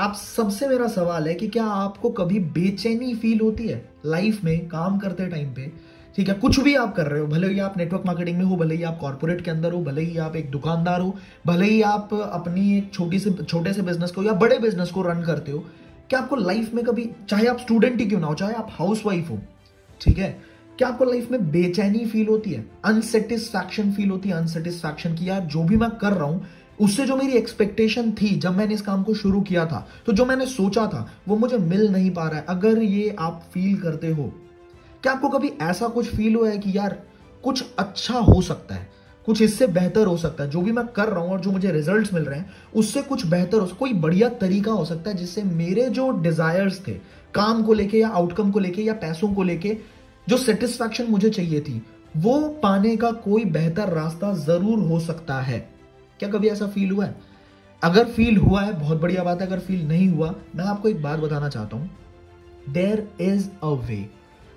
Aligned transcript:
आप 0.00 0.14
सबसे 0.14 0.68
मेरा 0.68 0.86
सवाल 0.88 1.26
है 1.28 1.34
कि 1.34 1.46
क्या 1.48 1.64
आपको 1.64 2.10
कभी 2.10 2.38
बेचैनी 2.38 3.14
फील 3.14 3.40
होती 3.40 3.66
है 3.68 3.90
लाइफ 4.06 4.44
में, 4.44 4.68
काम 4.68 4.98
करते 4.98 5.26
टाइम 5.26 5.48
पे? 5.54 5.66
ठीक 6.16 6.28
है, 6.28 6.34
कुछ 6.34 6.60
भी 6.60 6.74
आप 6.74 6.94
कर 6.96 7.06
रहे 7.06 7.20
हो, 7.20 7.26
भले 7.26 7.48
ही 7.48 7.58
आप 7.58 7.76
नेटवर्क 7.76 8.02
मार्केटिंग 8.06 8.38
में 8.38 8.44
हो, 8.44 8.56
भले 8.56 8.74
ही 8.74 8.82
आप 8.82 8.98
कॉर्पोरेट 9.00 9.40
के 9.40 9.50
अंदर 9.50 9.72
हो, 9.72 9.80
भले 9.84 10.02
ही 10.02 10.16
आप 10.18 10.36
एक 10.36 10.50
दुकानदार 10.50 11.00
हो, 11.00 11.14
भले 11.46 11.66
ही 11.66 11.82
आप 11.82 12.14
अपनी 12.14 12.76
एक 12.78 12.92
छोटी 12.94 13.18
से, 13.18 13.32
छोटे 13.32 13.72
से 13.72 13.82
बिज़नेस 13.82 14.10
को 14.10 14.22
या 14.22 14.32
बड़े 14.32 14.58
बिज़नेस 14.58 14.90
को 14.90 15.02
रन 15.02 15.22
करते 15.22 15.52
हो, 15.52 15.58
क्या 16.10 16.20
आपको 16.20 16.36
लाइफ 16.36 16.72
में 16.74 16.84
कभी, 16.84 17.10
चाहे 17.28 17.46
आप 17.46 17.58
स्टूडेंट 17.58 18.00
ही 18.00 18.06
क्यों 18.06 18.20
ना 18.20 18.26
हो, 18.26 18.34
चाहे 18.34 18.54
आप 18.54 18.68
हाउस 18.70 19.04
हो, 19.06 19.38
ठीक 20.00 20.18
है, 20.18 20.30
क्या 20.78 20.88
आपको 20.88 21.04
लाइफ 21.04 21.30
में 21.30 21.50
बेचैनी 21.50 22.06
फील 22.06 22.28
होती 22.28 22.50
है? 22.50 22.64
अनसेटिस्फैक्शन 22.84 23.92
फील 23.92 24.10
होती 24.10 24.28
है 24.28 24.34
अनसेटिस्फैक्शन 24.34 25.14
की 25.14 25.28
यार, 25.28 25.40
जो 25.40 25.62
भी 25.62 25.76
मैं 25.76 25.90
कर 25.90 26.12
रहा 26.12 26.24
हूँ 26.24 26.46
उससे 26.80 27.04
जो 27.06 27.16
मेरी 27.16 27.32
एक्सपेक्टेशन 27.32 28.10
थी, 28.12 28.28
जब 28.36 28.56
मैंने 28.56 28.74
इस 28.74 28.82
काम 28.82 29.02
को 29.02 29.14
शुरू 29.14 29.40
किया 29.42 29.64
था 29.66 29.86
तो 30.06 30.12
जो 30.12 30.24
मैंने 30.24 30.46
सोचा 30.48 30.86
था, 30.86 31.08
वो 31.28 31.36
मुझे 31.36 31.58
मिल 31.58 31.88
नहीं 31.88 32.10
पा 32.10 32.28
रहा 32.28 32.38
है। 32.38 32.44
अगर 32.48 32.82
ये 32.82 33.16
आप 33.18 33.42
फील 33.54 33.76
करते 33.76 34.08
हो, 34.08 34.32
क्या 35.02 35.12
आपको 35.12 35.28
कभी 35.28 35.52
ऐसा 35.62 35.88
कुछ 35.88 36.06
फील 36.06 36.34
हुआ 36.34 36.48
है 36.48 36.58
कि 36.58 36.76
यार, 36.76 36.96
कुछ 37.44 37.64
अच्छा 37.78 38.18
हो 38.18 38.40
सकता 38.42 38.74
है? 38.74 38.88
कुछ 39.26 39.40
इससे 39.42 39.66
बेहतर 39.66 40.06
हो 40.06 40.16
सकता 40.16 40.44
है। 40.44 40.50
जो 40.50 40.60
भी 40.60 40.72
मैं 40.72 40.86
कर 40.86 41.08
रहा 41.08 41.20
हूँ 41.20 41.32
और 41.32 41.40
जो 41.40 41.50
मुझे 41.52 41.70
रिज़ल्ट 41.72 42.12
मिल 42.14 42.22
रहे 42.22 42.38
हैं, 42.38 42.50
उससे 42.74 43.02
कुछ 43.02 43.26
बेहतर 43.26 43.58
हो 43.58 43.66
कोई 43.78 43.92
बढ़िया 43.94 44.28
तरीका 44.40 44.72
हो 44.72 44.84
सकता 44.84 45.10
है 45.10 45.16
जिससे 45.16 45.42
मेरे 45.42 45.88
जो 45.90 46.10
डिजायर्स 46.12 46.80
थे, 46.88 46.92
काम 47.34 47.62
को 47.62 47.72
लेके 47.72 47.98
या 47.98 48.08
आउटकम 48.08 48.50
को 48.50 48.58
लेके 48.58 48.82
या 48.82 48.94
पैसों 48.94 49.32
को 49.34 49.42
लेके, 49.42 49.76
जो 50.26 50.36
सेटिस्फैक्शन 50.36 51.06
मुझे 51.06 51.30
चाहिए 51.30 51.60
थी, 51.60 51.82
वो 52.16 52.38
पाने 52.62 52.96
का 52.96 53.10
कोई 53.10 53.44
बेहतर 53.46 53.88
रास्ता 53.88 54.32
ज़रूर 54.36 54.78
हो 54.80 55.00
सकता 55.00 55.40
है। 55.40 55.68
क्या 56.20 56.28
कभी 56.28 56.48
ऐसा 56.48 56.66
फील 56.66 56.90
हुआ 56.90 57.04
है? 57.04 57.16
अगर 57.82 58.04
फील 58.04 58.36
हुआ 58.36 58.62
है, 58.62 58.80
बहुत 58.80 59.00
बढ़िया 59.00 59.24
बात 59.24 59.40
है, 59.40 59.46
अगर 59.46 59.58
फील 59.58 59.88
नहीं 59.88 60.08
हुआ, 60.08 60.34
मैं 60.56 60.64
आपको 60.64 60.88
एक 60.88 61.02
बात 61.02 61.18
बताना 61.18 61.48
चाहता 61.48 61.76
हूँ। 61.76 61.90
There 62.68 63.08
is 63.20 63.48
a 63.62 63.66
way 63.66 64.10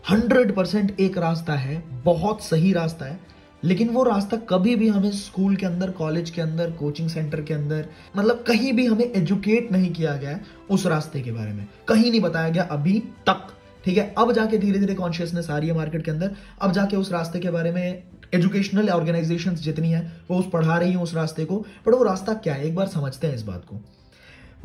hundred 0.09 0.55
percent 0.55 1.00
एक 1.00 1.17
रास्ता 1.17 1.53
है, 1.53 1.83
बहुत 2.03 2.44
सही 2.44 2.73
रास्ता 2.73 3.05
है, 3.05 3.20
लेकिन 3.64 3.89
वो 3.89 4.03
रास्ता 4.03 4.38
कभी 4.38 4.75
भी 4.75 4.88
हमें 4.88 5.11
स्कूल 5.11 5.55
के 5.55 5.66
अंदर 5.66 5.92
कॉलेज 5.92 6.30
के 6.30 6.42
अंदर 6.42 6.72
कोचिंग 6.72 7.09
सेंटर 7.09 7.42
के 7.42 7.53
अंदर 7.53 7.89
मतलब 8.17 8.44
कहीं 8.48 8.73
भी 8.73 8.86
हमें 8.86 9.11
एजुकेट 9.11 9.72
नहीं 9.72 9.94
किया 9.94 10.17
गया 10.17 10.39
उस 10.70 10.86
रास्ते 10.86 11.22
के 11.22 11.31
बारे 11.31 11.53
में। 11.53 11.67
कहीं 11.88 12.11
नहीं 12.11 12.22
बताया 12.22 12.50
गया 12.50 12.64
अभी 12.64 13.00
तक। 13.00 13.48
ठीक 13.86 13.98
है? 13.98 14.14
अब 14.17 14.31
जाके 14.31 14.58
धीरे 14.58 14.80
धीरे 14.80 14.94
कॉन्शियसनेस 14.94 15.50
आ 15.50 15.58
रही 15.58 15.70
है 15.70 15.76
मार्केट 15.76 16.06
के 16.06 16.12
अंदर। 16.12 16.36
अब 16.62 16.72
जाके 16.72 16.98
उस 16.98 17.12
रास्ते 17.12 17.39
के 17.39 17.50
बारे 17.50 17.72
में 17.72 18.03
एजुकेशनल 18.34 18.89
ऑर्गेनाइजेशन 18.89 19.56
जितनी 19.56 19.92
है, 19.92 20.02
वो 20.30 20.38
उस 20.38 20.50
पढ़ा 20.53 20.78
रही 20.78 20.92
हैं 20.92 20.98
उस 20.98 21.14
रास्ते 21.16 21.45
को। 21.45 21.58
बट 21.88 21.94
वो 21.94 22.04
रास्ता 22.04 22.34
क्या 22.34 22.54
है? 22.54 22.66
एक 22.67 22.76
बार 22.76 22.88
समझते 22.88 23.28
हैं 23.28 23.36
इस 23.36 23.44
बात 23.44 23.66
को। 23.66 23.81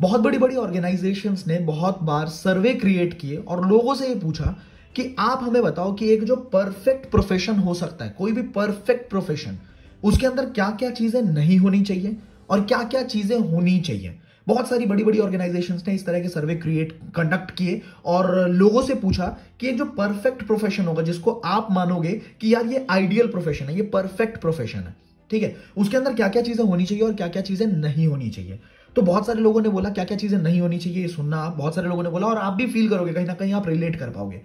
बहुत 0.01 0.21
बड़ी 0.21 0.37
बड़ी 0.37 0.55
ऑर्गेनाइजेशंस 0.55 1.43
ने 1.47 1.59
बहुत 1.59 2.03
बार 2.03 2.27
सर्वे 2.27 2.73
क्रिएट 2.73 3.19
किए 3.19 3.37
और 3.37 3.65
लोगों 3.67 3.95
से 3.95 4.07
ये 4.07 4.15
पूछा 4.15 4.55
कि 4.95 5.15
आप 5.19 5.39
हमें 5.43 5.61
बताओ 5.63 5.93
कि 5.93 6.09
एक 6.09 6.23
जो 6.23 6.35
परफेक्ट 6.53 7.09
प्रोफेशन 7.11 7.55
हो 7.55 7.73
सकता 7.73 8.05
है, 8.05 8.11
कोई 8.11 8.31
भी 8.31 8.41
परफेक्ट 8.41 9.09
प्रोफेशन 9.09 9.57
उसके 10.03 10.25
अंदर 10.25 10.45
क्या 10.45 10.69
क्या 10.69 10.89
चीज़ें 10.91 11.21
नहीं 11.21 11.57
होनी 11.57 11.81
चाहिए 11.81 12.15
और 12.49 12.61
क्या 12.61 12.81
क्या 12.83 13.01
चीज़ें 13.03 13.37
होनी 13.39 13.79
चाहिए? 13.79 14.18
बहुत 14.47 14.69
सारी 14.69 14.85
बड़ी 14.85 15.03
बड़ी 15.03 15.19
ऑर्गेनाइजेशंस 15.19 15.83
ने 15.87 15.93
इस 15.93 16.05
तरह 16.05 16.21
के 16.21 16.29
सर्वे 16.29 16.55
क्रिएट 16.55 16.93
कंडक्ट 17.15 17.51
किए 17.51 17.81
और 18.05 18.49
लोगों 18.49 18.81
से 18.81 18.95
पूछा 18.95 19.25
कि 19.59 19.71
जो 19.71 19.85
परफेक्ट 19.85 20.43
प्रोफेशन 20.43 20.85
होगा, 20.85 21.01
जिसको 21.01 21.31
आप 21.31 21.67
मानोगे 21.71 22.11
कि 22.41 22.53
यार 22.53 22.65
ये 22.65 22.85
आइडियल 22.89 23.27
प्रोफेशन 23.27 23.65
है, 23.65 23.75
ये 23.75 23.81
परफेक्ट 23.81 24.41
प्रोफेशन 24.41 24.79
है, 24.79 24.95
ठीक 25.29 25.43
है? 25.43 25.55
उसके 25.77 25.97
अंदर 25.97 26.13
क्या 26.13 26.27
क्या 26.27 26.41
चीज़ें 26.41 26.65
होनी 26.65 26.85
चाहिए 26.85 27.03
और 27.03 27.13
क्या 27.13 27.27
क्या 27.27 27.41
चीज़ें 27.41 27.67
नहीं 27.67 28.07
होनी 28.07 28.29
चाहिए? 28.29 28.59
तो 28.95 29.01
बहुत 29.01 29.25
सारे 29.27 29.41
लोगों 29.41 29.61
ने 29.61 29.69
बोला 29.69 29.89
क्या 29.89 30.03
क्या 30.03 30.17
चीज़ें 30.17 30.37
नहीं 30.37 30.61
होनी 30.61 30.77
चाहिए, 30.77 31.01
ये 31.01 31.07
सुनना 31.07 31.37
आप, 31.37 31.57
बहुत 31.57 31.75
सारे 31.75 31.87
लोगों 31.87 32.03
ने 32.03 32.09
बोला 32.09 32.27
और 32.27 32.37
आप 32.37 32.53
भी 32.53 32.67
फील 32.67 32.89
करोगे, 32.89 33.13
कहीं 33.13 33.25
ना 33.25 33.33
कहीं 33.33 33.53
आप 33.53 33.67
रिलेट 33.67 33.95
कर 33.95 34.09
पाओगे। 34.09 34.41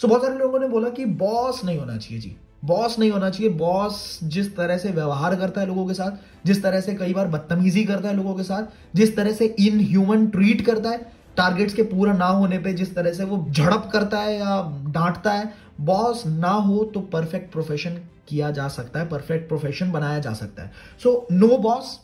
सो 0.00 0.08
बहुत 0.08 0.22
सारे 0.22 0.38
लोगों 0.38 0.60
ने 0.60 0.68
बोला 0.68 0.88
कि 0.88 1.04
बॉस 1.04 1.64
नहीं 1.64 1.78
होना 1.78 1.96
चाहिए, 1.96 2.20
जी। 2.20 2.36
बॉस 2.62 2.98
नहीं 2.98 3.10
होना 3.10 3.28
चाहिए। 3.30 3.52
बॉस 3.52 4.18
जिस 4.24 4.54
तरह 4.56 4.78
से 4.78 4.90
व्यवहार 4.90 5.36
करता 5.36 5.60
है 5.60 5.66
लोगों 5.66 5.86
के 5.86 5.94
साथ, 5.94 6.46
जिस 6.46 6.62
तरह 6.62 6.80
से 6.80 6.94
कई 6.94 7.14
बार 7.14 7.28
बदतमीजी 7.28 7.84
करता 7.84 8.08
है 8.08 8.16
लोगों 8.16 8.34
के 8.34 8.42
साथ, 8.42 8.96
जिस 8.96 9.16
तरह 9.16 9.32
से 9.32 9.54
इनह्यूमन 9.60 10.26
ट्रीट 10.26 10.64
करता 10.66 10.90
है 10.90 11.14
टारगेट्स 11.36 11.74
के 11.74 11.82
पूरा 11.82 12.12
ना 12.12 12.26
होने 12.26 12.58
पे 12.58 12.72
जिस 12.74 12.94
तरह 12.94 13.12
से 13.12 13.24
वो 13.24 13.44
झड़प 13.50 13.88
करता 13.92 14.18
है 14.18 14.38
या 14.38 14.60
डांटता 14.88 15.32
है 15.32 15.52
बॉस 15.80 16.22
ना 16.26 16.50
हो 16.50 16.84
तो 16.94 17.00
परफेक्ट 17.12 17.52
प्रोफेशन 17.52 17.98
किया 18.28 18.50
जा 18.50 18.68
सकता 18.68 19.00
है 19.00 19.08
परफेक्ट 19.08 19.48
प्रोफेशन 19.48 19.90
बनाया 19.92 20.18
जा 20.18 20.32
सकता 20.32 20.62
है। 20.62 20.72
So 21.02 21.26
no 21.32 21.56
boss 21.58 21.98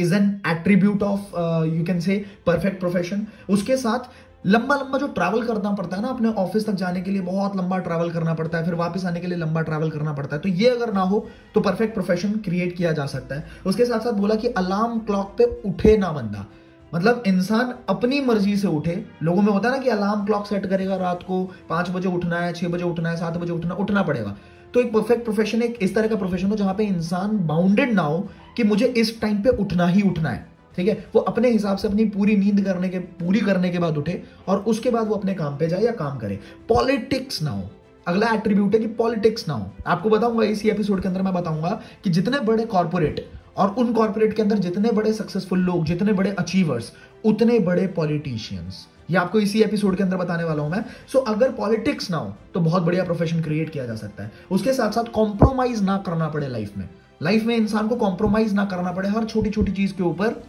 is 0.00 0.14
an 0.14 0.28
attribute 0.46 1.02
of 1.02 1.36
you 1.66 1.84
can 1.84 2.00
say 2.00 2.24
perfect 2.46 2.80
profession 2.80 3.26
उसके 3.50 3.76
साथ 3.76 4.10
लंबा 4.44 4.74
लंबा 4.76 4.98
जो 4.98 5.06
ट्रैवल 5.08 5.42
करना 5.42 5.70
पड़ता 5.72 5.96
है 5.96 6.02
ना 6.02 6.08
अपने 6.08 6.28
ऑफ़िस 6.30 6.66
तक 6.66 6.72
जाने 6.72 7.00
के 7.02 7.10
लिए, 7.10 7.20
बहुत 7.20 7.56
लंबा 7.56 7.78
ट्रैवल 7.78 8.10
करना 8.10 8.34
पड़ता 8.34 8.58
है, 8.58 8.64
फिर 8.64 8.74
वापस 8.74 9.04
आने 9.04 9.20
के 9.20 9.26
लिए 9.26 9.38
लंबा 9.38 9.60
ट्रैवल 9.60 9.90
करना 9.90 10.12
पड़ता 10.12 10.36
है। 10.36 10.42
तो 10.42 10.48
ये 10.48 10.68
अगर 10.70 10.92
ना 10.92 11.00
हो 11.02 11.26
तो 11.54 11.60
परफेक्ट 11.60 11.94
प्रोफेशन 11.94 12.32
क्रिएट 12.38 12.76
किया 12.76 12.92
जा 12.92 13.06
सकता 13.06 13.34
है। 13.34 13.46
उसके 13.66 13.84
साथ 13.84 14.00
साथ 14.00 14.12
बोला 14.12 14.34
कि 14.34 14.48
अलार्म 14.48 14.98
क्लॉक 15.00 15.34
पे 15.38 15.44
उठे 15.68 15.96
ना 15.96 16.10
बंदा। 16.12 16.46
मतलब 16.92 17.22
इंसान 17.26 17.74
अपनी 17.88 18.20
मर्ज़ी 18.20 18.56
से 18.56 18.68
उठे। 18.68 19.04
लोगों 19.22 19.42
में 19.42 19.52
होता 19.52 19.68
है 19.68 19.76
ना 19.76 19.82
कि 19.82 19.90
अलार्म 19.90 20.24
क्लॉक 20.26 20.46
सेट 20.46 20.66
करेगा 20.66 20.96
रात 20.96 21.22
को, 21.22 21.42
पाँच 21.68 21.90
बजे 21.90 22.08
उठना 22.08 22.40
है, 22.40 22.52
छह 22.52 22.68
बजे 22.68 22.84
उठना 22.84 23.10
है, 23.10 23.16
सात 23.16 23.36
बजे 23.36 23.52
उठना 23.52 23.74
उठना 23.74 24.02
पड़ेगा। 24.02 24.36
तो 24.74 24.80
एक 24.80 24.92
परफेक्ट 24.92 25.24
प्रोफेशन 25.24 25.62
एक 25.62 25.78
इस 25.82 25.94
तरह 25.94 26.08
का 26.08 26.16
प्रोफेशन 26.16 26.50
हो 26.50 26.56
जहाँ 26.56 26.74
पे 26.74 26.84
इंसान 26.84 27.38
बाउंडेड 27.46 27.92
ना 27.92 28.02
हो 28.02 28.26
कि 28.56 28.64
मुझे 28.64 28.86
इस 28.86 29.20
टाइम 29.20 29.42
पे 29.42 29.56
उठना 29.56 29.86
ही 29.86 30.02
उठना 30.02 30.30
है। 30.30 30.46
ठीक 30.76 30.88
है? 30.88 30.94
वो 31.14 31.20
अपने 31.22 31.50
हिसाब 31.50 31.76
से 31.76 31.88
अपनी 31.88 32.04
पूरी 32.06 32.36
नींद 32.36 32.64
करने 32.64 32.88
के 32.88 32.98
पूरी 32.98 33.40
करने 33.40 33.70
के 33.70 33.78
बाद 33.78 33.98
उठे 33.98 34.22
और 34.48 34.58
उसके 34.58 34.90
बाद 34.90 35.08
वो 35.08 35.14
अपने 35.14 35.34
काम 35.34 35.56
पे 35.56 35.68
जाए 35.68 35.82
या 35.82 35.92
काम 35.94 36.18
करे। 36.18 36.38
पॉलिटिक्स 36.68 37.42
ना 37.42 37.50
हो। 37.50 37.70
अगला 38.06 38.32
एट्रीब्यूट 38.34 38.74
है 38.74 38.80
कि 38.80 38.86
पॉलिटिक्स 38.94 39.48
ना 39.48 39.54
हो। 39.54 39.70
आपको 39.86 40.10
बताऊँगा 40.10 40.44
इसी 40.44 40.70
एपिसोड 40.70 41.00
के 41.02 41.08
अंदर 41.08 41.22
मैं 41.22 41.32
बताऊँगा 41.34 41.80
कि 42.04 42.10
जितने 42.10 42.40
बड़े 42.40 42.64
कॉर्पोरेट 42.66 43.28
और 43.56 43.74
उन 43.78 43.92
कॉर्पोरेट 43.92 44.32
के 44.36 44.42
अंदर 44.42 44.58
जितने 44.58 44.90
बड़े 44.92 45.12
सक्सेसफुल 45.12 45.58
लोग 45.58 45.84
जितने 45.84 46.12
बड़े 46.12 46.30
अचीवर्स 46.30 46.92
उतने 47.24 47.58
बड़े 47.60 47.86
पॉलिटिशियंस 47.86 48.86
ये 49.10 49.16
आपको 49.16 49.40
इसी 49.40 49.62
एपिसोड 49.62 49.96
के 49.96 50.02
अंदर 50.02 50.16
बताने 50.16 50.44
वाला 50.44 50.62
हूँ 50.62 50.70
मैं। 50.70 50.84
सो 51.12 51.18
so, 51.18 51.26
अगर 51.28 51.50
पॉलिटिक्स 51.52 52.10
ना 52.10 52.16
हो 52.16 52.34
तो 52.54 52.60
बहुत 52.60 52.82
बढ़िया 52.82 53.04
प्रोफेशन 53.04 53.40
क्रिएट 53.42 53.70
किया 53.70 53.86
जा 53.86 53.94
सकता 53.94 54.24
है। 54.24 54.32
उसके 54.50 54.72
साथ 54.72 54.90
साथ 54.90 55.10
कॉम्प्रोमाइज 55.14 55.82
ना 55.82 55.96
करना 56.06 56.28
पड़े 56.28 56.48
लाइफ 56.48 56.76
में। 56.76 56.88
लाइफ 57.22 57.44
में 57.44 57.56
इंसान 57.56 57.88
को 57.88 57.96
कॉम्प्रोमाइज 57.96 58.52
ना 58.54 58.64
करना 58.64 58.92
पड़े 58.92 59.08
हर 59.08 59.24
छोटी 59.24 59.50
छोटी 59.50 59.72
चीज़ 59.72 59.94
के 59.94 60.02
ऊपर 60.02 60.42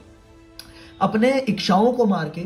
अपने 1.02 1.38
इच्छाओं 1.40 1.92
को 1.94 2.06
मार 2.06 2.30
के 2.30 2.42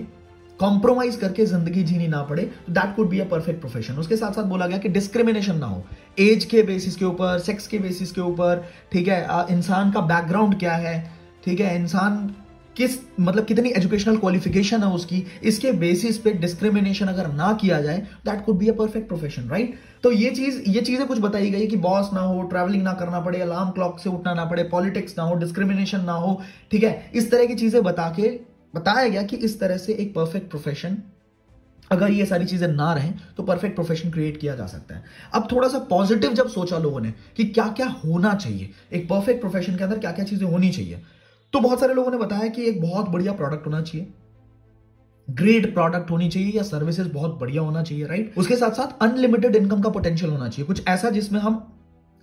कॉम्प्रोमाइज 0.59 1.15
करके 1.15 1.45
ज़िंदगी 1.45 1.83
जीनी 1.83 2.07
ना 2.07 2.21
पड़े 2.23 2.43
that 2.69 2.95
could 2.95 3.09
be 3.09 3.19
a 3.19 3.25
perfect 3.25 3.59
profession 3.59 3.97
उसके 3.97 4.15
साथ 4.17 4.31
साथ 4.31 4.43
बोला 4.43 4.67
गया 4.67 4.77
कि 4.77 4.89
डिस्क्रिमिनेशन 4.89 5.55
ना 5.55 5.65
हो। 5.65 5.83
एज 6.19 6.45
के 6.45 6.63
बेसिस 6.63 6.95
के 6.95 7.05
ऊपर 7.05 7.39
सेक्स 7.39 7.67
के 7.67 7.79
बेसिस 7.79 8.11
के 8.11 8.21
ऊपर, 8.21 8.65
ठीक 8.91 9.07
है? 9.07 9.25
इंसान 9.51 9.91
का 9.91 10.01
बैकग्राउंड 10.01 10.59
क्या 10.59 10.73
है? 10.73 11.11
ठीक 11.45 11.59
है? 11.59 11.75
इंसान 11.75 12.35
किस 12.79 12.97
मतलब 13.19 13.45
कितनी 13.45 13.69
एजुकेशनल 13.69 14.17
क्वालिफिकेशन 14.17 14.83
है 14.83 14.89
उसकी, 14.89 15.25
इसके 15.43 15.71
बेसिस 15.79 16.17
पे 16.17 16.31
डिस्क्रिमिनेशन 16.33 17.07
अगर 17.07 17.27
ना 17.33 17.51
किया 17.61 17.81
जाए 17.81 17.97
that 18.25 18.43
could 18.45 18.57
be 18.57 18.67
a 18.67 18.73
perfect 18.73 19.07
profession 19.07 19.49
right 19.49 19.77
तो 20.03 20.11
ये 20.11 20.29
चीज़, 20.31 20.61
ये 20.67 20.81
चीज़ें 20.81 21.05
कुछ 21.07 21.19
बताई 21.19 21.49
गई 21.51 21.67
कि 21.67 21.77
बॉस 21.79 22.09
ना 22.13 22.21
हो 22.21 22.41
ट्रैवलिंग 22.43 22.83
ना 22.83 22.93
करना 22.93 23.19
पड़े 23.21 23.41
अलार्म 23.41 23.69
क्लॉक 23.71 23.99
से 23.99 24.09
उठना 24.09 24.33
ना 24.33 24.45
पड़े 24.45 24.63
पॉलिटिक्स 24.69 25.17
ना 25.17 25.23
हो 25.23 25.35
डिस्क्रिमिनेशन 25.35 26.05
ना 26.05 26.13
हो, 26.13 26.41
ठीक 26.71 26.83
है? 26.83 27.11
इस 27.13 27.31
तरह 27.31 27.45
की 27.45 27.55
चीज़ें 27.55 27.81
बता 27.83 28.09
के, 28.09 28.39
बताया 28.73 29.07
गया 29.07 29.23
कि 29.23 29.35
इस 29.37 29.59
तरह 29.59 29.77
से 29.77 29.93
एक 29.95 30.13
परफेक्ट 30.15 30.49
प्रोफेशन 30.49 30.97
अगर 31.91 32.11
ये 32.11 32.25
सारी 32.25 32.45
चीज़ें 32.45 32.67
ना 32.69 32.91
रहें 32.93 33.13
तो 33.37 33.43
परफेक्ट 33.43 33.75
प्रोफेशन 33.75 34.11
क्रिएट 34.11 34.37
किया 34.37 34.55
जा 34.55 34.65
सकता 34.67 34.95
है। 34.95 35.03
अब 35.33 35.47
थोड़ा 35.51 35.67
सा 35.67 35.79
पॉजिटिव 35.89 36.33
जब 36.33 36.49
सोचा 36.49 36.77
लोगों 36.79 36.99
ने 37.01 37.13
कि 37.37 37.45
क्या 37.45 37.67
क्या 37.77 37.87
होना 38.03 38.33
चाहिए, 38.35 38.69
एक 38.93 39.09
परफेक्ट 39.09 39.41
प्रोफेशन 39.41 39.77
के 39.77 39.83
अंदर 39.83 39.99
क्या 39.99 40.11
क्या 40.11 40.25
चीज़ें 40.25 40.47
होनी 40.47 40.69
चाहिए 40.71 41.01
तो 41.53 41.59
बहुत 41.59 41.79
सारे 41.79 41.93
लोगों 41.93 42.11
ने 42.11 42.17
बताया 42.17 42.47
कि 42.47 42.65
एक 42.69 42.81
बहुत 42.81 43.09
बढ़िया 43.09 43.33
प्रोडक्ट 43.33 43.65
होना 43.65 43.81
चाहिए। 43.81 44.07
ग्रेट 45.27 45.73
प्रोडक्ट 45.73 46.11
होनी 46.11 46.29
चाहिए 46.29 46.51
या 46.51 46.63
सर्विसेज़ 46.63 47.07
बहुत 47.07 47.37
बढ़िया 47.39 47.61
होना 47.61 47.83
चाहिए 47.83 48.05
राइट 48.05 48.37
उसके 48.37 48.55
साथ 48.55 48.71
साथ 48.71 49.01
अनलिमिटेड 49.01 49.55
इनकम 49.55 49.81
का 49.81 49.89
पोटेंशियल 49.89 50.31
होना 50.31 50.47
चाहिए। 50.49 50.67
कुछ 50.67 50.87
ऐसा 50.87 51.09
जिसमें 51.09 51.39
हम 51.39 51.61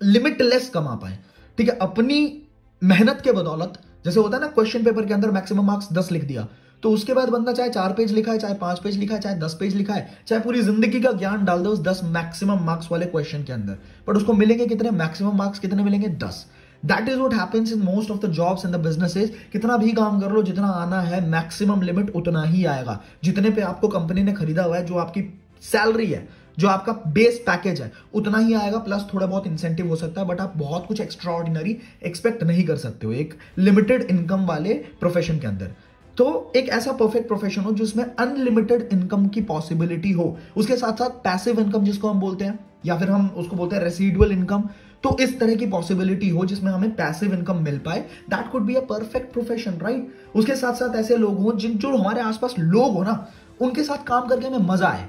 लिमिटलेस 0.01 0.69
कमा 0.71 0.95
पाए। 0.95 1.19
ठीक 1.59 1.69
है, 1.69 1.77
अपनी 1.79 2.43
मेहनत 2.83 3.21
के 3.25 3.33
बदौलत, 3.33 3.79
जैसे 4.05 4.21
होता 4.21 4.37
है 4.37 4.43
ना 4.43 4.49
क्वेश्चन 4.49 4.85
पेपर 4.85 5.07
के 5.07 5.15
अंदर 5.15 5.31
मैक्सिमम 5.31 5.67
मार्क्स 5.67 5.93
दस 5.93 6.11
लिख 6.13 6.25
दिया। 6.25 6.47
तो 6.83 6.91
उसके 6.91 7.15
बाद 7.15 7.29
बंदा 7.29 7.53
चाहे 7.53 7.71
चार 7.71 7.93
पेज 7.93 8.13
लिखा 8.13 8.33
है 8.33 8.39
चाहे 8.39 8.55
पाँच 8.55 8.79
पेज 8.79 8.97
लिखा 8.99 9.15
है 9.15 9.21
चाहे 9.21 9.39
दस 9.39 9.57
पेज 9.61 9.75
लिखा 9.77 9.95
है 9.95 10.19
चाहे 10.27 10.43
पूरी 10.43 10.63
ज़िंदगी 10.63 11.01
का 11.01 11.13
ज्ञान 11.13 11.45
डाल 11.45 11.63
दो 11.63 11.71
उस 11.71 11.81
दस 11.83 12.01
मैक्सिमम 12.07 12.65
मार्क्स 12.65 12.91
वाले 12.93 13.07
क्वेश्चन 13.07 13.45
के 13.45 13.53
अंदर। 13.53 13.79
बट 14.09 14.17
उसको 14.17 14.33
मिलेंगे 14.35 14.67
कितने? 14.67 14.91
मैक्सिमम 14.93 15.37
मार्क्स 15.39 15.59
कितने 15.59 15.83
मिलेंगे? 15.83 16.09
दस। 16.09 16.47
That 16.87 17.09
is 17.09 17.19
what 17.19 17.35
happens 17.35 17.73
in 17.73 17.83
most 17.83 18.11
of 18.11 18.27
the 18.27 18.31
jobs 18.33 18.65
in 18.65 18.73
the 18.73 18.77
businesses 18.77 19.31
कितना 19.53 19.77
भी 19.77 19.93
काम 19.93 20.21
कर 20.21 20.33
लो, 20.33 20.43
जितना 20.43 20.69
आना 20.69 21.01
है 21.01 21.29
मैक्सिमम 21.29 21.83
लिमिट 21.83 22.11
उतना 22.11 22.43
ही 22.43 22.65
आएगा। 22.65 23.01
जितने 23.25 23.51
पे 23.51 23.63
आपको 23.63 23.89
कंपनी 23.89 24.23
ने 24.23 24.33
खरीदा 24.33 24.63
हुआ 24.63 24.77
है, 24.77 24.85
जो 24.87 24.95
आपकी 24.97 25.23
सैलरी 25.63 26.07
है, 26.07 26.29
जो 26.59 26.69
आपका 26.69 26.93
बेस 27.07 27.39
पैकेज 27.47 27.81
है, 27.81 27.91
उतना 28.15 28.39
ही 28.39 28.55
आएगा 28.55 28.79
प्लस 28.79 29.07
थोड़ा 29.15 29.27
बहुत 29.27 29.47
इंसेंटिव 29.47 29.89
हो 29.89 29.97
सकता 29.97 30.21
है 30.21 30.27
बट 30.27 30.41
आप 30.41 30.53
बहुत 30.57 30.87
कुछ 30.87 31.01
एक्स्ट्रा 31.01 31.33
ऑर्डिनरी 31.33 31.77
एक्सपेक्ट 32.05 32.43
नहीं 32.43 32.65
कर 32.65 32.77
सकते 32.77 33.07
हो 33.07 33.13
एक 33.13 33.35
लिमिटेड 33.59 34.03
इनकम 34.03 34.47
वाले 34.47 34.75
प्रोफेशन 35.01 35.39
के 35.39 35.47
अंदर। 35.47 35.75
तो 36.17 36.53
एक 36.57 36.69
ऐसा 36.69 36.93
परफेक्ट 36.93 37.29
प्रोफेशन 37.29 37.63
हो, 37.63 37.73
जिसमें 37.73 38.05
अनलिमिटेड 38.05 38.89
इनकम 38.93 39.27
की 39.29 39.41
पॉसिबिलिटी 39.43 40.13
हो। 40.13 40.37
उसके 40.57 40.77
साथ 40.77 40.93
साथ 40.93 41.23
पैसिव 41.25 41.61
इनकम 41.61 41.85
जिसको 41.85 42.09
हम 42.09 42.21
बोलते 42.21 42.45
हैं, 42.45 42.59
या 42.87 42.97
फिर 42.99 43.11
हम 43.11 43.27
उसको 43.37 43.57
बोलते 43.57 43.77
हैं 43.77 43.83
रेसिडुअल 43.83 44.33
इनकम 44.33 44.69
तो 45.05 45.17
इस 45.21 45.39
तरह 45.41 45.55
की 45.55 45.67
पॉसिबिलिटी 45.67 46.29
हो 46.29 46.45
जिसमें 46.47 46.71
हमें 46.73 46.95
पैसिव 46.97 47.35
इनकम 47.35 47.63
मिल 47.63 47.79
पाए। 47.79 47.99
That 48.31 48.51
could 48.53 48.63
be 48.63 48.75
a 48.75 48.81
perfect 48.85 49.33
profession 49.33 49.79
right 49.83 50.37
उसके 50.37 50.57
साथ 50.57 50.75
साथ 50.75 50.97
ऐसे 50.97 51.17
लोग 51.17 51.39
हों 51.39 51.57
जिन 51.59 51.77
जो 51.79 51.97
हमारे 51.97 52.21
आसपास 52.21 52.55
लोग 52.59 52.93
हो 52.93 53.03
ना, 53.03 53.27
उनके 53.61 53.83
साथ 53.83 54.05
काम 54.07 54.27
करके 54.29 54.47
हमें 54.47 54.67
मज़ा 54.69 54.89
आए। 54.89 55.09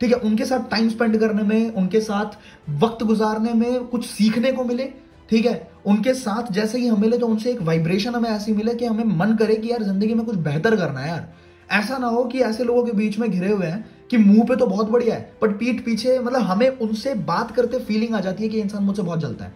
ठीक 0.00 0.10
है? 0.10 0.16
उनके 0.18 0.44
साथ 0.44 0.70
टाइम 0.70 0.88
स्पेंड 0.88 1.18
करने 1.20 1.42
में, 1.42 1.74
उनके 1.74 2.00
साथ 2.00 2.38
वक्त 2.80 3.02
गुजारने 3.04 3.52
में 3.52 3.84
कुछ 3.84 4.06
सीखने 4.06 4.52
को 4.52 4.64
मिले। 4.64 4.92
ठीक 5.30 5.46
है? 5.46 5.70
उनके 5.86 6.14
साथ 6.14 6.52
जैसे 6.52 6.78
ही 6.78 6.86
हम 6.86 7.00
मिले 7.00 7.18
तो 7.18 7.26
उनसे 7.26 7.50
एक 7.50 7.62
वाइब्रेशन 7.62 8.14
हमें 8.14 8.28
ऐसी 8.30 8.52
मिले 8.52 8.74
कि 8.74 8.84
हमें 8.84 9.04
मन 9.16 9.34
करे 9.36 9.54
कि 9.54 9.70
यार 9.70 9.82
ज़िंदगी 9.82 10.14
में 10.14 10.24
कुछ 10.26 10.36
बेहतर 10.38 10.76
करना 10.76 11.00
है 11.00 11.08
यार। 11.08 11.32
ऐसा 11.70 11.98
ना 11.98 12.06
हो 12.06 12.24
कि 12.24 12.40
ऐसे 12.40 12.64
लोगों 12.64 12.84
के 12.84 12.92
बीच 12.92 13.18
में 13.18 13.30
घिरे 13.30 13.52
हुए 13.52 13.66
हैं 13.66 13.84
कि 14.12 14.18
मुँह 14.18 14.44
पे 14.46 14.56
तो 14.56 14.66
बहुत 14.66 14.90
बढ़िया 14.90 15.14
है 15.14 15.32
बट 15.42 15.58
पीठ 15.58 15.84
पीछे 15.84 16.18
मतलब 16.18 16.42
हमें 16.42 16.68
उनसे 16.68 17.14
बात 17.26 17.50
करते 17.50 17.78
फीलिंग 17.80 18.14
आ 18.14 18.20
जाती 18.20 18.42
है 18.42 18.48
कि 18.48 18.60
इंसान 18.60 18.82
मुझसे 18.82 19.02
बहुत 19.02 19.20
जलता 19.20 19.44
है। 19.44 19.54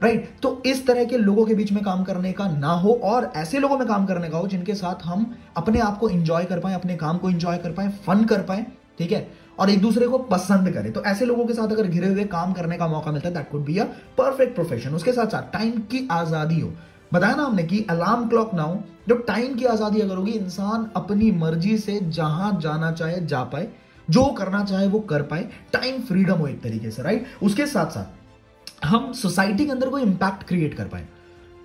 Right 0.00 0.20
right? 0.20 0.42
तो 0.42 0.62
इस 0.66 0.86
तरह 0.86 1.04
के 1.04 1.18
लोगों 1.18 1.44
के 1.46 1.54
बीच 1.54 1.72
में 1.72 1.82
काम 1.84 2.02
करने 2.04 2.32
का 2.32 2.46
ना 2.48 2.72
हो, 2.72 2.92
और 2.92 3.32
ऐसे 3.36 3.58
लोगों 3.58 3.78
में 3.78 3.86
काम 3.88 4.06
करने 4.06 4.28
का 4.28 4.38
हो 4.38 4.46
जिनके 4.48 4.74
साथ 4.74 5.04
हम 5.04 5.34
अपने 5.56 5.78
आप 5.80 5.98
को 5.98 6.08
इंजॉय 6.10 6.44
कर 6.44 6.60
पाए, 6.60 6.74
अपने 6.74 6.96
काम 6.96 7.18
को 7.18 7.30
इंजॉय 7.30 7.58
कर 7.58 7.72
पाए 7.72 7.88
फन 8.06 8.24
कर 8.24 8.42
पाए, 8.42 8.66
ठीक 8.98 9.12
है? 9.12 9.26
और 9.58 9.70
एक 9.70 9.80
दूसरे 9.80 10.06
को 10.08 10.18
पसंद 10.26 10.72
करें। 10.74 10.92
तो 10.92 11.02
ऐसे 11.04 11.26
लोगों 11.26 11.44
के 11.46 11.54
साथ 11.54 11.72
अगर 11.72 11.86
घिरे 11.86 12.08
हुए 12.08 12.24
काम 12.26 12.52
करने 12.52 12.76
का 12.76 12.88
मौका 12.88 13.12
मिलता 13.12 13.28
है 13.28 13.34
that 13.34 13.50
could 13.50 13.64
be 13.64 13.78
a 13.78 13.84
perfect 14.18 14.54
profession 14.54 14.94
उसके 14.94 15.12
साथ 15.12 15.26
साथ 15.26 15.52
टाइम 15.52 15.80
की 15.90 16.06
आज़ादी 16.10 16.60
हो। 16.60 16.70
बताया 17.12 17.34
ना 17.34 17.42
हमने 17.42 17.62
कि 17.64 17.84
अलार्म 17.90 18.28
क्लॉक 18.28 18.54
ना 18.54 18.62
हो 18.62 18.82
जब 19.08 19.24
टाइम 19.26 19.54
की 19.54 19.64
आज़ादी 19.66 20.00
अगर 20.00 20.16
होगी, 20.16 20.32
इंसान 20.32 20.88
अपनी 20.96 21.30
मर्ज़ी 21.32 21.76
से 21.78 21.98
जहाँ 22.02 22.58
जाना 22.60 22.92
चाहे, 22.92 23.20
जा 23.22 23.42
पाए। 23.44 23.68
जो 24.10 24.24
करना 24.32 24.64
चाहे 24.64 24.86
वो 24.86 25.00
कर 25.00 25.22
पाए 25.22 25.48
टाइम 25.72 26.00
फ्रीडम 26.02 26.34
हो 26.34 26.46
एक 26.46 26.60
तरीके 26.62 26.90
से 26.90 27.02
राइट 27.02 27.26
उसके 27.42 27.66
साथ 27.66 27.86
साथ 27.86 28.84
हम 28.84 29.12
सोसाइटी 29.12 29.66
के 29.66 29.72
अंदर 29.72 29.88
कोई 29.88 30.02
इंपैक्ट 30.02 30.42
क्रिएट 30.42 30.74
कर 30.74 30.88
पाए। 30.88 31.08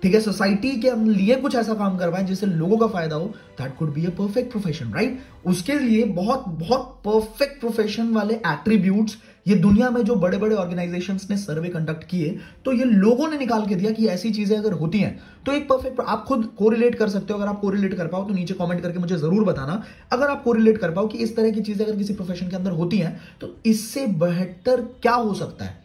ठीक 0.04 0.14
है 0.14 0.20
सोसाइटी 0.20 0.70
के 0.80 0.90
लिए 1.02 1.34
कुछ 1.36 1.54
ऐसा 1.56 1.74
काम 1.74 1.96
कर 1.98 2.10
पाए 2.10 2.24
जिससे 2.24 2.46
लोगों 2.46 2.76
का 2.78 2.86
फ़ायदा 2.86 3.16
हो 3.16 3.26
that 3.58 3.76
could 3.76 3.92
be 3.92 4.04
a 4.06 4.10
perfect 4.16 4.50
profession 4.52 4.90
right 4.92 5.18
उसके 5.46 5.74
लिए 5.74 6.04
बहुत 6.14 6.44
बहुत 6.48 7.00
परफेक्ट 7.04 7.60
प्रोफेशन 7.60 8.10
वाले 8.14 8.34
एट्रीब्यूट्स 8.46 9.16
ये 9.46 9.54
दुनिया 9.56 9.88
में 9.90 10.00
जो 10.02 10.14
बड़े 10.16 10.38
बड़े 10.38 10.54
ऑर्गेनाइजेशन 10.56 11.18
ने 11.30 11.36
सर्वे 11.36 11.68
कंडक्ट 11.68 12.04
किए 12.04 12.36
तो 12.64 12.72
ये 12.72 12.84
लोगों 12.84 13.28
ने 13.28 13.38
निकाल 13.38 13.66
के 13.66 13.74
दिया 13.74 13.90
कि 13.92 14.06
ऐसी 14.08 14.30
चीज़ें 14.30 14.56
अगर 14.56 14.72
होती 14.74 14.98
हैं 14.98 15.18
तो 15.46 15.52
एक 15.52 15.68
परफेक्ट 15.68 16.00
आप 16.02 16.24
खुद 16.28 16.44
कोरिलेट 16.58 16.94
कर 16.94 17.08
सकते 17.08 17.32
हो, 17.32 17.38
अगर 17.38 17.48
आप 17.48 17.60
कोरिलेट 17.60 17.94
कर 17.94 18.06
पाओ 18.06 18.26
तो 18.28 18.34
नीचे 18.34 18.54
कमेंट 18.54 18.82
करके 18.82 18.98
मुझे 18.98 19.16
ज़रूर 19.16 19.44
बताना। 19.44 19.82
अगर 20.12 20.26
आप 20.26 20.42
कोरिलेट 20.44 20.78
कर 20.78 20.90
पाओ 20.90 21.08
कि 21.08 21.18
इस 21.18 21.34
तरह 21.36 21.50
की 21.50 21.60
चीज़ें 21.62 21.84
अगर 21.86 21.96
किसी 21.98 22.14
प्रोफेशन 22.14 22.48
के 22.48 22.56
अंदर 22.56 22.70
होती 22.72 22.98
हैं 22.98 23.18
तो 23.40 23.54
इससे 23.66 24.06
बेहतर 24.18 24.82
क्या 25.02 25.14
हो 25.14 25.34
सकता 25.34 25.64
है? 25.64 25.82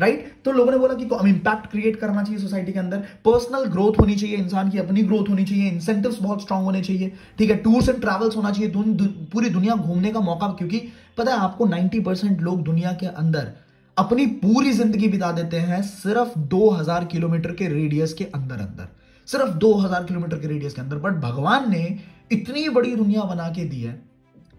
Right 0.00 0.18
right? 0.18 0.44
तो 0.44 0.52
लोगों 0.52 0.72
ने 0.72 0.78
बोला 0.78 0.94
कि 0.94 1.04
हम 1.14 1.26
इंपैक्ट 1.26 1.66
क्रिएट 1.66 1.96
करना 1.96 2.22
चाहिए 2.22 2.40
सोसाइटी 2.40 2.72
के 2.72 2.78
अंदर। 2.78 2.98
पर्सनल 2.98 3.64
ग्रोथ 3.64 4.00
होनी 4.00 4.16
चाहिए 4.16 4.36
इंसान 4.36 4.70
की 4.70 4.78
अपनी 4.78 5.02
ग्रोथ 5.02 5.28
होनी 5.28 5.44
चाहिए 5.44 5.70
इंसेंटिव्स 5.70 6.22
बहुत 6.22 6.42
स्ट्रांग 6.42 6.64
होने 6.64 6.82
चाहिए। 6.82 7.12
ठीक 7.38 7.50
है 7.50 7.56
टूर्स 7.56 7.88
एंड 7.88 8.00
ट्रैवल्स 8.00 8.36
होना 8.36 8.50
चाहिए 8.50 8.70
दुन, 8.70 8.94
दु, 8.94 9.04
पूरी 9.04 9.50
दुनिया 9.50 9.74
घूमने 9.74 10.10
का 10.10 10.20
मौका 10.20 10.48
क्योंकि 10.48 10.82
पता 11.18 11.32
है 11.32 11.38
आपको 11.38 11.66
90 11.66 12.00
परसेंट 12.00 12.40
लोग 12.40 12.62
दुनिया 12.62 12.92
के 12.92 13.06
अंदर 13.06 13.52
अपनी 13.96 14.26
पूरी 14.26 14.72
ज़िंदगी 14.72 15.08
बिता 15.08 15.32
देते 15.32 15.56
हैं 15.56 15.82
सिर्फ़ 15.82 16.38
2000 16.38 17.04
किलोमीटर 17.04 17.52
के 17.52 17.68
रेडियस 17.68 18.12
के 18.12 18.24
अंदर 18.24 18.54
अंदर। 18.54 18.88
सिर्फ़ 19.26 19.50
2000 19.50 20.04
किलोमीटर 20.04 20.38
के 20.38 20.46
रेडियस 20.46 20.74
के 20.74 20.80
अंदर। 20.80 20.96
बट 20.96 21.12
भगवान 21.12 21.70
ने 21.70 21.98
इतनी 22.32 22.68
बड़ी 22.68 22.96
दुनिया 22.96 23.22
बना 23.22 23.48
के 23.48 23.64
दी 23.64 23.80
है। 23.80 24.02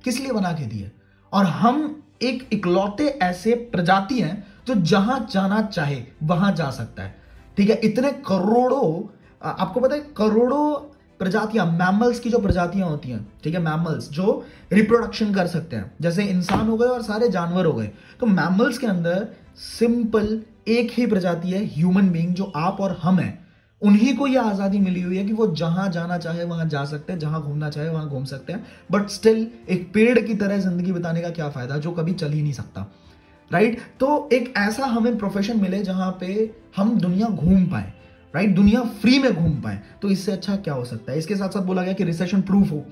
किस 0.03 0.19
लिए 0.19 0.31
बना 0.31 0.51
के 0.51 0.65
दी 0.65 0.79
है? 0.79 0.91
और 1.33 1.45
हम 1.45 2.03
एक 2.21 2.47
इकलौते 2.53 3.07
ऐसे 3.07 3.53
प्रजाति 3.53 4.19
हैं 4.19 4.47
जो 4.67 4.75
जहाँ 4.75 5.19
जाना 5.31 5.61
चाहे, 5.63 6.03
वहाँ 6.23 6.51
जा 6.51 6.69
सकता 6.71 7.03
है। 7.03 7.15
ठीक 7.57 7.69
है, 7.69 7.75
इतने 7.83 8.11
करोड़ों 8.27 8.87
आपको 9.41 9.79
पता 9.79 9.95
है, 9.95 10.01
करोड़ों 10.17 10.73
प्रजातियाँ 11.19 11.65
मैमल्स 11.67 12.19
की 12.19 12.29
जो 12.29 12.39
प्रजातियाँ 12.39 12.89
होती 12.89 13.09
हैं, 13.09 13.25
ठीक 13.43 13.53
है 13.53 13.59
मैमल्स 13.61 14.09
जो 14.11 14.45
रिप्रोडक्शन 14.73 15.33
कर 15.33 15.47
सकते 15.47 15.75
हैं। 15.75 15.91
जैसे 16.01 16.23
इंसान 16.25 16.67
हो 16.67 16.77
गए 16.77 16.87
और 16.87 17.01
सारे 17.03 17.29
जानवर 17.29 17.65
हो 17.65 17.73
गए। 17.73 17.89
तो 18.19 18.25
मैमल्स 18.27 18.77
के 18.77 18.87
अंदर 18.87 19.27
सिंपल 19.57 20.39
एक 20.67 20.91
ही 20.91 21.05
प्रजाति 21.07 21.51
है 21.51 21.63
ह्यूमन 21.67 22.09
बींग 22.09 22.33
जो 22.33 22.51
आप 22.55 22.81
और 22.81 22.97
हम 23.01 23.19
हैं। 23.19 23.47
उन्हीं 23.81 24.15
को 24.17 24.27
यह 24.27 24.41
आज़ादी 24.43 24.79
मिली 24.79 25.01
हुई 25.01 25.17
है 25.17 25.25
कि 25.25 25.33
वो 25.33 25.47
जहाँ 25.47 25.89
जाना 25.91 26.17
चाहे, 26.17 26.43
वहाँ 26.43 26.67
जा 26.67 26.83
सकते 26.85 27.13
हैं, 27.13 27.19
जहाँ 27.19 27.41
घूमना 27.41 27.69
चाहे, 27.69 27.89
वहाँ 27.89 28.07
घूम 28.09 28.23
सकते 28.25 28.53
हैं। 28.53 28.65
बट 28.91 29.09
स्टिल 29.09 29.47
एक 29.69 29.91
पेड़ 29.93 30.19
की 30.19 30.35
तरह 30.35 30.59
ज़िंदगी 30.59 30.91
बिताने 30.91 31.21
का 31.21 31.29
क्या 31.29 31.49
फ़ायदा, 31.49 31.77
जो 31.77 31.91
कभी 31.91 32.13
चल 32.13 32.31
ही 32.31 32.41
नहीं 32.41 32.53
सकता। 32.53 32.91
राइट 33.51 33.79
तो 33.99 34.29
एक 34.33 34.53
ऐसा 34.57 34.85
हमें 34.85 35.17
प्रोफेशन 35.17 35.59
मिले 35.59 35.81
जहाँ 35.83 36.11
पे 36.19 36.49
हम 36.77 36.97
दुनिया 36.99 37.27
घूम 37.27 37.65
पाए। 37.65 37.93
राइट 38.33 38.55
दुनिया 38.55 38.81
फ्री 39.01 39.19
में 39.19 39.33
घूम 39.33 39.51
पाए। 39.61 39.79
तो 40.01 40.09
इससे 40.09 40.31
अच्छा 40.31 40.55
क्या 40.55 40.73
हो 40.73 40.85
सकता 40.85 41.11
है? 41.11 41.17
इसके 41.17 41.35
साथ 41.35 41.49
साथ 41.49 41.61
बोला 41.61 41.83
गया 41.83 41.93
कि 41.93 42.03
रिसेशन 42.03 42.41
प्रूफ 42.41 42.71
हो। 42.71 42.83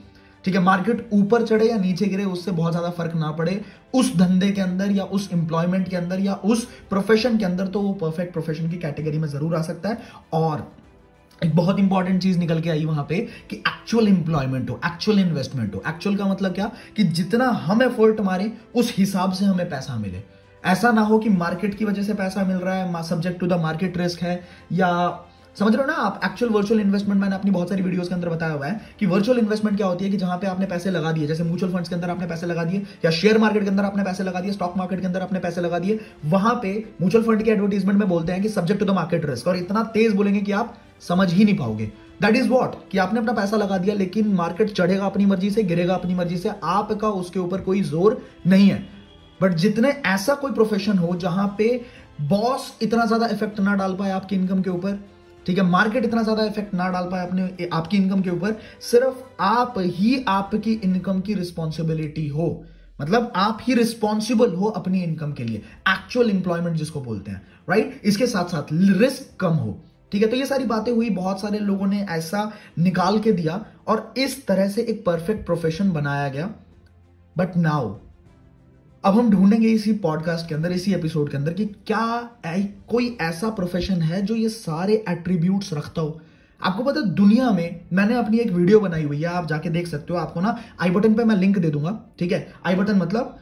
ठीक 0.46 0.56
है 0.56 0.62
मार्केट 0.62 1.10
ऊपर 1.14 1.46
चढ़े 1.46 1.68
या 1.70 1.78
नीचे 1.78 2.06
गिरे, 2.06 2.26
उससे 2.26 2.52
बहुत 2.52 2.72
ज़्यादा 2.72 2.90
फ़र्क 2.90 3.14
ना 3.16 3.32
पड़े। 3.32 3.60
उस 3.94 4.16
धंधे 4.18 4.52
के 4.52 4.62
अंदर 4.62 4.92
या 4.92 5.04
उस 5.04 5.30
एम्प्लॉयमेंट 5.34 5.90
के 5.90 5.96
अंदर 5.96 6.20
या 6.20 6.34
उस 6.36 6.66
प्रोफेशन 6.90 7.38
के 7.38 7.46
अंदर 7.46 7.68
तो 7.68 7.82
वो 7.82 7.94
परफेक्ट 7.94 8.34
प्रोफेशन 8.34 8.70
की 8.70 8.78
कैटेगरी 8.78 9.18
में 9.18 9.28
ज़रूर 9.28 9.56
आ 9.56 9.62
सकता 9.62 9.90
है। 9.90 9.98
और 10.34 10.72
एक 11.42 11.56
बहुत 11.56 11.80
इंपॉर्टेंट 11.80 12.22
चीज़ 12.22 12.38
निकल 12.40 12.62
के 12.62 12.70
आई 12.70 12.86
वहाँ 12.86 13.06
पे 13.10 13.16
कि 13.50 13.56
एक्चुअल 13.58 14.08
इंप्लॉयमेंट 14.08 14.70
हो 14.70 14.80
एक्चुअल 14.86 15.20
इन्वेस्टमेंट 15.20 15.76
हो। 15.76 15.82
एक्चुअल 15.88 16.16
का 16.16 16.26
मतलब 16.26 16.54
क्या? 16.54 16.72
कि 16.96 17.04
जितना 17.04 17.50
हम 17.66 17.82
एफर्ट 17.84 18.22
मारे, 18.22 18.52
उस 18.76 18.94
हिसाब 18.98 19.32
से 19.32 19.46
हमें 19.46 19.70
पैसा 19.70 19.96
मिले। 19.96 20.24
ऐसा 20.66 20.92
ना 20.92 21.02
हो 21.04 21.20
कि 21.20 21.30
मार्केट 21.32 21.78
की 21.78 21.86
वजह 21.86 22.04
से 22.04 22.14
पैसा 22.16 22.44
मिल 22.46 22.58
रहा 22.58 22.76
है 22.76 23.04
subject 23.06 23.40
to 23.40 23.48
the 23.48 23.62
market 23.62 23.98
risk 23.98 24.20
है, 24.22 24.44
या 24.72 25.22
समझ 25.58 25.74
रहे 25.74 25.82
हो 25.82 25.88
ना 25.88 25.94
आप 25.96 26.20
एक्चुअल 26.26 26.52
वर्चुअल 26.52 26.80
इन्वेस्टमेंट 26.80 27.20
मैंने 27.22 27.36
अपनी 27.36 27.52
बहुत 27.52 27.70
सारी 27.70 27.82
वीडियोस 27.82 28.08
के 28.08 28.14
अंदर 28.16 28.30
बताया 28.30 28.54
हुआ 28.54 28.68
है 28.68 28.80
कि 29.00 29.06
वर्चुअल 29.06 29.38
इन्वेस्टमेंट 29.40 29.78
क्या 29.78 29.88
होती 29.88 30.06
है 30.06 30.10
कि 30.12 30.18
जहाँ 30.18 30.38
पे 30.38 30.48
आपने 30.48 30.66
पैसे 30.66 30.92
लगा 30.92 31.12
दिए, 31.12 31.28
जैसे 31.28 31.44
म्यूचुअल 31.44 31.72
फंड्स 31.74 31.90
के 31.90 31.96
अंदर 31.96 32.10
आपने 32.10 32.28
पैसे 32.28 32.46
लगा 32.46 32.64
दिए, 32.64 32.82
या 33.06 33.12
शेयर 33.12 33.38
मार्केट 33.38 33.64
के 33.64 33.70
अंदर 33.70 33.84
आपने 33.84 34.04
पैसे 34.04 34.24
लगा 34.24 34.40
दिए 34.40 34.52
स्टॉक 34.54 34.74
मार्केट 34.78 35.00
के 35.00 35.06
अंदर 35.06 35.22
आपने 35.22 35.40
पैसे 35.40 35.62
लगा 35.62 35.80
दिए, 35.80 36.00
वहाँ 36.26 36.54
पे 36.64 36.74
म्यूचुअल 37.02 37.24
फंड 37.26 37.44
के 37.44 37.52
एडवर्टीजमेंट 37.52 38.00
में 38.00 38.08
बोलते 38.10 38.32
हैं 38.32 38.42
कि 38.42 38.50
subject 38.50 38.80
to 38.80 38.86
the 38.86 38.96
market 38.96 39.26
risk 39.26 39.48
और 39.48 39.58
इतना 39.58 39.84
तेज 39.94 40.14
बोलेंगे 40.14 40.42
कि 40.42 40.52
आप 40.54 40.76
समझ 41.02 41.32
ही 41.34 41.44
नहीं 41.44 41.58
पाओगे। 41.58 41.86
दैट 42.22 42.36
इज़ 42.36 42.50
वॉट 42.50 42.76
कि 42.92 42.98
आपने 42.98 43.20
अपना 43.20 43.34
पैसा 43.34 43.58
लगा 43.58 43.78
दिया, 43.78 43.96
लेकिन 43.96 44.34
मार्केट 44.34 44.72
चढ़ेगा 44.72 45.06
अपनी 45.06 45.26
मर्ज़ी 45.26 45.50
से, 45.52 45.64
गिरेगा 45.64 45.94
अपनी 45.96 46.16
मर्ज़ी 46.16 46.38
से, 46.38 46.52
आपका 46.64 47.10
उसके 47.12 47.40
ऊपर 47.40 47.62
कोई 47.62 47.82
ज़ोर 47.84 48.22
नहीं 48.48 48.70
है। 48.70 48.95
बट 49.40 49.54
जितने 49.56 49.90
ऐसा 50.06 50.34
कोई 50.36 50.52
प्रोफेशन 50.52 50.98
हो 50.98 51.16
जहाँ 51.18 51.48
पे 51.58 51.70
बॉस 52.22 52.78
इतना 52.82 53.06
ज़्यादा 53.06 53.28
इफ़ेक्ट 53.28 53.60
ना 53.60 53.74
डाल 53.76 53.96
पाए 53.96 54.12
आपकी 54.12 54.36
इनकम 54.36 54.62
के 54.62 54.70
ऊपर, 54.70 55.00
ठीक 55.46 55.58
है? 55.58 55.64
मार्केट 55.64 56.06
इतना 56.06 56.22
ज़्यादा 56.24 56.44
इफ़ेक्ट 56.44 56.74
ना 56.74 56.90
डाल 56.90 57.10
पाए 57.10 57.28
अपने 57.28 57.68
आपकी 57.74 57.98
इनकम 57.98 58.22
के 58.22 58.30
ऊपर, 58.30 58.56
सिर्फ़ 58.82 59.24
आप 59.42 59.74
ही 59.78 60.24
आपकी 60.28 60.74
इनकम 60.74 61.20
की 61.22 61.34
रिस्पॉन्सिबिलिटी 61.34 62.28
हो। 62.28 62.66
मतलब 63.00 63.32
आप 63.36 63.58
ही 63.62 63.74
रिस्पॉन्सिबल 63.74 64.54
हो 64.54 64.66
अपनी 64.68 65.02
इनकम 65.04 65.32
के 65.34 65.44
लिए। 65.44 65.58
एक्चुअल 65.90 66.30
इंप्लॉयमेंट 66.30 66.78
जिसको 66.78 67.02
बोलते 67.02 67.32
हैं 67.32 67.42
राइट 67.70 68.02
इसके 68.06 68.28
साथ 68.28 68.46
साथ 68.46 68.72
रिस्क 68.72 69.36
कम 69.40 69.54
हो। 69.56 69.78
ठीक 70.12 70.22
है? 70.22 70.28
तो 70.30 70.36
ये 70.36 70.46
सारी 70.46 70.66
बातें 70.66 70.92
हुई, 70.92 71.10
बहुत 71.12 71.42
सारे 71.42 71.60
लोगों 71.60 71.88
ने 71.88 72.02
ऐसा 72.10 72.52
निकाल 72.80 73.20
के 73.20 73.32
दिया 73.32 73.64
और 73.88 74.14
इस 74.18 74.46
तरह 74.48 74.70
से 74.70 74.82
एक 74.84 75.06
परफेक्ट 75.06 75.46
प्रोफेशन 75.46 75.92
बनाया 75.92 76.28
गया। 76.30 76.50
बट 77.36 77.58
नाउ 77.58 77.94
अब 79.06 79.18
हम 79.18 79.30
ढूंढेंगे 79.32 79.68
इसी 79.70 79.92
पॉडकास्ट 79.94 80.48
के 80.50 80.56
अंदर, 80.56 80.72
इसी 80.72 80.94
एपिसोड 80.94 81.30
के 81.32 81.38
अंदर 81.38 81.54
कि 81.54 81.66
क्या 81.88 82.30
कोई 82.90 83.18
ऐसा 83.22 83.50
प्रोफेशन 83.50 84.02
है 84.02 84.22
जो 84.22 84.36
ये 84.36 84.50
सारे 84.50 84.94
एट्रीब्यूट्स 85.10 85.74
रखता 85.74 86.02
हो। 86.02 86.22
आपको 86.62 86.84
पता 86.84 87.00
है, 87.00 87.10
दुनिया 87.12 87.52
में 87.52 87.82
मैंने 87.94 88.16
अपनी 88.16 88.38
एक 88.38 88.52
वीडियो 88.52 88.80
बनाई 88.80 89.04
हुई 89.04 89.18
है, 89.18 89.28
आप 89.28 89.48
जाके 89.48 89.70
देख 89.70 89.88
सकते 89.88 90.14
हो, 90.14 90.20
आपको 90.20 90.42
ना 90.42 90.58
आई 90.82 90.90
बटन 90.92 91.14
पे 91.14 91.24
मैं 91.24 91.36
लिंक 91.36 91.58
दे 91.58 91.70
दूँगा, 91.70 92.00
ठीक 92.20 92.32
है? 92.32 92.48
आई 92.66 92.76
बटन 92.76 92.98
मतलब 92.98 93.38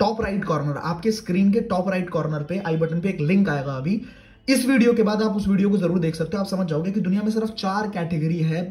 टॉप 0.00 0.20
राइट 0.22 0.44
कॉर्नर 0.44 0.76
आपके 0.84 1.12
स्क्रीन 1.12 1.52
के 1.52 1.60
टॉप 1.62 1.88
राइट 1.88 2.10
कॉर्नर 2.10 2.42
पे 2.42 2.58
आई 2.58 2.76
बटन 2.76 3.00
पे 3.00 3.08
एक 3.08 3.20
लिंक 3.22 3.48
आएगा 3.48 3.72
अभी। 3.74 4.00
इस 4.48 4.66
वीडियो 4.66 4.92
के 4.94 5.02
बाद 5.02 5.22
आप 5.22 5.36
उस 5.36 5.48
वीडियो 5.48 5.70
को 5.70 5.78
ज़रूर 5.78 5.98
देख 5.98 6.14
सकते 6.14 6.36
हो, 6.36 6.42
आप 6.42 6.48
समझ 6.48 6.66
जाओगे 6.66 6.90
कि 6.90 7.00
दुनिया 7.00 7.22
में 7.22 7.30
सिर्फ़ 7.30 7.52
चार 7.54 7.88
कैटेगरी 7.88 8.38
है 8.40 8.62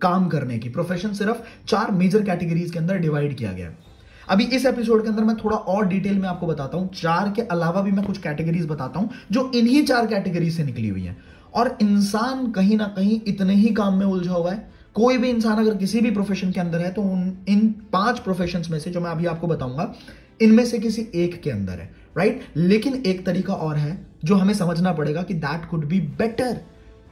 काम 0.00 0.28
करने 0.28 0.58
की। 0.58 0.68
प्रोफेशन 0.70 1.12
सिर्फ़ 1.14 1.42
चार 1.66 1.90
मेजर 1.92 2.22
कैटेगरीज 2.22 2.70
के 2.70 2.78
अंदर 2.78 2.98
डिवाइड 2.98 3.36
किया 3.36 3.52
गया 3.52 3.68
है। 3.68 3.90
अभी 4.28 4.44
इस 4.46 4.66
एपिसोड 4.66 5.02
के 5.02 5.08
अंदर 5.08 5.24
मैं 5.24 5.36
थोड़ा 5.36 5.56
और 5.56 5.86
डिटेल 5.86 6.18
में 6.18 6.28
आपको 6.28 6.46
बताता 6.46 6.78
हूँ। 6.78 6.88
चार 6.92 7.32
के 7.36 7.42
अलावा 7.42 7.80
भी 7.82 7.92
मैं 7.92 8.04
कुछ 8.04 8.18
कैटेगरीज 8.18 8.66
बताता 8.66 9.00
हूँ, 9.00 9.10
जो 9.32 9.50
इन्हीं 9.54 9.84
चार 9.84 10.06
कैटेगरीज 10.06 10.56
से 10.56 10.64
निकली 10.64 10.88
हुई 10.88 11.02
है। 11.02 11.16
और 11.54 11.76
इंसान 11.82 12.50
कहीं 12.52 12.76
ना 12.76 12.84
कहीं 12.86 13.20
इतने 13.26 13.54
ही 13.54 13.68
काम 13.74 13.94
में 13.94 14.06
उलझा 14.06 14.32
हुआ 14.32 14.52
है। 14.52 14.70
कोई 14.94 15.18
भी 15.18 15.28
इंसान 15.30 15.58
अगर 15.58 15.76
किसी 15.76 16.00
भी 16.00 16.10
प्रोफेशन 16.10 16.52
के 16.52 16.60
अंदर 16.60 16.80
है 16.80 16.92
तो 16.92 17.02
उन, 17.02 17.36
इन 17.48 17.68
पाँच 17.92 18.18
प्रोफेशन 18.18 18.62
में 18.70 18.78
से, 18.78 18.90
जो 18.90 19.00
मैं 19.00 19.10
अभी 19.10 19.26
आपको 19.26 19.46
बताऊँगा, 19.46 19.94
इनमें 20.42 20.64
से 20.66 20.78
किसी 20.78 21.06
एक 21.14 21.40
के 21.42 21.50
अंदर 21.50 21.72
है 21.72 21.90
राइट 22.16 22.42
लेकिन 22.56 23.02
एक 23.06 23.24
तरीका 23.26 23.54
और 23.54 23.76
है, 23.76 24.06
जो 24.24 24.34
हमें 24.34 24.54
समझना 24.54 24.92
पड़ेगा 24.92 25.22
कि 25.22 25.34
that 25.36 25.68
could 25.70 25.86
be 25.88 26.00
better 26.18 26.60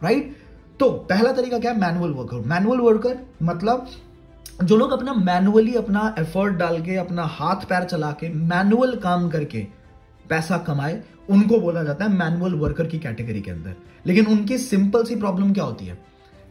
right 0.03 0.37
तो 0.81 0.91
पहला 0.91 1.33
तरीका 1.33 1.59
क्या 1.59 1.73
है? 1.73 1.81
मैनुअल 1.81 2.11
वर्कर 2.11 2.47
मैनुअल 2.49 2.79
वर्कर 2.81 3.19
मतलब 3.43 3.87
जो 4.65 4.77
लोग 4.77 4.93
अपना 4.93 5.15
मैनुअली 5.15 5.75
अपना 5.75 6.15
एफर्ट 6.19 6.55
डाल 6.55 6.83
के, 6.83 6.97
अपना 6.97 7.23
हाथ 7.23 7.57
पैर 7.57 7.85
चला 7.85 8.11
के 8.11 8.29
मैनुअल 8.29 8.97
काम 8.97 9.31
करके 9.31 9.67
पैसा 10.29 10.59
कमाए, 10.59 11.03
उनको 11.31 11.61
बोला 11.61 11.83
जाता 11.83 12.05
है 12.05 12.13
मैनुअल 12.13 12.55
वर्कर 12.55 12.87
की 12.87 12.99
कैटेगरी 12.99 13.41
के 13.41 13.51
अंदर। 13.51 13.75
लेकिन 14.07 14.27
उनकी 14.27 14.59
सिंपल 14.59 15.05
सी 15.05 15.17
प्रॉब्लम 15.17 15.53
क्या 15.53 15.65
होती 15.65 15.87
है? 15.87 15.99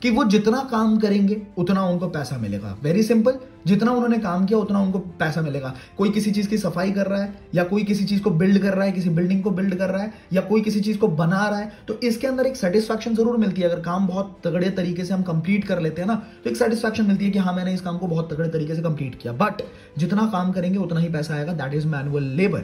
कि 0.01 0.09
वो 0.09 0.23
जितना 0.25 0.57
काम 0.71 0.97
करेंगे, 0.97 1.41
उतना 1.57 1.83
उनको 1.83 2.07
पैसा 2.09 2.37
मिलेगा। 2.37 2.75
वेरी 2.83 3.03
सिंपल 3.03 3.39
जितना 3.67 3.91
उन्होंने 3.91 4.17
काम 4.17 4.45
किया, 4.45 4.59
उतना 4.59 4.79
उनको 4.79 4.99
पैसा 5.19 5.41
मिलेगा। 5.41 5.73
कोई 5.97 6.09
किसी 6.09 6.31
चीज़ 6.31 6.47
की 6.49 6.57
सफ़ाई 6.57 6.91
कर 6.91 7.07
रहा 7.07 7.21
है, 7.21 7.33
या 7.55 7.63
कोई 7.63 7.83
किसी 7.83 8.05
चीज़ 8.05 8.21
को 8.21 8.29
बिल्ड 8.31 8.61
कर 8.61 8.73
रहा 8.73 8.85
है, 8.85 8.91
किसी 8.91 9.09
बिल्डिंग 9.09 9.43
को 9.43 9.51
बिल्ड 9.51 9.75
कर 9.75 9.89
रहा 9.89 10.01
है, 10.03 10.13
या 10.33 10.41
कोई 10.41 10.61
किसी 10.61 10.81
चीज़ 10.81 10.97
को 10.97 11.07
बना 11.09 11.47
रहा 11.47 11.59
है 11.59 11.71
तो 11.87 11.99
इसके 12.03 12.27
अंदर 12.27 12.45
एक 12.45 12.55
सेटिस्फैक्शन 12.55 13.15
ज़रूर 13.15 13.37
मिलती 13.37 13.61
है। 13.61 13.69
अगर 13.69 13.81
काम 13.81 14.07
बहुत 14.07 14.39
तगड़े 14.43 14.69
तरीके 14.71 15.05
से 15.05 15.13
हम 15.13 15.23
कंप्लीट 15.23 15.67
कर 15.67 15.81
लेते 15.81 16.01
हैं 16.01 16.07
ना 16.07 16.15
तो 16.43 16.49
एक 16.49 16.57
सेटिस्फैक्शन 16.57 17.05
मिलती 17.05 17.25
है 17.25 17.31
कि 17.31 17.39
हाँ 17.39 17.55
मैंने 17.55 17.73
इस 17.73 17.81
काम 17.81 17.97
को 17.97 18.07
बहुत 18.07 18.33
तगड़े 18.33 18.49
तरीके 18.49 18.75
से 18.75 18.81
कंप्लीट 18.81 19.21
किया। 19.21 19.33
बट 19.35 19.61
जितना 19.97 20.25
काम 20.27 20.51
करेंगे, 20.51 20.77
उतना 20.79 20.99
ही 20.99 21.09
पैसा 21.09 21.33
आएगा। 21.33 21.53
दैट 21.53 21.73
इज़ 21.73 21.87
मैनुअल 21.87 22.23
लेबर 22.35 22.63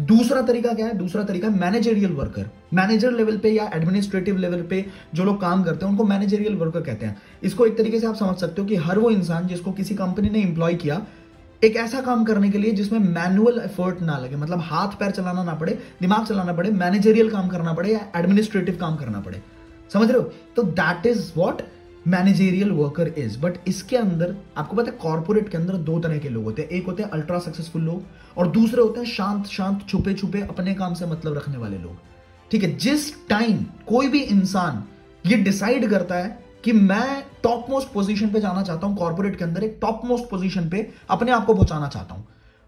दूसरा 0.00 0.40
तरीका 0.42 0.72
क्या 0.72 0.86
है? 0.86 0.94
दूसरा 0.94 1.22
तरीका 1.24 1.48
मैनेजरियल 1.48 2.12
वर्कर 2.12 2.48
मैनेजर 2.74 3.12
लेवल 3.12 3.36
पे 3.38 3.50
या 3.50 3.70
एडमिनिस्ट्रेटिव 3.74 4.36
लेवल 4.36 4.62
पे 4.62 4.84
जो 5.14 5.24
लोग 5.24 5.40
काम 5.40 5.62
करते 5.62 5.84
हैं, 5.84 5.92
उनको 5.92 6.04
मैनेजरियल 6.04 6.54
वर्कर 6.54 6.80
कहते 6.80 7.06
हैं। 7.06 7.22
इसको 7.42 7.66
एक 7.66 7.76
तरीके 7.78 8.00
से 8.00 8.06
आप 8.06 8.14
समझ 8.14 8.36
सकते 8.36 8.62
हो 8.62 8.68
कि 8.68 8.76
हर 8.76 8.98
वो 8.98 9.10
इंसान 9.10 9.46
जिसको 9.46 9.72
किसी 9.72 9.94
कंपनी 9.94 10.30
ने 10.30 10.40
इंप्लॉय 10.40 10.74
किया, 10.74 11.06
एक 11.64 11.76
ऐसा 11.76 12.00
काम 12.00 12.24
करने 12.24 12.50
के 12.50 12.58
लिए 12.58 12.72
जिसमें 12.72 12.98
मैनुअल 12.98 13.58
एफर्ट 13.58 14.00
ना 14.02 14.18
लगे। 14.18 14.36
मतलब 14.36 14.60
हाथ 14.60 14.88
पैर 14.88 15.10
चलाना 15.10 15.42
ना 15.42 15.54
पड़े, 15.54 15.78
दिमाग 16.00 16.26
चलाना 16.26 16.52
पड़े 16.52 16.70
मैनेजरियल 16.70 17.30
काम 17.30 17.48
करना 17.48 17.72
पड़े 17.72 17.92
या 17.92 18.00
एडमिनिस्ट्रेटिव 18.16 18.76
काम 18.76 18.96
करना 18.96 19.20
पड़े। 19.20 19.42
समझ 19.92 20.10
रहे 20.10 20.18
हो? 20.18 20.32
तो 20.56 20.62
that 20.62 21.06
is 21.06 21.32
what 21.36 21.62
managerial 22.06 22.70
worker 22.70 23.08
is 23.18 23.38
but 23.40 23.56
इसके 23.68 23.96
अंदर, 23.96 24.34
आपको 24.56 24.76
पता 24.76 24.90
है 24.90 24.96
कॉर्पोरेट 24.98 25.48
के 25.48 25.56
अंदर 25.58 25.74
दो 25.84 25.98
तरह 26.00 26.18
के 26.18 26.28
लोग 26.28 26.44
होते 26.44 26.62
हैं। 26.62 26.68
एक 26.70 26.86
होते 26.86 27.02
हैं 27.02 27.10
अल्ट्रा 27.10 27.38
सक्सेसफुल 27.38 27.82
लोग, 27.82 28.02
और 28.36 28.48
दूसरे 28.48 28.82
होते 28.82 29.00
हैं 29.00 29.06
शांत 29.06 29.46
शांत 29.46 29.86
छुपे 29.88 30.14
छुपे 30.14 30.40
अपने 30.42 30.74
काम 30.74 30.94
से 30.94 31.06
मतलब 31.06 31.36
रखने 31.36 31.56
वाले 31.56 31.78
लोग। 31.78 31.96
ठीक 32.50 32.62
है, 32.62 32.76
जिस 32.76 33.28
टाइम 33.28 33.64
कोई 33.86 34.08
भी 34.08 34.20
इंसान 34.20 34.82
ये 35.24 35.36
डिसाइड 35.38 35.88
करता 35.90 36.14
है 36.14 36.38
कि 36.64 36.72
मैं 36.72 37.22
टॉप 37.42 37.66
मोस्ट 37.70 37.92
पोजीशन 37.92 38.28
पे 38.28 38.40
जाना 38.40 38.62
चाहता 38.62 38.86
हूँ 38.86 38.96
कॉर्पोरेट 38.96 39.36
के 39.38 39.44
अंदर 39.44 39.64
एक 39.64 39.78
टॉप 39.82 40.02
मोस्ट 40.04 40.28
पोजीशन 40.30 40.68
पे 40.68 40.88
अपने 41.10 41.32
आप 41.32 41.46
को 41.46 41.54
पहुंचाना 41.54 41.88
चाहता 41.88 42.14
हूँ 42.14 42.26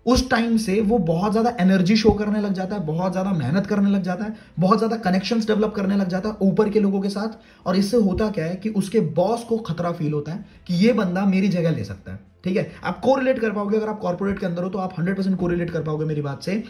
उस 0.09 0.29
टाइम 0.31 0.57
से 0.59 0.81
वो 0.83 0.99
बहुत 1.01 1.33
ज़्यादा 1.33 1.55
एनर्जी 1.61 1.97
शो 1.97 2.11
करने 2.13 2.41
लग 2.41 2.53
जाता 2.55 2.77
है, 2.77 2.85
बहुत 2.87 3.13
ज़्यादा 3.13 3.33
मेहनत 3.33 3.67
करने 3.67 3.91
लग 3.91 4.03
जाता 4.03 4.25
है, 4.25 4.35
बहुत 4.59 4.79
ज़्यादा 4.79 4.97
कनेक्शंस 4.99 5.47
डेवलप 5.47 5.73
करने 5.77 5.97
लग 5.97 6.09
जाता 6.09 6.29
है 6.29 6.37
ऊपर 6.43 6.69
के 6.71 6.81
लोगों 6.81 7.01
के 7.01 7.09
साथ। 7.11 7.67
और 7.67 7.77
इससे 7.77 7.97
होता 7.99 8.31
क्या 8.31 8.45
है 8.45 8.57
कि 8.57 8.69
उसके 8.73 9.01
बॉस 9.15 9.45
को 9.45 9.59
खतरा 9.61 9.93
फील 9.93 10.13
होता 10.13 10.33
है 10.33 10.45
कि 10.67 10.75
ये 10.77 10.93
बंदा 10.95 11.25
मेरी 11.27 11.49
जगह 11.51 11.71
ले 11.71 11.85
सकता 11.85 12.13
है, 12.13 12.19
ठीक 12.45 12.57
है? 12.57 12.71
आप 12.85 13.01
कोरिलेट 13.01 13.39
कर 13.39 13.53
पाओगे, 13.53 13.77
अगर 13.77 13.89
आप 13.89 13.99
कॉर्पोरेट 14.01 14.39
के 14.39 14.47
अंदर 14.47 14.63
हो 14.63 14.69
तो 14.69 14.79
आप 14.79 14.95
हंड्रेड 14.99 15.17
परसेंट 15.17 15.39
कोरिलेट 15.39 15.71
कर 15.71 15.83
पाओगे 15.83 16.05
मेरी 16.05 16.23
बात 16.23 16.43
से। 16.43 16.63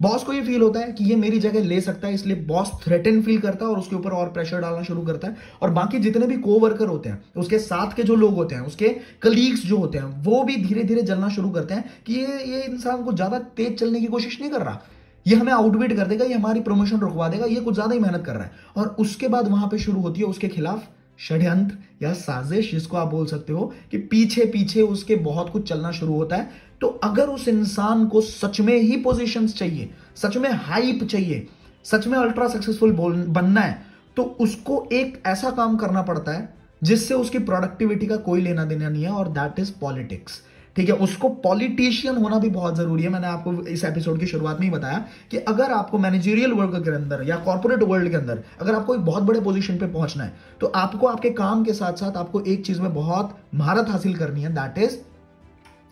बॉस 0.00 0.24
को 0.24 0.32
ये 0.32 0.40
फील 0.42 0.62
होता 0.62 0.80
है 0.80 0.92
कि 0.92 1.04
ये 1.04 1.16
मेरी 1.16 1.38
जगह 1.40 1.64
ले 1.64 1.80
सकता 1.80 2.08
है, 2.08 2.14
इसलिए 2.14 2.36
बॉस 2.46 2.70
थ्रेटन 2.82 3.20
फील 3.22 3.40
करता 3.40 3.64
है 3.64 3.70
और 3.70 3.78
उसके 3.78 3.96
ऊपर 3.96 4.12
और 4.12 4.28
प्रेशर 4.30 4.60
डालना 4.60 4.82
शुरू 4.82 5.02
करता 5.02 5.28
है। 5.28 5.36
और 5.62 5.70
बाकी 5.70 5.98
जितने 5.98 6.26
भी 6.26 6.36
को 6.38 6.58
वर्कर 6.60 6.88
होते 6.88 7.08
हैं, 7.08 7.22
उसके 7.36 7.58
साथ 7.58 7.94
के 7.96 8.02
जो 8.02 8.14
लोग 8.16 8.34
होते 8.34 8.54
हैं, 8.54 8.62
उसके 8.62 8.88
कलीग्स 9.22 9.64
जो 9.66 9.76
होते 9.76 9.98
हैं, 9.98 10.22
वो 10.24 10.42
भी 10.44 10.56
धीरे 10.58 10.84
धीरे 10.84 11.02
जलना 11.02 11.28
शुरू 11.28 11.50
करते 11.50 11.74
हैं 11.74 11.84
कि 12.06 12.14
ये 12.14 12.44
ये 12.46 12.62
इंसान 12.62 13.02
को 13.04 13.12
ज़्यादा 13.12 13.38
तेज 13.38 13.78
चलने 13.78 14.00
की 14.00 14.06
कोशिश 14.06 14.40
नहीं 14.40 14.50
कर 14.50 14.62
रहा। 14.62 14.80
ये 15.26 15.36
हमें 15.36 15.52
आउटवेट 15.52 15.96
कर 15.96 16.06
देगा, 16.06 16.24
ये 16.24 16.34
हमारी 16.34 16.60
प्रमोशन 16.60 16.98
रुकवा 16.98 17.28
देगा, 17.28 17.46
ये 17.46 17.60
कुछ 17.60 17.74
ज़्यादा 17.74 17.94
ही 17.94 18.00
मेहनत 18.00 18.24
कर 18.26 18.34
रहा 18.34 18.44
है। 18.44 18.52
और 18.76 18.94
उसके 19.00 19.28
बाद 19.28 19.48
वहाँ 19.48 19.68
पर 19.68 19.78
शुरू 19.78 20.00
होती 20.00 20.20
है, 20.20 20.26
उसके 20.26 20.48
खिलाफ 20.48 20.86
षड्यंत्र 21.18 21.76
या 22.02 22.12
साजिश 22.14 22.70
जिसको 22.70 22.96
आप 22.96 23.08
बोल 23.08 23.26
सकते 23.26 23.52
हो 23.52 23.72
कि 23.90 23.98
पीछे 24.00 24.44
पीछे 24.46 24.82
उसके 24.82 25.16
बहुत 25.16 25.50
कुछ 25.50 25.68
चलना 25.68 25.90
शुरू 25.92 26.14
होता 26.14 26.36
है। 26.36 26.50
तो 26.80 26.86
अगर 27.04 27.28
उस 27.28 27.46
इंसान 27.48 28.06
को 28.06 28.20
सच 28.20 28.60
में 28.60 28.74
ही 28.74 28.96
पोजीशंस 28.96 29.56
चाहिए, 29.56 29.90
सच 30.16 30.36
में 30.36 30.50
हाइप 30.50 31.04
चाहिए, 31.04 31.46
सच 31.84 32.06
में 32.06 32.18
अल्ट्रा 32.18 32.48
सक्सेसफुल 32.48 32.92
बनना 32.92 33.60
है 33.60 33.84
तो 34.16 34.22
उसको 34.40 34.86
एक 34.92 35.22
ऐसा 35.26 35.50
काम 35.50 35.76
करना 35.76 36.02
पड़ता 36.02 36.32
है 36.32 36.48
जिससे 36.82 37.14
उसकी 37.14 37.38
प्रोडक्टिविटी 37.40 38.06
का 38.06 38.16
कोई 38.18 38.40
लेना 38.40 38.64
देना 38.64 38.88
नहीं 38.88 39.02
है 39.04 39.10
और 39.10 39.28
दैट 39.28 39.58
इज़ 39.60 39.72
पॉलिटिक्स 39.80 40.40
ठीक 40.76 40.88
है, 40.88 40.94
उसको 40.94 41.28
पॉलिटिशियन 41.28 42.16
होना 42.16 42.38
भी 42.38 42.48
बहुत 42.48 42.76
ज़रूरी 42.76 43.02
है। 43.02 43.08
मैंने 43.08 43.26
आपको 43.26 43.52
इस 43.66 43.84
एपिसोड 43.84 44.18
की 44.20 44.26
शुरुआत 44.26 44.60
में 44.60 44.66
ही 44.66 44.70
बताया 44.72 45.04
कि 45.30 45.38
अगर 45.48 45.72
आपको 45.72 45.98
मैनेजरियल 45.98 46.52
वर्ल्ड 46.52 46.84
के 46.84 46.90
अंदर 46.90 47.22
या 47.26 47.36
कॉर्पोरेट 47.36 47.82
वर्ल्ड 47.82 48.10
के 48.10 48.16
अंदर 48.16 48.42
अगर 48.60 48.74
आपको 48.74 48.94
एक 48.94 49.00
बहुत 49.00 49.22
बड़े 49.22 49.40
पोजीशन 49.40 49.78
पे 49.78 49.86
पहुँचना 49.86 50.24
है 50.24 50.32
तो 50.60 50.66
आपको 50.76 51.06
आपके 51.06 51.30
काम 51.30 51.64
के 51.64 51.72
साथ 51.72 51.92
साथ 51.92 52.16
आपको 52.16 52.40
एक 52.40 52.64
चीज़ 52.66 52.80
में 52.80 52.92
बहुत 52.94 53.36
महारत 53.54 53.88
हासिल 53.88 54.16
करनी 54.16 54.42
है 54.42 54.52
that 54.54 54.78
is 54.78 54.96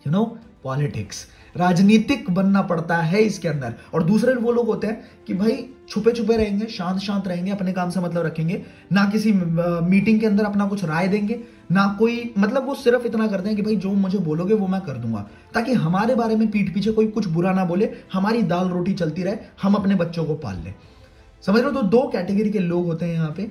you 0.06 0.12
know 0.12 0.24
politics 0.64 1.26
राजनीतिक 1.56 2.30
बनना 2.30 2.62
पड़ता 2.62 2.96
है 2.96 3.22
इसके 3.22 3.48
अंदर। 3.48 3.74
और 3.94 4.02
दूसरे 4.02 4.34
वो 4.34 4.52
लोग 4.52 4.66
होते 4.66 4.86
हैं 4.86 5.02
कि 5.26 5.34
भाई 5.34 5.68
छुपे 5.88 6.12
छुपे 6.12 6.36
रहेंगे 6.36 6.66
शांत 6.66 7.00
शांत 7.00 7.26
रहेंगे, 7.28 7.50
अपने 7.50 7.72
काम 7.72 7.90
से 7.90 8.00
मतलब 8.00 8.24
रखेंगे। 8.26 8.62
ना 8.92 9.04
किसी 9.04 9.32
मीटिंग 9.32 10.20
के 10.20 10.26
अंदर 10.26 10.44
अपना 10.44 10.66
कुछ 10.66 10.84
राय 10.84 11.08
देंगे, 11.08 11.38
ना 11.72 11.86
कोई 11.98 12.32
मतलब 12.38 12.66
वो 12.66 12.74
सिर्फ़ 12.74 13.06
इतना 13.06 13.26
करते 13.26 13.48
हैं 13.48 13.56
कि 13.56 13.62
भाई 13.62 13.76
जो 13.76 13.92
मुझे 13.94 14.18
बोलोगे 14.18 14.54
वो 14.54 14.66
मैं 14.66 14.80
कर 14.80 14.92
दूँगा। 14.92 15.26
ताकि 15.54 15.72
हमारे 15.74 16.14
बारे 16.14 16.36
में 16.36 16.50
पीठ 16.50 16.74
पीछे 16.74 16.92
कोई 16.92 17.06
कुछ 17.06 17.26
बुरा 17.26 17.52
ना 17.52 17.64
बोले, 17.64 17.90
हमारी 18.12 18.42
दाल 18.42 18.68
रोटी 18.68 18.94
चलती 18.94 19.22
रहे, 19.22 19.36
हम 19.62 19.74
अपने 19.74 19.94
बच्चों 19.94 20.24
को 20.24 20.34
पाल 20.34 20.56
लें। 20.56 20.74
समझ 21.44 21.64
हो? 21.64 21.70
तो 21.70 21.82
दो 21.82 22.08
कैटेगरी 22.08 22.50
के 22.50 22.58
लोग 22.58 22.86
होते 22.86 23.06
हैं 23.06 23.14
यहाँ 23.14 23.30
पे। 23.30 23.50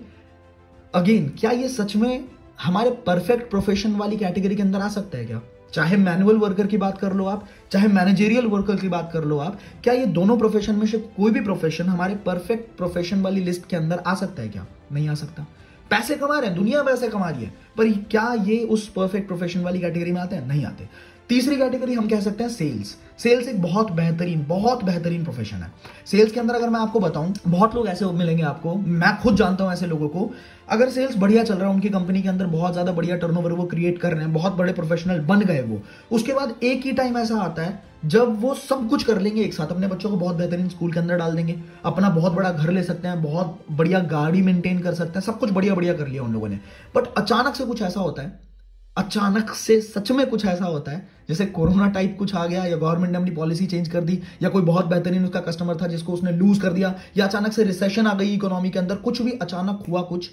अगेन 0.95 1.27
क्या 1.39 1.51
ये 1.51 1.67
सच 1.69 1.95
में 1.95 2.25
हमारे 2.63 2.89
परफेक्ट 3.05 3.49
प्रोफेशन 3.49 3.95
वाली 3.95 4.17
कैटेगरी 4.17 4.55
के 4.55 4.61
अंदर 4.61 4.79
आ 4.79 4.87
सकता 4.89 5.17
है 5.17 5.25
क्या? 5.25 5.41
चाहे 5.73 5.97
मैनुअल 5.97 6.37
वर्कर 6.37 6.67
की 6.67 6.77
बात 6.77 6.97
कर 6.97 7.13
लो 7.13 7.25
आप, 7.25 7.47
चाहे 7.71 7.87
मैनेजेरियल 7.87 8.45
वर्कर 8.45 8.75
की 8.75 8.89
बात 8.89 9.09
कर 9.13 9.23
लो 9.23 9.37
आप, 9.37 9.59
क्या 9.83 9.93
ये 9.93 10.05
दोनों 10.05 10.37
प्रोफेशन 10.37 10.75
में 10.75 10.85
से 10.85 10.97
कोई 10.97 11.31
भी 11.31 11.41
प्रोफेशन 11.41 11.85
हमारे 11.85 12.15
परफेक्ट 12.15 12.77
प्रोफेशन 12.77 13.21
वाली 13.21 13.41
लिस्ट 13.41 13.69
के 13.69 13.75
अंदर 13.75 13.97
आ 13.97 14.15
सकता 14.15 14.41
है 14.41 14.49
क्या? 14.49 14.65
नहीं 14.91 15.09
आ 15.09 15.13
सकता। 15.13 15.47
पैसे 15.89 16.15
कमा 16.15 16.39
रहे 16.39 16.49
हैं, 16.49 16.57
दुनिया 16.57 16.83
पैसे 16.83 17.07
कमा 17.07 17.29
रही 17.29 17.43
है, 17.43 17.53
पर 17.77 17.91
क्या 17.91 18.33
ये 18.33 18.59
उस 18.59 18.89
परफेक्ट 18.89 19.27
प्रोफेशन 19.27 19.59
वाली 19.59 19.79
कैटेगरी 19.79 20.11
में 20.11 20.21
आते 20.21 20.35
हैं? 20.35 20.47
नहीं 20.47 20.65
आते। 20.65 21.12
तीसरी 21.29 21.55
कैटेगरी 21.57 21.93
हम 21.93 22.07
कह 22.07 22.19
सकते 22.19 22.43
हैं 22.43 22.49
सेल्स। 22.51 22.95
सेल्स 23.19 23.47
एक 23.47 23.61
बहुत 23.61 23.91
बेहतरीन 23.91 24.45
बहुत 24.47 24.83
बेहतरीन 24.83 25.23
प्रोफेशन 25.23 25.57
है। 25.57 25.71
सेल्स 26.05 26.31
के 26.31 26.39
अंदर 26.39 26.55
अगर 26.55 26.69
मैं 26.69 26.79
आपको 26.79 26.99
बताऊँ, 26.99 27.33
बहुत 27.47 27.75
लोग 27.75 27.87
ऐसे 27.87 28.05
मिलेंगे 28.13 28.43
आपको, 28.43 28.73
मैं 28.75 29.15
खुद 29.21 29.35
जानता 29.35 29.63
हूँ 29.63 29.73
ऐसे 29.73 29.87
लोगों 29.87 30.07
को, 30.07 30.29
अगर 30.69 30.89
सेल्स 30.89 31.15
बढ़िया 31.17 31.43
चल 31.43 31.55
रहा 31.55 31.67
है, 31.67 31.73
उनकी 31.73 31.89
कंपनी 31.89 32.21
के 32.21 32.29
अंदर 32.29 32.45
बहुत 32.45 32.71
ज़्यादा 32.73 32.91
बढ़िया 32.91 33.15
टर्नओवर 33.17 33.51
वो 33.51 33.63
क्रिएट 33.63 33.99
कर 33.99 34.13
रहे 34.13 34.23
हैं, 34.23 34.33
बहुत 34.33 34.53
बड़े 34.53 34.73
प्रोफेशनल 34.73 35.19
बन 35.21 35.39
गए 35.39 35.61
वो, 35.61 35.81
उसके 36.11 36.33
बाद 36.33 36.53
एक 36.63 36.85
ही 36.85 36.91
टाइम 36.91 37.17
ऐसा 37.17 37.37
आता 37.37 37.61
है, 37.61 37.81
जब 38.05 38.41
वो 38.41 38.53
सब 38.53 38.87
कुछ 38.89 39.03
कर 39.03 39.21
लेंगे 39.21 39.41
एक 39.41 39.53
साथ, 39.53 39.67
अपने 39.67 39.87
बच्चों 39.87 40.09
को 40.09 40.17
बहुत 40.17 40.35
बेहतरीन 40.35 40.69
स्कूल 40.69 40.93
के 40.93 40.99
अंदर 40.99 41.17
डाल 41.17 41.35
देंगे, 41.35 41.59
अपना 41.85 42.09
बहुत 42.09 42.33
बड़ा 42.33 42.51
घर 42.51 42.71
ले 42.71 42.83
सकते 42.83 43.07
हैं, 43.07 43.21
बहुत 43.23 43.65
बढ़िया 43.71 43.99
गाड़ी 44.11 44.41
मेंटेन 44.41 44.79
कर 44.79 44.93
सकते 44.93 45.19
हैं, 45.19 45.25
सब 45.25 45.39
कुछ 45.39 45.51
बढ़िया 45.51 45.75
बढ़िया 45.75 45.93
कर 45.93 46.07
लिया 46.07 46.23
उन 46.23 46.33
लोगों 46.33 46.49
ने। 46.49 46.59
बट 46.95 47.13
अचानक 47.17 47.55
से 47.55 47.65
कुछ 47.65 47.81
ऐसा 47.81 47.99
होता 47.99 48.21
है 48.21 48.52
अचानक 48.97 49.49
से 49.49 49.79
सच 49.81 50.11
में 50.11 50.25
कुछ 50.29 50.45
ऐसा 50.45 50.65
होता 50.65 50.91
है, 50.91 51.07
जैसे 51.29 51.45
कोरोना 51.45 51.87
टाइप 51.87 52.15
कुछ 52.19 52.35
आ 52.35 52.45
गया, 52.45 52.65
या 52.65 52.77
गवर्नमेंट 52.77 53.11
ने 53.11 53.17
अपनी 53.17 53.31
पॉलिसी 53.31 53.65
चेंज 53.65 53.87
कर 53.89 54.01
दी, 54.01 54.19
या 54.41 54.49
कोई 54.49 54.61
बहुत 54.61 54.85
बेहतरीन 54.85 55.25
उसका 55.25 55.39
कस्टमर 55.39 55.77
था 55.81 55.87
जिसको 55.87 56.13
उसने 56.13 56.31
लूज 56.31 56.59
कर 56.59 56.73
दिया, 56.73 56.93
या 57.17 57.25
अचानक 57.25 57.53
से 57.53 57.63
रिसेशन 57.63 58.07
आ 58.07 58.13
गई 58.13 58.33
इकोनॉमी 58.33 58.69
के 58.69 58.79
अंदर, 58.79 58.95
कुछ 58.95 59.21
भी 59.21 59.31
अचानक 59.31 59.83
हुआ 59.89 60.01
कुछ, 60.01 60.29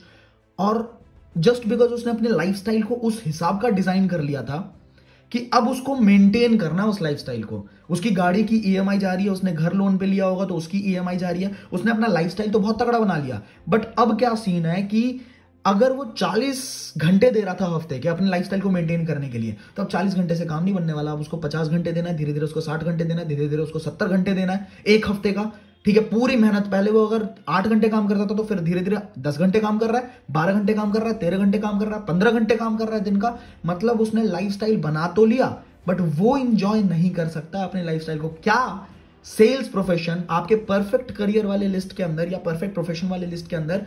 और 0.59 1.01
जस्ट 1.39 1.67
बिकॉज़ 1.67 1.91
उसने 1.91 2.13
अपने 2.13 2.29
लाइफ 2.29 2.63
को 2.89 2.95
उस 2.95 3.23
हिसाब 3.27 3.61
का 3.61 3.69
डिज़ाइन 3.69 4.09
कर 4.09 4.21
लिया 4.21 4.43
था, 4.43 4.77
कि 5.33 5.51
अब 5.55 5.69
उसको 5.69 5.95
मेंटेन 5.95 6.57
करना 6.59 6.85
उस 6.85 7.01
लाइफस्टाइल 7.03 7.43
को। 7.45 7.65
उसकी 7.91 8.11
गाड़ी 8.11 8.43
की 8.45 8.57
ईएमआई 8.67 8.97
e 8.97 9.01
जा 9.01 9.13
रही 9.13 9.25
है, 9.25 9.31
उसने 9.31 9.53
घर 9.53 9.73
लोन 9.73 9.99
पे 9.99 10.07
लिया 10.07 10.25
होगा 10.25 10.45
तो 10.45 10.55
उसकी 10.55 10.79
ईएमआई 10.79 11.17
e 11.17 11.19
जा 11.19 11.31
रही 11.31 11.43
है, 11.43 11.51
उसने 11.73 11.91
अपना 11.91 12.07
लाइफस्टाइल 12.07 12.51
तो 12.51 12.59
बहुत 12.59 12.83
तगड़ा 12.83 12.99
बना 12.99 13.17
लिया। 13.17 13.41
बट 13.69 13.85
अब 13.99 14.19
क्या 14.19 14.35
सीन 14.35 14.67
है 14.67 14.83
कि 14.83 15.21
अगर 15.65 15.93
वो 15.93 16.05
40 16.19 16.61
घंटे 16.99 17.31
दे 17.31 17.41
रहा 17.41 17.55
था 17.55 17.67
हफ़्ते 17.67 17.99
के 17.99 18.09
अपने 18.09 18.29
लाइफस्टाइल 18.31 18.63
को 18.63 18.71
मेंटेन 18.71 19.05
करने 19.07 19.29
के 19.29 19.39
लिए 19.39 19.57
तो 19.77 19.83
अब 19.83 19.89
40 19.91 20.15
घंटे 20.15 20.37
से 20.37 20.45
काम 20.47 20.63
नहीं 20.65 20.75
बनने 20.75 20.93
वाला। 20.93 21.13
अब 21.13 21.21
उसको 21.21 21.37
50 21.39 21.69
घंटे 21.69 21.93
देना 21.93 22.09
है 22.09 22.17
धीरे 22.17 22.33
धीरे 22.33 22.45
उसको 22.45 22.61
60 22.63 22.85
घंटे 22.85 23.05
देना 23.05 23.21
है 23.21 23.29
धीरे 23.29 23.49
धीरे 23.49 23.63
उसको 23.63 23.79
70 23.81 24.09
घंटे 24.09 24.35
देना 24.35 24.53
है, 24.53 24.69
एक 24.87 25.09
हफ़्ते 25.09 25.33
का। 25.33 25.51
ठीक 25.85 25.97
है, 25.97 26.03
पूरी 26.03 26.37
मेहनत 26.37 26.67
पहले 26.67 26.91
वो 26.91 27.05
अगर 27.07 27.27
आठ 27.49 27.67
घंटे 27.67 27.89
काम 27.89 28.09
करता 28.09 28.27
था 28.27 28.35
तो 28.37 28.45
फिर 28.45 28.61
धीरे 28.61 28.81
धीरे 28.81 28.97
दस 29.19 29.39
घंटे 29.39 29.61
काम 29.61 29.79
कर 29.79 29.91
रहा 29.91 30.01
है, 30.01 30.11
बारह 30.31 30.53
घंटे 30.53 30.75
काम 30.75 30.91
कर 30.93 31.01
रहा 31.01 31.09
है, 31.09 31.19
तेरह 31.19 31.39
घंटे 31.39 31.59
काम 31.59 31.79
कर 31.79 31.87
रहा 31.87 31.99
है, 31.99 32.05
पंद्रह 32.07 32.31
घंटे 32.31 32.57
काम 32.57 32.77
कर 32.77 32.87
रहा 32.87 32.97
है 32.97 33.05
दिन 33.05 33.17
का। 33.17 33.37
मतलब 33.67 34.01
उसने 34.01 34.25
लाइफ 34.25 34.65
बना 34.81 35.07
तो 35.09 35.25
लिया 35.27 35.57
बट 35.89 36.01
वो 36.17 36.37
इंजॉय 36.39 36.83
नहीं 36.83 37.11
कर 37.11 37.29
सकता 37.29 37.63
अपने 37.65 37.83
लाइफ 37.85 38.07
को। 38.13 38.29
क्या 38.43 38.87
सेल्स 39.27 39.69
प्रोफेशन 39.69 40.25
आपके 40.31 40.57
परफेक्ट 40.67 41.11
करियर 41.13 41.47
वाले 41.47 41.69
लिस्ट 41.69 41.97
के 41.97 42.03
अंदर 42.03 42.33
या 42.33 42.39
परफेक्ट 42.41 42.75
प्रोफेशन 42.75 43.09
वाले 43.09 43.27
लिस्ट 43.27 43.49
के 43.49 43.57
अंदर 43.57 43.87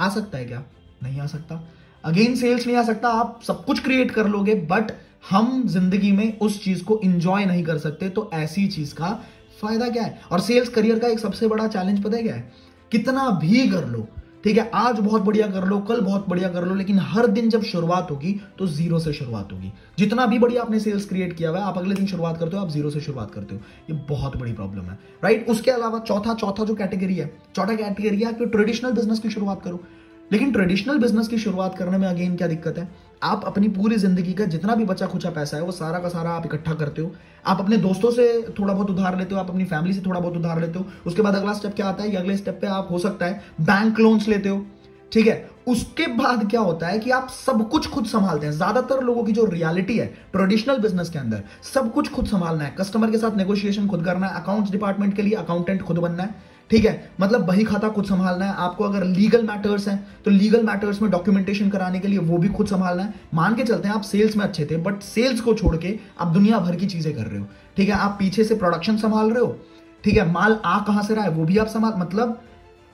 आ 0.00 0.08
सकता 0.08 0.38
है 0.38 0.44
क्या? 0.44 0.62
नहीं 1.02 1.20
आ 1.20 1.26
सकता। 1.26 1.62
अगेन 2.04 2.34
सेल्स 2.36 2.66
नहीं 2.66 2.76
आ 2.76 2.82
सकता। 2.82 3.08
आप 3.10 3.40
सब 3.42 3.64
कुछ 3.64 3.82
क्रिएट 3.84 4.10
कर 4.10 4.28
लोगे 4.28 4.54
बट 4.66 4.92
हम 5.30 5.62
ज़िंदगी 5.68 6.12
में 6.12 6.38
उस 6.38 6.62
चीज़ 6.64 6.84
को 6.84 7.00
इंजॉय 7.04 7.44
नहीं 7.46 7.64
कर 7.64 7.78
सकते 7.78 8.08
तो 8.08 8.30
ऐसी 8.34 8.66
चीज़ 8.68 8.94
का 8.94 9.12
फ़ायदा 9.60 9.88
क्या 9.88 10.02
है? 10.02 10.20
और 10.32 10.40
सेल्स 10.40 10.68
करियर 10.68 10.98
का 10.98 11.08
एक 11.08 11.18
सबसे 11.18 11.48
बड़ा 11.48 11.66
चैलेंज 11.68 12.02
पता 12.04 12.16
है 12.16 12.22
क्या 12.22 12.34
है? 12.34 12.52
कितना 12.92 13.28
भी 13.32 13.68
कर 13.68 13.86
लो, 13.86 14.06
ठीक 14.44 14.56
है, 14.58 14.70
आज 14.74 14.98
बहुत 14.98 15.22
बढ़िया 15.22 15.46
कर 15.46 15.64
लो, 15.64 15.78
कल 15.80 16.00
बहुत 16.00 16.28
बढ़िया 16.28 16.48
कर 16.48 16.64
लो, 16.64 16.74
लेकिन 16.74 16.98
हर 17.00 17.26
दिन 17.28 17.50
जब 17.50 17.62
शुरुआत 17.64 18.10
होगी 18.10 18.32
तो 18.58 18.66
ज़ीरो 18.68 18.98
से 18.98 19.12
शुरुआत 19.12 19.52
होगी। 19.52 19.72
जितना 19.98 20.26
भी 20.26 20.38
बढ़िया 20.38 20.62
आपने 20.62 20.80
सेल्स 20.80 21.08
क्रिएट 21.08 21.36
किया 21.36 21.50
हुआ 21.50 21.58
है, 21.58 21.64
आप 21.64 21.78
अगले 21.78 21.94
दिन 21.94 22.06
शुरुआत 22.06 22.38
करते 22.38 22.56
हो, 22.56 22.62
आप 22.62 22.70
ज़ीरो 22.70 22.90
से 22.90 23.00
शुरुआत 23.00 23.30
करते 23.30 23.54
हो। 23.54 23.60
ये 23.90 24.00
बहुत 24.08 24.36
बड़ी 24.36 24.52
प्रॉब्लम 24.52 24.82
है 24.82 24.98
राइट 25.24 25.48
उसके 25.48 25.70
अलावा 25.70 25.98
चौथा 26.00 26.34
चौथा 26.34 26.64
जो 26.64 26.74
कैटेगरी 26.74 27.14
है, 27.14 27.32
चौथा 27.54 27.74
कैटेगरी 27.74 28.22
है 28.22 28.32
कि 28.32 28.46
ट्रेडिशनल 28.46 28.92
बिज़नेस 28.92 29.18
की 29.18 29.30
शुरुआत 29.30 29.62
करो। 29.62 29.84
लेकिन 30.32 30.52
ट्रेडिशनल 30.52 30.98
बिज़नेस 30.98 31.28
की 31.28 31.38
शुरुआत 31.38 31.78
करने 31.78 31.98
में 31.98 32.06
अगेन 32.08 32.36
क्या 32.36 32.48
दिक्कत 32.48 32.78
है? 32.78 32.88
आप 33.22 33.44
अपनी 33.46 33.68
पूरी 33.68 33.96
ज़िंदगी 33.96 34.32
का 34.32 34.44
जितना 34.46 34.74
भी 34.74 34.84
बचा 34.84 35.06
खुचा 35.06 35.30
पैसा 35.30 35.56
है, 35.56 35.62
वो 35.62 35.72
सारा 35.72 35.98
का 35.98 36.08
सारा 36.08 36.30
आप 36.30 36.46
इकट्ठा 36.46 36.74
करते 36.74 37.02
हो। 37.02 37.12
आप 37.46 37.60
अपने 37.60 37.76
दोस्तों 37.76 38.10
से 38.10 38.26
थोड़ा 38.58 38.72
बहुत 38.72 38.90
उधार 38.90 39.18
लेते 39.18 39.34
हो, 39.34 39.40
आप 39.40 39.50
अपनी 39.50 39.64
फैमिली 39.64 39.94
से 39.94 40.02
थोड़ा 40.06 40.20
बहुत 40.20 40.36
उधार 40.36 40.60
लेते 40.60 40.78
हो। 40.78 40.84
उसके 41.06 41.22
बाद 41.22 41.34
अगला 41.34 41.52
स्टेप 41.52 41.74
क्या 41.74 41.86
आता 41.86 42.02
है? 42.02 42.14
अगले 42.16 42.36
स्टेप 42.36 42.58
पे 42.60 42.66
आप, 42.66 42.88
हो 42.90 42.98
सकता 42.98 43.26
है 43.26 43.42
बैंक 43.60 44.00
लोन्स 44.00 44.28
लेते 44.28 44.48
हो। 44.48 44.64
ठीक 45.12 45.26
है? 45.26 45.50
उसके 45.68 46.06
बाद 46.06 46.48
क्या 46.50 46.60
होता 46.60 46.86
है 46.86 46.98
कि 46.98 47.10
आप 47.10 47.28
सब 47.28 47.68
कुछ 47.68 47.88
खुद 47.88 48.04
संभालते 48.06 48.46
हैं। 48.46 48.52
ज़्यादातर 48.52 49.02
लोगों 49.04 49.24
की 49.24 49.32
जो 49.32 49.44
रियलिटी 49.44 49.96
है 49.96 50.06
ट्रेडिशनल 50.32 50.78
बिज़नेस 50.78 51.10
के 51.10 51.18
अंदर, 51.18 51.42
सब 51.74 51.92
कुछ 51.92 52.10
खुद 52.10 52.26
संभालना 52.26 52.64
है। 52.64 52.74
कस्टमर 52.78 53.10
के 53.10 53.18
साथ 53.18 53.36
नेगोशिएशन 53.36 53.86
खुद 53.86 54.04
करना 54.04 54.26
है 54.26 54.42
अकाउंट्स 54.42 54.70
डिपार्टमेंट 54.70 55.14
के 55.16 55.22
लिए 55.22 55.34
अकाउंटेंट 55.36 55.82
खुद 55.82 55.98
बनना 55.98 56.22
है। 56.22 56.34
ठीक 56.70 56.84
है? 56.84 57.10
मतलब 57.20 57.44
बही 57.46 57.64
खाता 57.64 57.88
खुद 57.88 58.04
संभालना 58.04 58.44
है। 58.44 58.54
आपको 58.56 58.84
अगर 58.84 59.04
लीगल 59.06 59.42
मैटर्स 59.44 59.88
हैं 59.88 60.06
तो 60.24 60.30
लीगल 60.30 60.62
मैटर्स 60.62 61.00
में 61.02 61.10
डॉक्यूमेंटेशन 61.10 61.68
कराने 61.70 62.00
के 62.00 62.08
लिए 62.08 62.18
वो 62.20 62.38
भी 62.38 62.48
खुद 62.48 62.66
संभालना 62.66 63.02
है। 63.02 63.14
मान 63.34 63.54
के 63.54 63.64
चलते 63.64 63.88
हैं, 63.88 63.94
आप 63.94 64.02
सेल्स 64.02 64.36
में 64.36 64.44
अच्छे 64.44 64.66
थे 64.66 64.76
बट 64.76 65.00
सेल्स 65.02 65.40
को 65.40 65.54
छोड़ 65.54 65.76
के 65.76 65.98
आप 66.20 66.28
दुनिया 66.28 66.58
भर 66.58 66.76
की 66.76 66.86
चीज़ें 66.86 67.14
कर 67.14 67.22
रहे 67.22 67.38
हो। 67.38 67.46
ठीक 67.76 67.88
है? 67.88 67.94
आप 67.94 68.16
पीछे 68.18 68.44
से 68.44 68.54
प्रोडक्शन 68.54 68.96
संभाल 68.96 69.30
रहे 69.30 69.40
हो। 69.40 69.56
ठीक 70.04 70.16
है? 70.16 70.30
माल 70.32 70.58
आ 70.64 70.78
कहाँ 70.80 71.02
से 71.02 71.14
रहा 71.14 71.24
है, 71.24 71.30
वो 71.30 71.44
भी 71.44 71.58
आप 71.58 71.66
संभाल 71.66 71.94
मतलब 71.98 72.40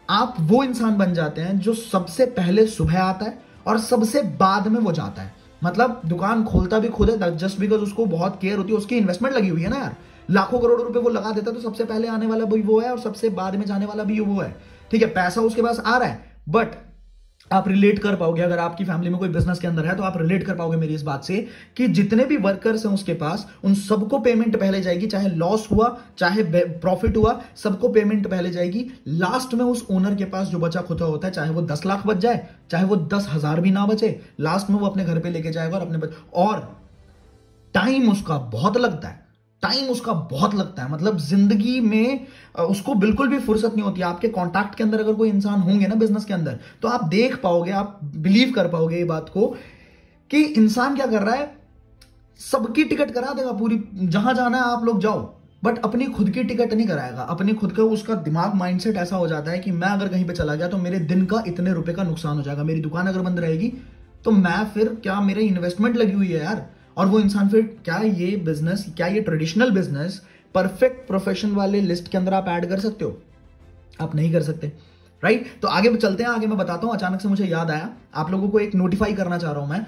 आप 0.09 0.35
वो 0.41 0.63
इंसान 0.65 0.97
बन 0.99 1.13
जाते 1.15 1.41
हैं 1.41 1.59
जो 1.59 1.75
सबसे 1.75 2.27
पहले 2.33 2.67
सुबह 2.69 3.03
आता 3.03 3.25
है 3.25 3.39
और 3.67 3.79
सबसे 3.79 4.23
बाद 4.41 4.69
में 4.69 4.81
वो 4.81 4.93
जाता 4.93 5.23
है। 5.23 5.35
मतलब 5.63 6.01
दुकान 6.07 6.45
खोलता 6.45 6.79
भी 6.79 6.89
खुद 6.89 7.11
है 7.11 7.37
जस्ट 7.37 7.59
बिकॉज़ 7.61 7.81
उसको 7.81 8.05
बहुत 8.07 8.39
केयर 8.41 8.59
होती 8.59 8.73
है, 8.73 8.79
उसकी 8.79 8.97
इन्वेस्टमेंट 8.97 9.35
लगी 9.37 9.49
हुई 9.49 9.63
है 9.63 9.69
ना 9.69 9.77
यार। 9.77 9.97
लाखों 10.31 10.59
करोड़ 10.59 10.81
रुपए 10.81 10.99
वो 10.99 11.11
लगा 11.11 11.31
देता 11.31 11.51
है 11.51 11.57
तो 11.57 11.63
सबसे 11.63 11.85
पहले 11.85 12.09
आने 12.09 12.27
वाला 12.27 12.45
भी 12.47 12.63
वो 12.63 12.81
है 12.81 12.91
और 12.91 12.99
सबसे 13.01 13.29
बाद 13.33 13.57
में 13.57 13.67
जाने 13.67 13.87
वाला 13.87 14.05
भी 14.05 14.21
वो 14.23 14.41
है। 14.41 14.55
ठीक 14.91 15.03
है, 15.03 15.09
पैसा 15.09 15.41
उसके 15.43 15.63
पास 15.63 15.81
आ 15.81 15.97
रहा 15.99 16.09
है 16.09 16.35
बट 16.49 16.85
आप 17.51 17.67
रिलेट 17.69 17.99
कर 17.99 18.15
पाओगे, 18.17 18.43
अगर 18.43 18.59
आपकी 18.59 18.85
फैमिली 18.85 19.11
में 19.11 19.19
कोई 19.19 19.29
बिज़नेस 19.29 19.59
के 19.59 19.67
अंदर 19.67 19.87
है 19.87 19.95
तो 19.97 20.03
आप 20.03 20.17
रिलेट 20.19 20.45
कर 20.45 20.55
पाओगे 20.55 20.77
मेरी 20.77 20.95
इस 20.95 21.03
बात 21.03 21.25
से 21.25 21.37
कि 21.77 21.87
जितने 21.89 22.25
भी 22.25 22.37
वर्कर्स 22.37 22.87
हैं 22.87 22.93
उसके 22.93 23.15
पास, 23.15 23.47
उन 23.65 23.75
सबको 23.75 24.19
पेमेंट 24.19 24.57
पहले 24.61 24.81
जाएगी, 24.81 25.07
चाहे 25.07 25.29
लॉस 25.29 25.69
हुआ, 25.73 25.97
चाहे 26.19 26.43
प्रॉफिट 26.55 27.17
हुआ, 27.17 27.41
सबको 27.57 27.89
पेमेंट 27.89 28.27
पहले 28.27 28.51
जाएगी। 28.51 28.85
लास्ट 29.09 29.55
में 29.55 29.65
उस 29.65 29.87
ओनर 29.91 30.15
के 30.15 30.25
पास 30.25 30.49
जो 30.49 30.59
बचा 30.59 30.81
खुदा 30.81 31.05
होता 31.05 31.29
है, 31.29 31.33
चाहे 31.35 31.51
वो 31.51 31.63
दस 31.65 31.87
लाख 31.87 32.07
बच 32.07 32.17
जाए, 32.17 32.47
चाहे 32.71 32.85
वो 32.85 32.97
दस 32.97 33.29
हज़ार 33.31 33.61
भी 33.61 33.71
ना 33.71 33.87
बचे 33.87 34.09
लास्ट 34.41 34.71
में 34.71 34.79
वो 34.79 34.87
अपने 34.87 35.05
घर 35.05 35.19
पे 35.19 35.31
लेके 35.31 35.51
जाएगा 35.51 35.77
और 35.77 35.83
अपने 35.83 35.99
बच... 35.99 36.11
और 36.35 36.61
टाइम 37.75 38.11
उसका 38.13 38.39
बहुत 38.51 38.77
लगता 38.77 39.09
है। 39.09 39.26
टाइम 39.63 39.89
उसका 39.91 40.13
बहुत 40.31 40.55
लगता 40.55 40.83
है। 40.83 40.91
मतलब 40.93 41.19
ज़िंदगी 41.19 41.79
में 41.81 42.27
उसको 42.61 42.95
बिल्कुल 42.97 43.29
भी 43.29 43.39
फुर्सत 43.41 43.73
नहीं 43.75 43.85
होती। 43.85 44.03
आपके 44.03 44.29
कॉन्टैक्ट 44.31 44.75
के 44.75 44.85
अंदर 44.85 45.01
अगर 45.01 45.15
कोई 45.15 45.29
इंसान 45.29 45.61
होंगे 45.61 45.87
ना 45.87 45.95
बिज़नेस 45.97 46.25
के 46.25 46.35
अंदर 46.35 46.59
तो 46.83 46.89
आप 46.89 47.05
देख 47.07 47.41
पाओगे, 47.43 47.71
आप 47.73 47.99
बिलीव 48.07 48.53
कर 48.53 48.69
पाओगे 48.69 48.97
ये 48.97 49.05
बात 49.05 49.29
को 49.29 49.47
कि 50.31 50.43
इंसान 50.43 50.97
क्या 50.97 51.07
कर 51.07 51.23
रहा 51.23 51.35
है? 51.35 51.55
सबकी 52.41 52.85
टिकट 52.85 53.11
करा 53.11 53.33
देगा 53.33 53.53
पूरी। 53.55 53.83
जहाँ 53.95 54.35
जाना 54.35 54.59
है 54.59 54.65
आप 54.67 54.85
लोग 54.85 55.01
जाओ। 55.01 55.21
बट 55.63 55.79
अपनी 55.79 56.07
खुद 56.07 56.31
की 56.31 56.43
टिकट 56.45 56.73
नहीं 56.73 56.87
कराएगा। 56.87 57.23
अपनी 57.25 57.53
खुद 57.55 57.73
का 57.73 57.83
उसका 57.85 58.15
दिमाग 58.23 58.55
माइंडसेट 58.55 58.97
ऐसा 58.97 59.17
हो 59.17 59.29
जाता 59.29 59.51
है 59.51 59.59
कि 59.59 59.71
मैं 59.73 59.89
अगर 59.89 60.09
कहीं 60.09 60.27
पे 60.27 60.33
चला 60.35 60.55
गया 60.55 60.69
तो 60.69 60.79
मेरे 60.79 60.99
दिन 61.01 61.25
का 61.27 61.43
इतने 61.47 61.73
रुपए 61.73 61.93
का 61.93 62.03
नुकसान 62.03 62.37
हो 62.37 62.43
जाएगा। 62.43 62.65
मेरी 62.65 62.81
दुकान 62.81 63.07
अगर 63.07 63.21
बंद 63.21 63.41
रहेगी 63.41 63.73
तो 64.25 64.31
मैं 64.33 64.65
फिर 64.67 64.89
क्या, 65.03 65.21
मेरे 65.21 65.43
इन्वेस्टमेंट 65.43 65.97
लगी 65.97 66.13
हुई 66.13 66.29
है 66.29 66.43
यार? 66.45 66.67
और 66.97 67.07
वो 67.07 67.21
इंसान 67.21 67.49
फिर 67.49 67.63
क्या 67.85 67.99
ये 67.99 68.37
बिज़नेस 68.37 68.85
क्या 68.97 69.07
ये 69.07 69.21
ट्रेडिशनल 69.21 69.71
बिज़नेस 69.71 70.21
परफेक्ट 70.55 71.07
प्रोफेशन 71.07 71.51
वाले 71.51 71.81
लिस्ट 71.81 72.09
के 72.09 72.19
अंदर 72.19 72.35
आप 72.35 72.49
ऐड 72.49 72.69
कर 72.69 72.81
सकते 72.81 73.05
हो 73.05 73.19
आप 74.01 74.15
नहीं 74.15 74.33
कर 74.33 74.43
सकते 74.43 74.73
राइट? 75.23 75.47
तो 75.63 75.69
आगे 75.69 75.95
चलते 75.97 76.23
हैं, 76.23 76.31
आगे 76.31 76.47
मैं 76.47 76.59
बताता 76.59 76.87
हूँ, 76.87 76.95
अचानक 76.95 77.21
से 77.21 77.29
मुझे 77.29 77.45
याद 77.45 77.71
आया, 77.71 77.89
आप 78.15 78.31
लोगों 78.31 78.49
को 78.49 78.59
एक 78.59 78.75
नोटिफाई 78.75 79.13
करना 79.13 79.39
चाह 79.39 79.53
रहा 79.53 79.61
हूँ 79.61 79.71
मैं 79.71 79.87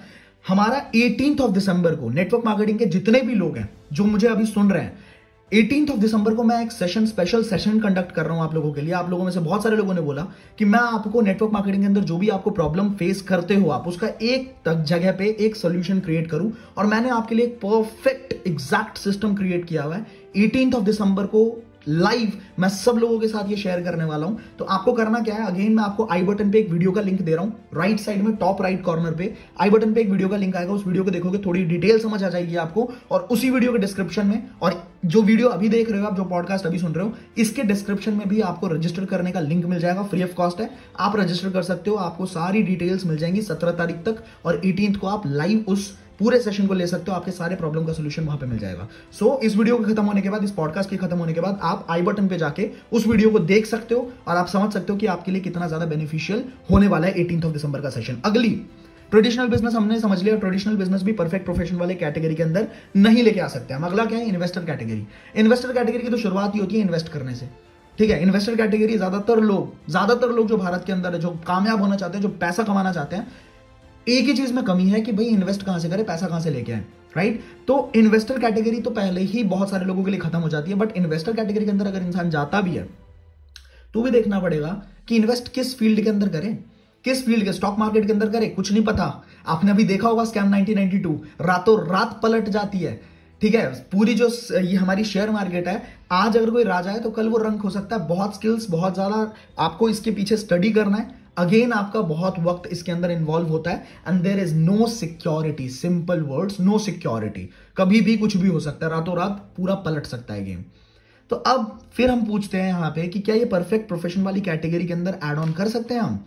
हमारा 0.49 0.79
एटीन 0.97 1.39
ऑफ़ 1.41 1.53
दिसंबर 1.53 1.95
को 1.95 2.11
नेटवर्क 2.11 2.45
मार्केटिंग 2.47 2.79
के 2.79 2.87
जितने 2.87 3.21
भी 3.21 3.35
लोग 3.35 3.57
हैं, 3.57 3.69
जो 3.93 4.05
मुझे 4.05 4.27
अभी 4.29 4.47
सुन 4.47 4.71
रहे 4.71 4.83
हैं 4.83 5.08
एटीन 5.53 5.89
ऑफ़ 5.91 5.99
दिसंबर 5.99 6.35
को 6.35 6.43
मैं 6.45 6.61
एक 6.63 6.73
सेशन 6.73 7.07
स्पेशल 7.07 7.43
सेशन 7.43 7.79
कंडक्ट 7.81 8.11
कर 8.13 8.27
रहा 8.27 8.35
हूँ 8.35 8.43
आप 8.45 8.55
लोगों 8.55 8.73
के 8.73 8.81
लिए। 8.81 8.93
आप 8.95 9.09
लोगों 9.11 9.25
में 9.25 9.31
से 9.33 9.41
बहुत 9.41 9.63
सारे 9.63 9.77
लोगों 9.77 9.95
ने 9.95 10.01
बोला 10.01 10.23
कि 10.59 10.65
मैं 10.65 10.79
आपको 10.79 11.21
नेटवर्क 11.21 11.53
मार्केटिंग 11.53 11.83
के 11.83 11.87
अंदर 11.87 12.01
जो 12.01 12.17
भी 12.19 12.29
आपको 12.29 12.51
प्रॉब्लम 12.51 12.91
फेस 12.93 13.23
करते 13.23 13.55
हो, 13.55 13.71
आप 13.71 13.89
उसका 13.89 14.09
एक 14.23 14.53
तक 14.65 14.83
जगह 14.89 15.13
पे 15.13 15.37
एक 15.41 15.57
सोल्यूशन 15.57 16.01
क्रिएट 16.01 16.31
करूँ। 16.31 16.53
और 16.79 16.87
मैंने 16.87 17.11
आपके 17.11 17.35
लिए 17.35 17.47
एक 17.47 17.57
परफेक्ट 17.61 18.47
एग्जैक्ट 18.47 18.99
सिस्टम 18.99 19.35
क्रिएट 19.35 19.65
किया 19.65 19.83
हुआ 19.83 19.97
है। 19.97 20.07
एटीन 20.37 20.75
ऑफ़ 20.75 20.85
दिसंबर 20.85 21.27
को 21.27 21.45
लाइव 21.89 22.33
मैं 22.59 22.69
सब 22.69 22.97
लोगों 22.97 23.19
के 23.21 23.29
साथ 23.29 23.51
ये 23.51 23.57
शेयर 23.57 23.83
करने 23.83 24.05
वाला 24.05 24.27
हूँ। 24.27 24.39
तो 24.59 24.65
आपको 24.65 24.93
करना 24.93 25.21
क्या 25.21 25.35
है? 25.35 25.47
अगेन 25.47 25.73
मैं 25.73 25.83
आपको 25.85 26.07
आई 26.13 26.23
बटन 26.23 26.51
पे 26.51 26.59
एक 26.59 26.71
वीडियो 26.71 26.91
का 26.93 27.01
लिंक 27.01 27.21
दे 27.23 27.35
रहा 27.35 27.45
हूँ। 27.45 27.53
राइट 27.75 28.01
साइड 28.01 28.23
में 28.23 28.35
टॉप 28.37 28.63
राइट 28.63 28.83
कॉर्नर 28.83 29.15
पे 29.15 29.33
आई 29.61 29.71
बटन 29.71 29.93
पे 29.95 30.01
एक 30.01 30.11
वीडियो 30.11 30.29
का 30.29 30.37
लिंक 30.37 30.57
आएगा। 30.57 30.73
उस 30.73 30.87
वीडियो 30.87 31.05
को 31.05 31.11
देखोगे, 31.11 31.39
थोड़ी 31.39 31.65
डिटेल 31.65 31.99
समझ 31.99 32.23
आ 32.25 32.29
जाएगी 32.29 32.57
आपको। 32.57 32.89
और 33.11 33.21
उसी 33.31 33.51
वीडियो 33.51 33.73
के 33.73 33.79
डिस्क्रिप्शन 33.79 34.27
में 34.27 34.43
और 34.63 34.83
जो 35.07 35.23
वीडियो 35.23 35.49
अभी 35.49 35.69
देख 35.69 35.91
रहे 35.91 36.01
हो 36.01 36.07
आप, 36.07 36.17
जो 36.17 36.25
पॉडकास्ट 36.25 36.67
अभी 36.67 36.79
सुन 36.79 36.93
रहे 36.93 37.07
हो, 37.07 37.13
इसके 37.39 37.63
डिस्क्रिप्शन 37.63 38.15
में 38.15 38.29
भी 38.29 38.41
आपको 38.41 38.67
रजिस्टर 38.67 39.05
करने 39.05 39.33
का 39.33 39.41
लिंक 39.41 39.65
मिल 39.65 39.79
जाएगा। 39.79 40.03
फ्री 40.03 40.23
ऑफ़ 40.23 40.35
कॉस्ट 40.35 40.61
है। 40.61 40.71
आप 40.99 41.17
रजिस्टर 41.17 41.51
कर 41.51 41.63
सकते 41.63 41.91
हो। 41.91 41.97
आपको 41.99 42.27
सारी 42.27 42.63
डिटेल्स 42.63 43.07
मिल 43.07 43.17
जाएँगी 43.17 43.43
सत्रह 43.43 43.73
तारीख 43.73 43.97
तक 44.07 44.23
और 44.45 44.61
एटीन 44.65 44.95
को 44.95 45.07
आप 45.07 45.27
लाइव 45.27 45.65
उस 45.69 45.97
पूरे 46.19 46.39
सेशन 46.41 46.67
को 46.67 46.75
ले 46.75 46.87
सकते 46.87 47.11
हो 47.11 47.17
आपके 47.17 47.31
सारे 47.31 47.57
प्रॉब्लम 47.57 47.85
का 47.85 47.93
सोल्यूशन 47.93 48.25
वहाँ 48.25 48.39
पे 48.39 48.47
मिल 48.47 48.59
जाएगा। 48.59 48.89
सो 49.13 49.25
so, 49.27 49.43
इस 49.43 49.57
वीडियो 49.57 49.77
के 49.79 49.85
खत्म 49.85 50.05
होने 50.05 50.21
के 50.21 50.31
बाद 50.31 50.45
इस 50.45 50.51
पॉडकास्ट 50.51 50.91
के 50.91 50.97
खत्म 50.97 51.19
होने 51.19 51.33
के 51.33 51.41
बाद 51.41 51.59
आप 51.63 51.87
आई 51.91 52.03
बटन 52.03 52.29
पे 52.29 52.39
जाके 52.39 52.69
उस 52.93 53.07
वीडियो 53.07 53.31
को 53.31 53.39
देख 53.41 53.67
सकते 53.67 53.95
हो 53.95 54.11
और 54.29 54.37
आप 54.37 54.47
समझ 54.49 54.73
सकते 54.73 54.93
हो 54.93 54.99
कि 54.99 55.07
आपके 55.09 55.33
लिए 55.33 55.41
कितना 55.41 55.67
ज़्यादा 55.67 55.87
बेनिफिशियल 55.87 56.45
होने 56.71 56.89
वाला 56.89 57.07
है 57.07 57.21
एटीन 57.21 57.45
ऑफ़ 57.45 57.53
दिसंबर 57.53 57.81
का 57.81 57.91
सेशन 57.91 58.21
अगली 58.25 58.51
ट्रेडिशनल 59.13 59.49
बिज़नेस 59.49 59.75
हमने 59.75 59.99
समझ 60.01 60.23
लिया 60.23 60.37
ट्रेडिशनल 60.37 60.77
बिज़नेस 60.77 61.03
भी 61.03 61.13
परफेक्ट 61.13 61.45
प्रोफेशन 61.45 61.77
वाले 61.77 61.95
कैटेगरी 61.97 62.35
के 62.35 62.43
अंदर 62.43 62.67
नहीं 62.97 63.23
लेके 63.23 63.41
आ 63.41 63.47
सकते। 63.49 63.75
हम 63.75 63.85
अगला 63.85 64.05
क्या 64.05 64.19
है? 64.19 64.27
इन्वेस्टर 64.29 64.65
कैटेगरी 64.65 65.07
इन्वेस्टर 65.37 65.73
कैटेगरी 65.73 66.03
की 66.03 66.11
तो 66.11 66.17
शुरुआत 66.19 66.55
ही 66.55 66.61
होती 66.61 66.77
है 66.77 66.83
इन्वेस्ट 66.83 67.09
करने 67.09 67.35
से। 67.35 67.49
ठीक 67.99 68.11
है? 68.11 68.23
इन्वेस्टर 68.23 68.57
कैटेगरी 68.57 68.97
ज़्यादातर 68.97 69.41
लोग 69.43 69.91
ज़्यादातर 69.91 70.31
लोग 70.31 70.49
जो 70.49 70.57
भारत 70.57 70.85
के 70.87 70.93
अंदर 70.93 71.15
है 71.15 71.21
जो 71.21 71.31
कामयाब 71.47 71.81
होना 71.81 71.97
चाहते 71.97 72.19
हैं 72.19 72.23
जो 72.23 72.29
पैसा 72.41 72.63
कमाना 72.63 72.93
चाहते 72.93 73.17
हैं 73.17 73.27
एक 74.09 74.27
ही 74.27 74.35
चीज़ 74.35 74.53
में 74.53 74.63
कमी 74.65 74.89
है 74.89 75.01
कि 75.01 75.13
भाई 75.13 75.25
इन्वेस्ट 75.27 75.63
कहाँ 75.63 75.79
से 75.79 75.89
करें, 75.89 76.05
पैसा 76.05 76.27
कहाँ 76.27 76.41
से 76.41 76.51
लेके 76.51 76.73
आए 76.73 76.85
राइट 77.17 77.41
तो 77.69 77.91
इन्वेस्टर 77.97 78.39
कैटेगरी 78.39 78.81
तो 78.81 78.91
पहले 78.93 79.21
ही 79.23 79.43
बहुत 79.47 79.71
सारे 79.71 79.85
लोगों 79.85 80.05
के 80.05 80.11
लिए 80.11 80.21
खत्म 80.21 80.39
हो 80.39 80.49
जाती 80.49 80.71
है 80.71 80.77
बट 80.79 80.97
इन्वेस्टर 80.97 81.33
कैटेगरी 81.35 81.65
के 81.65 81.71
अंदर 81.71 81.87
अगर 81.87 82.03
इंसान 82.03 82.31
जाता 82.31 82.61
भी 82.61 82.75
है 82.77 82.89
तो 83.95 84.03
भी 84.03 84.11
देखना 84.11 84.41
पड़ेगा 84.41 84.71
कि 85.09 85.17
इन्वेस्ट 85.17 85.49
किस 85.49 85.77
फ़ील्ड 85.79 86.01
के 86.01 86.11
अंदर 86.11 86.29
करें, 86.29 86.57
किस 87.05 87.25
फ़ील्ड 87.27 87.45
के 87.45 87.53
स्टॉक 87.53 87.79
मार्केट 87.79 88.07
के 88.07 88.13
अंदर 88.13 88.29
करें, 88.31 88.55
कुछ 88.55 88.73
नहीं 88.73 88.85
पता। 88.85 89.05
आपने 89.47 89.71
अभी 89.71 89.85
देखा 89.85 90.09
होगा 90.09 90.25
स्कैम 90.25 90.55
1992 90.55 91.15
रातों 91.43 91.79
रात 91.87 92.19
पलट 92.23 92.49
जाती 92.49 92.79
है, 92.79 93.01
ठीक 93.41 93.55
है? 93.55 93.67
पूरी 93.93 94.15
जो 94.15 94.29
ये 94.53 94.75
हमारी 94.75 95.05
शेयर 95.05 95.31
मार्केट 95.31 95.69
है, 95.69 95.83
आज 96.13 96.37
अगर 96.37 96.51
कोई 96.51 96.65
राजा 96.65 96.91
है 96.91 97.01
तो 97.01 97.11
कल 97.11 97.29
वो 97.29 97.39
रंग 97.39 97.61
हो 97.61 97.71
सकता 97.71 97.97
है। 97.97 98.09
बहुत 98.09 98.35
स्किल्स 98.35 98.69
बहुत 98.71 98.95
ज़्यादा 98.95 99.33
आपको 99.59 99.89
इसके 99.89 100.11
पीछे 100.11 100.37
स्टडी 100.37 100.71
करना 100.73 100.97
है। 100.97 101.18
अगेन 101.39 101.73
आपका 101.73 102.01
बहुत 102.05 102.39
वक्त 102.41 102.69
इसके 102.73 102.93
अंदर 102.93 103.11
इन्वॉल्व 103.11 103.49
होता 103.49 103.71
है 103.71 103.87
and 104.09 104.23
there 104.23 104.39
is 104.39 104.55
no 104.57 104.87
security 104.89 105.69
simple 105.71 106.21
words 106.25 106.61
no 106.61 106.79
security 106.81 107.49
कभी 107.77 108.01
भी 108.01 108.17
कुछ 108.17 108.37
भी 108.37 108.49
हो 108.49 108.61
सकता 108.61 108.87
है, 108.87 108.93
रातों 108.93 109.17
रात 109.17 109.53
पूरा 109.57 109.75
पलट 109.87 110.07
सकता 110.07 110.35
है 110.35 110.45
गेम 110.45 110.65
तो 111.31 111.37
अब 111.37 111.79
फिर 111.93 112.11
हम 112.11 112.25
पूछते 112.27 112.59
हैं 112.59 112.67
यहाँ 112.67 112.91
पे 112.91 113.07
कि 113.09 113.21
क्या 113.21 113.35
ये 113.35 113.45
परफेक्ट 113.47 113.89
प्रोफेशन 113.89 114.23
वाली 114.23 114.41
कैटेगरी 114.41 114.87
के 114.87 114.93
अंदर 114.93 115.19
एड 115.25 115.39
ऑन 115.39 115.53
कर 115.53 115.69
सकते 115.69 115.95
हैं 115.95 116.01
हम? 116.01 116.19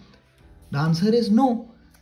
The 0.73 0.77
answer 0.77 1.15
is 1.15 1.31
no 1.33 1.47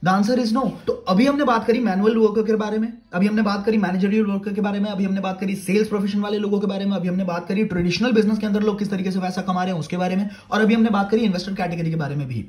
the 0.03 0.07
answer 0.07 0.39
is 0.39 0.53
no 0.53 0.61
तो 0.87 0.93
अभी 1.09 1.25
हमने 1.25 1.43
बात 1.45 1.65
करी 1.67 1.79
मैनुअल 1.79 2.17
वर्कर 2.17 2.43
के 2.47 2.55
बारे 2.55 2.77
में, 2.77 2.91
अभी 3.13 3.27
हमने 3.27 3.41
बात 3.41 3.65
करी 3.65 3.77
मैनेजरियल 3.77 4.25
वर्कर 4.25 4.53
के 4.53 4.61
बारे 4.61 4.79
में, 4.79 4.89
अभी 4.89 5.05
हमने 5.05 5.21
बात 5.21 5.39
करी 5.39 5.55
सेल्स 5.57 5.87
प्रोफेशन 5.87 6.19
वाले 6.19 6.37
लोगों 6.37 6.59
के 6.59 6.67
बारे 6.67 6.85
में, 6.85 6.95
अभी 6.95 7.07
हमने 7.07 7.23
बात 7.25 7.47
करी 7.47 7.63
ट्रेडिशनल 7.65 8.11
बिज़नेस 8.11 8.37
के 8.37 8.45
अंदर 8.47 8.63
लोग 8.63 8.77
किस 8.79 8.89
तरीके 8.91 9.11
से 9.11 9.19
पैसा 9.19 9.41
कमा 9.41 9.63
रहे 9.63 9.73
हैं 9.73 9.79
उसके 9.79 9.97
बारे 9.97 10.15
में, 10.15 10.29
और 10.51 10.61
अभी 10.61 10.73
हमने 10.73 10.89
बात 10.89 11.09
करी 11.11 11.21
इन्वेस्टर 11.21 11.53
कैटेगरी 11.53 11.89
के 11.89 11.95
बारे 11.95 12.15
में 12.15 12.27
भी. 12.27 12.45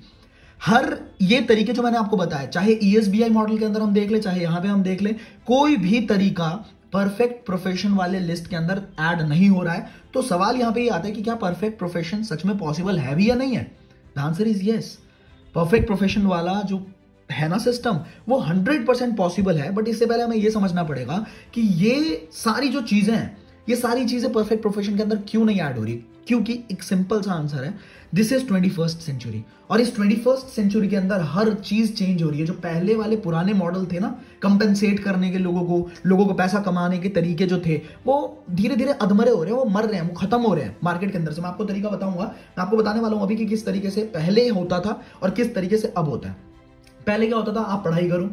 हर 0.60 0.96
ये 1.22 1.40
तरीके 1.40 1.72
जो 1.72 1.82
मैंने 1.82 1.98
आपको 1.98 2.16
बताया, 2.16 2.46
चाहे 2.46 2.72
ईएसबीआई 2.82 3.28
e 3.28 3.32
मॉडल 3.32 3.58
के 3.58 3.64
अंदर 3.64 3.80
हम 3.80 3.92
देख 3.94 4.10
ले, 4.10 4.20
चाहे 4.20 4.42
यहाँ 4.42 4.60
पे 4.60 4.68
हम 4.68 4.82
देख 4.82 5.02
ले, 5.02 5.12
कोई 5.46 5.76
भी 5.76 6.00
तरीका 6.06 6.48
परफेक्ट 6.92 7.44
प्रोफेशन 7.46 7.92
वाले 7.92 8.20
लिस्ट 8.20 8.46
के 8.46 8.56
अंदर 8.56 8.82
ऐड 9.00 9.20
नहीं 9.22 9.48
हो 9.48 9.62
रहा 9.62 9.74
है। 9.74 9.88
तो 10.14 10.22
सवाल 10.22 10.56
यहाँ 10.56 10.72
पे 10.72 10.82
ये 10.82 10.88
आता 10.88 11.06
है 11.06 11.12
कि 11.12 11.22
क्या 11.22 11.34
परफेक्ट 11.36 11.78
प्रोफेशन 11.78 12.22
सच 12.22 12.44
में 12.46 12.56
पॉसिबल 12.58 12.98
है 12.98 13.14
भी 13.16 13.28
या 13.30 13.34
नहीं 13.34 13.56
है? 13.56 13.62
The 14.16 14.18
answer 14.18 14.48
is 14.48 14.68
yes 14.68 14.96
perfect 15.54 15.86
profession 15.86 16.26
वाला 16.26 16.60
जो 16.62 16.86
है 17.28 17.48
ना 17.48 17.58
सिस्टम 17.58 18.00
वो 18.28 18.38
हंड्रेड 18.40 18.86
परसेंट 18.86 19.16
पॉसिबल 19.16 19.58
है 19.58 19.70
बट 19.72 19.88
इससे 19.88 20.06
पहले 20.06 20.22
हमें 20.22 20.36
ये 20.36 20.50
समझना 20.50 20.82
पड़ेगा 20.82 21.24
कि 21.54 21.60
ये 21.60 22.28
सारी 22.34 22.68
जो 22.68 22.80
चीज़ें 22.82 23.14
हैं, 23.14 23.36
ये 23.68 23.76
सारी 23.76 24.04
चीज़ें 24.04 24.32
परफेक्ट 24.32 24.62
प्रोफेशन 24.62 24.96
के 24.96 25.02
अंदर 25.02 25.18
क्यों 25.28 25.44
नहीं 25.44 25.60
ऐड 25.60 25.78
हो 25.78 25.84
रही? 25.84 25.94
क्योंकि 26.26 26.52
एक 26.72 26.82
सिंपल 26.82 27.20
सा 27.22 27.32
आंसर 27.32 27.64
है। 27.64 27.74
This 28.14 28.32
is 28.32 28.46
twenty 28.46 28.68
first 28.68 28.98
century 28.98 29.44
और 29.70 29.80
इस 29.80 29.94
ट्वेंटी 29.96 30.16
फ़र्स्ट 30.16 30.46
सेंचुरी 30.46 30.88
के 30.88 30.96
अंदर 30.96 31.20
हर 31.22 31.52
चीज़ 31.54 31.92
चेंज 31.92 32.22
हो 32.22 32.30
रही 32.30 32.40
है। 32.40 32.46
जो 32.46 32.52
पहले 32.54 32.94
वाले 32.94 33.16
पुराने 33.16 33.52
मॉडल 33.52 33.86
थे 33.86 33.98
ना 33.98 34.08
कंपनसेट 34.42 35.00
करने 35.00 35.30
के 35.30 35.38
लोगों 35.38 35.62
को 35.62 35.90
लोगों 36.06 36.26
को 36.26 36.34
पैसा 36.34 36.60
कमाने 36.60 36.98
के 36.98 37.08
तरीके 37.08 37.46
जो 37.46 37.60
थे, 37.66 37.76
वो 38.06 38.44
धीरे 38.50 38.76
धीरे 38.76 38.92
अधमरे 38.92 39.30
हो 39.30 39.42
रहे 39.42 39.52
हैं, 39.52 39.58
वो 39.60 39.64
मर 39.64 39.84
रहे 39.84 40.00
हैं, 40.00 40.08
वो 40.08 40.14
खत्म 40.14 40.40
हो 40.40 40.54
रहे 40.54 40.64
हैं 40.64 40.76
मार्केट 40.84 41.12
के 41.12 41.18
अंदर 41.18 41.32
से। 41.32 41.42
मैं 41.42 41.48
आपको 41.48 41.64
तरीका 41.64 41.88
बताऊँगा। 41.88 42.24
मैं 42.24 42.64
आपको 42.64 42.76
बताने 42.76 43.00
वाला 43.00 43.16
हूँ 43.16 43.24
अभी 43.24 43.36
कि 43.36 43.46
किस 43.46 43.64
तरीके 43.66 43.90
से 43.90 44.02
पहले 44.14 44.48
होता 44.48 44.80
था 44.80 45.00
और 45.22 45.30
किस 45.30 45.54
तरीके 45.54 45.76
से 45.76 45.92
अब 45.96 46.08
होता 46.08 46.28
है। 46.28 46.36
पहले 47.06 47.26
क्या 47.26 47.38
होता 47.38 47.52
था? 47.52 47.60
आप 47.60 47.84
पढ़ाई 47.84 48.08
करो 48.08 48.30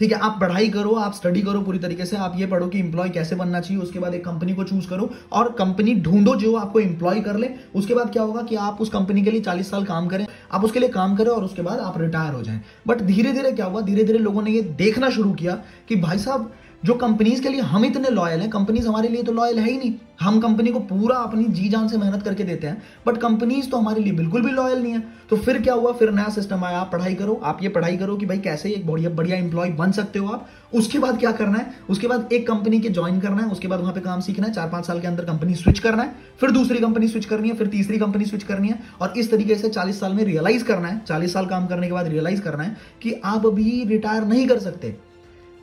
ठीक 0.00 0.12
है, 0.12 0.18
आप 0.18 0.36
पढ़ाई 0.40 0.68
करो, 0.68 0.94
आप 0.96 1.14
स्टडी 1.14 1.40
करो 1.42 1.60
पूरी 1.60 1.78
तरीके 1.78 2.04
से, 2.06 2.16
आप 2.16 2.34
ये 2.36 2.46
पढ़ो 2.46 2.66
कि 2.68 2.78
इंप्लॉय 2.78 3.08
कैसे 3.10 3.36
बनना 3.36 3.60
चाहिए, 3.60 3.82
उसके 3.82 3.98
बाद 3.98 4.14
एक 4.14 4.24
कंपनी 4.24 4.54
को 4.54 4.64
चूज़ 4.64 4.88
करो 4.88 5.10
और 5.32 5.50
कंपनी 5.52 5.94
ढूंढो 5.96 6.34
जो 6.36 6.54
आपको 6.56 6.80
इंप्लॉय 6.80 7.20
कर 7.20 7.36
ले। 7.36 7.48
उसके 7.74 7.94
बाद 7.94 8.12
क्या 8.12 8.22
होगा 8.22 8.42
कि 8.42 8.56
आप 8.58 8.80
उस 8.80 8.88
कंपनी 8.88 9.22
के 9.22 9.30
लिए 9.30 9.40
चालीस 9.40 9.70
साल 9.70 9.84
काम 9.84 10.08
करें, 10.08 10.26
आप 10.52 10.64
उसके 10.64 10.80
लिए 10.80 10.88
काम 10.88 11.16
करें 11.16 11.30
और 11.30 11.44
उसके 11.44 11.62
बाद 11.62 11.78
आप 11.80 12.00
रिटायर 12.00 12.34
हो 12.34 12.42
जाए। 12.42 12.60
बट 12.88 13.02
धीरे 13.02 13.32
धीरे 13.32 13.52
क्या 13.52 13.66
हुआ 13.66 13.80
धीरे 13.82 14.04
धीरे 14.04 14.18
लोगों 14.18 14.42
ने 14.42 14.50
ये 14.50 14.62
देखना 14.78 15.10
शुरू 15.10 15.32
किया 15.32 15.58
कि 15.88 15.96
भाई 15.96 16.18
साहब 16.18 16.50
जो 16.82 16.94
कंपनीज़ 16.94 17.42
के 17.42 17.48
लिए 17.48 17.60
हम 17.60 17.84
इतने 17.84 18.08
लॉयल 18.08 18.40
हैं 18.40 18.48
कंपनीज़ 18.50 18.86
हमारे 18.88 19.08
लिए 19.08 19.22
तो 19.22 19.32
लॉयल 19.32 19.58
है 19.58 19.70
ही 19.70 19.76
नहीं। 19.78 19.94
हम 20.20 20.38
कंपनी 20.40 20.70
को 20.70 20.80
पूरा 20.80 21.16
अपनी 21.16 21.44
जी 21.44 21.68
जान 21.68 21.88
से 21.88 21.96
मेहनत 21.98 22.22
करके 22.22 22.44
देते 22.44 22.66
हैं 22.66 22.82
बट 23.06 23.16
कंपनीज़ 23.16 23.68
तो 23.70 23.76
हमारे 23.76 24.02
लिए 24.02 24.12
बिल्कुल 24.12 24.42
भी 24.42 24.50
लॉयल 24.50 24.82
नहीं 24.82 24.92
है। 24.92 25.02
तो 25.30 25.36
फिर 25.36 25.60
क्या 25.62 25.74
हुआ? 25.74 25.92
फिर 25.92 26.10
नया 26.10 26.28
सिस्टम 26.28 26.64
आया 26.64 26.78
आप 26.78 26.90
पढ़ाई 26.92 27.14
करो। 27.14 27.40
आप 27.44 27.62
ये 27.62 27.68
पढ़ाई 27.68 27.96
करो 27.96 28.16
कि 28.16 28.26
भाई 28.26 28.38
कैसे 28.38 28.70
एक 28.70 28.86
बढ़िया 28.86 29.10
बढ़िया 29.10 29.36
इंप्लॉय 29.36 29.70
बन 29.70 29.92
सकते 29.92 30.18
हो 30.18 30.28
आप। 30.28 30.48
उसके 30.74 30.98
बाद 30.98 31.18
क्या 31.18 31.32
करना 31.32 31.58
है? 31.58 31.74
उसके 31.90 32.06
बाद 32.06 32.32
एक 32.32 32.46
कंपनी 32.48 32.80
के 32.80 32.88
ज्वाइन 32.88 33.20
करना 33.20 33.42
है, 33.42 33.48
उसके 33.48 33.68
बाद 33.68 33.80
वहाँ 33.80 33.92
पे 33.92 34.00
काम 34.00 34.20
सीखना 34.20 34.46
है 34.46 34.52
चार 34.52 34.68
पाँच 34.68 34.86
साल 34.86 35.00
के 35.00 35.06
अंदर 35.06 35.24
कंपनी 35.24 35.54
स्विच 35.54 35.78
करना 35.78 36.02
है, 36.02 36.14
फिर 36.40 36.50
दूसरी 36.50 36.78
कंपनी 36.78 37.08
स्विच 37.08 37.24
करनी 37.24 37.48
है, 37.48 37.54
फिर 37.54 37.66
तीसरी 37.66 37.98
कंपनी 37.98 38.24
स्विच 38.24 38.42
करनी 38.42 38.68
है, 38.68 38.80
और 39.00 39.14
इस 39.16 39.30
तरीके 39.30 39.54
से 39.54 39.68
चालीस 39.68 40.00
साल 40.00 40.14
में 40.14 40.24
रियलाइज़ 40.24 40.64
करना 40.64 40.88
है। 40.88 40.98
चालीस 41.08 41.32
साल 41.32 41.46
काम 41.46 41.66
करने 41.66 41.86
के 41.86 41.92
बाद 41.92 42.08
रियलाइज़ 42.08 42.42
करना 42.42 42.62
है 42.62 42.76
कि 43.02 43.14
आप 43.24 43.46
अभी 43.46 43.84
रिटायर 43.84 44.24
नहीं 44.24 44.46
कर 44.48 44.58
सकते। 44.58 45.09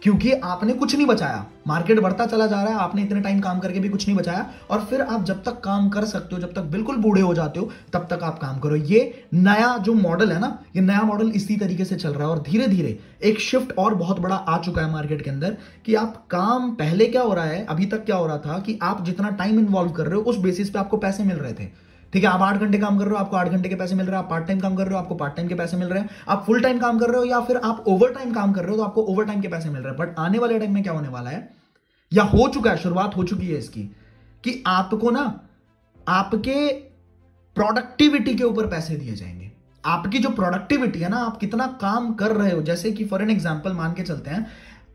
क्योंकि 0.04 0.32
आपने 0.32 0.74
कुछ 0.74 0.96
नहीं 0.96 1.06
बचाया। 1.08 1.46
मार्केट 1.68 2.00
बढ़ता 2.00 2.26
चला 2.26 2.46
जा 2.48 2.62
रहा 2.64 2.74
है, 2.74 2.80
आपने 2.80 3.02
इतने 3.02 3.22
टाइम 3.22 3.40
काम 3.40 3.60
करके 3.60 3.80
भी 3.80 3.90
कुछ 3.90 4.08
नहीं 4.08 4.18
बचाया। 4.18 4.46
और 4.70 4.86
फिर 4.86 5.02
आप 5.02 5.24
जब 5.24 5.44
तक 5.44 5.60
काम 5.60 5.90
कर 5.90 6.06
सकते 6.06 6.36
हो, 6.36 6.42
जब 6.42 6.54
तक 6.54 6.62
बिल्कुल 6.62 6.96
बूढ़े 6.96 7.22
हो 7.22 7.34
जाते 7.34 7.60
हो, 7.60 7.70
तब 7.94 8.08
तक 8.10 8.24
आप 8.24 8.40
काम 8.40 8.60
करो। 8.60 8.76
ये 8.76 9.26
नया 9.34 9.78
जो 9.78 9.94
मॉडल 9.94 10.32
है 10.32 10.40
ना, 10.40 10.58
ये 10.76 10.82
नया 10.82 11.02
मॉडल 11.02 11.32
इसी 11.32 11.58
तरीके 11.58 11.86
से 11.86 11.96
चल 11.96 12.10
रहा 12.10 12.28
है। 12.28 12.30
और 12.30 12.42
धीरे 12.42 12.68
धीरे 12.68 12.98
एक 13.24 13.40
शिफ्ट 13.40 13.78
और 13.78 13.96
बहुत 13.96 14.20
बड़ा 14.20 14.36
आ 14.36 14.58
चुका 14.58 14.82
है 14.82 14.92
मार्केट 14.92 15.22
के 15.22 15.30
अंदर 15.30 15.58
कि 15.86 15.96
आप 15.96 16.26
काम 16.30 16.72
पहले 16.72 17.06
क्या 17.06 17.22
हो 17.22 17.34
रहा 17.34 17.46
है, 17.46 17.66
अभी 17.66 17.86
तक 17.86 18.06
क्या 18.06 18.16
हो 18.16 18.28
रहा 18.28 18.38
था 18.38 18.60
कि 18.60 18.80
आप 18.84 19.04
जितना 19.06 19.30
टाइम 19.30 19.60
इन्वॉल्व 19.60 19.92
कर 19.92 20.06
रहे 20.06 20.16
हो, 20.16 20.22
उस 20.22 20.38
बेसिस 20.38 20.70
पे 20.70 20.80
आपको 20.80 20.98
पैसे 20.98 21.24
मिल 21.24 21.38
रहे 21.38 21.54
थे। 21.54 21.87
ठीक 22.14 22.24
है, 22.24 22.30
आप 22.30 22.42
आठ 22.42 22.58
घंटे 22.58 22.78
काम 22.78 22.98
कर 22.98 23.06
रहे 23.06 23.14
हो, 23.14 23.18
आपको 23.18 23.38
आठ 23.38 23.48
घंटे 23.48 23.70
के 23.70 23.76
पैसे 23.76 23.96
मिल 23.96 24.06
रहे 24.06 24.16
हैं, 24.16 24.24
आप 24.24 24.30
पार्ट 24.30 24.46
टाइम 24.48 24.60
काम 24.60 24.76
कर 24.76 24.84
रहे 24.84 24.94
हो, 24.94 25.00
आपको 25.00 25.16
पार्ट 25.16 25.36
टाइम 25.36 25.48
के 25.48 25.56
पैसे 25.56 25.78
मिल 25.78 25.88
रहे 25.88 26.02
हैं, 26.02 26.10
आप 26.28 26.44
फुल 26.48 26.62
टाइम 26.62 26.80
काम 26.80 27.00
कर 27.00 27.10
रहे 27.10 27.18
हो 27.18 27.24
या 27.24 27.40
फिर 27.40 27.58
आप 27.58 27.84
ओवर 27.88 28.14
टाइम 28.14 28.34
काम 28.34 28.54
कर 28.54 28.62
रहे 28.62 28.72
हो 28.72 28.78
तो 28.78 28.84
आपको 28.84 29.02
ओवर 29.04 29.26
टाइम 29.26 29.42
के 29.42 29.48
पैसे 29.48 29.70
मिल 29.70 29.82
रहे 29.82 29.94
हैं। 29.94 29.98
बट 29.98 30.20
आने 30.20 30.40
वाले 30.40 30.60
टाइम 30.60 30.74
में 30.74 30.84
क्या 30.84 30.94
होने 30.94 31.08
वाला 31.08 31.30
है? 31.30 31.50
या 32.12 32.24
हो 32.24 32.48
चुका 32.48 32.72
है, 32.72 32.78
शुरुआत 32.78 33.18
हो 33.18 33.24
चुकी 33.24 33.48
है 33.48 33.58
इसकी, 33.58 33.84
कि 34.44 34.64
आपको 34.68 35.12
ना, 35.12 35.42
आपके 36.08 36.68
प्रोडक्टिविटी 37.56 38.36
के 38.36 38.44
ऊपर 38.44 38.68
पैसे 38.68 38.96
दिए 38.96 39.16
जाएँगे। 39.16 39.52
आपकी 39.84 40.20
जो 40.20 40.30
प्रोडक्टिविटी 40.30 41.00
है 41.00 41.10
ना, 41.10 41.18
आप 41.18 41.38
कितना 41.38 41.68
काम 41.82 42.14
कर 42.14 42.32
रहे 42.32 42.52
हो, 42.52 42.62
जैसे 42.62 42.92
कि 42.92 43.06
फॉर 43.06 43.22
एन 43.22 43.30
एग्ज़ाम्पल 43.30 43.74
मान 43.74 43.94
के 43.94 44.04
चलते 44.04 44.30
हैं, 44.30 44.46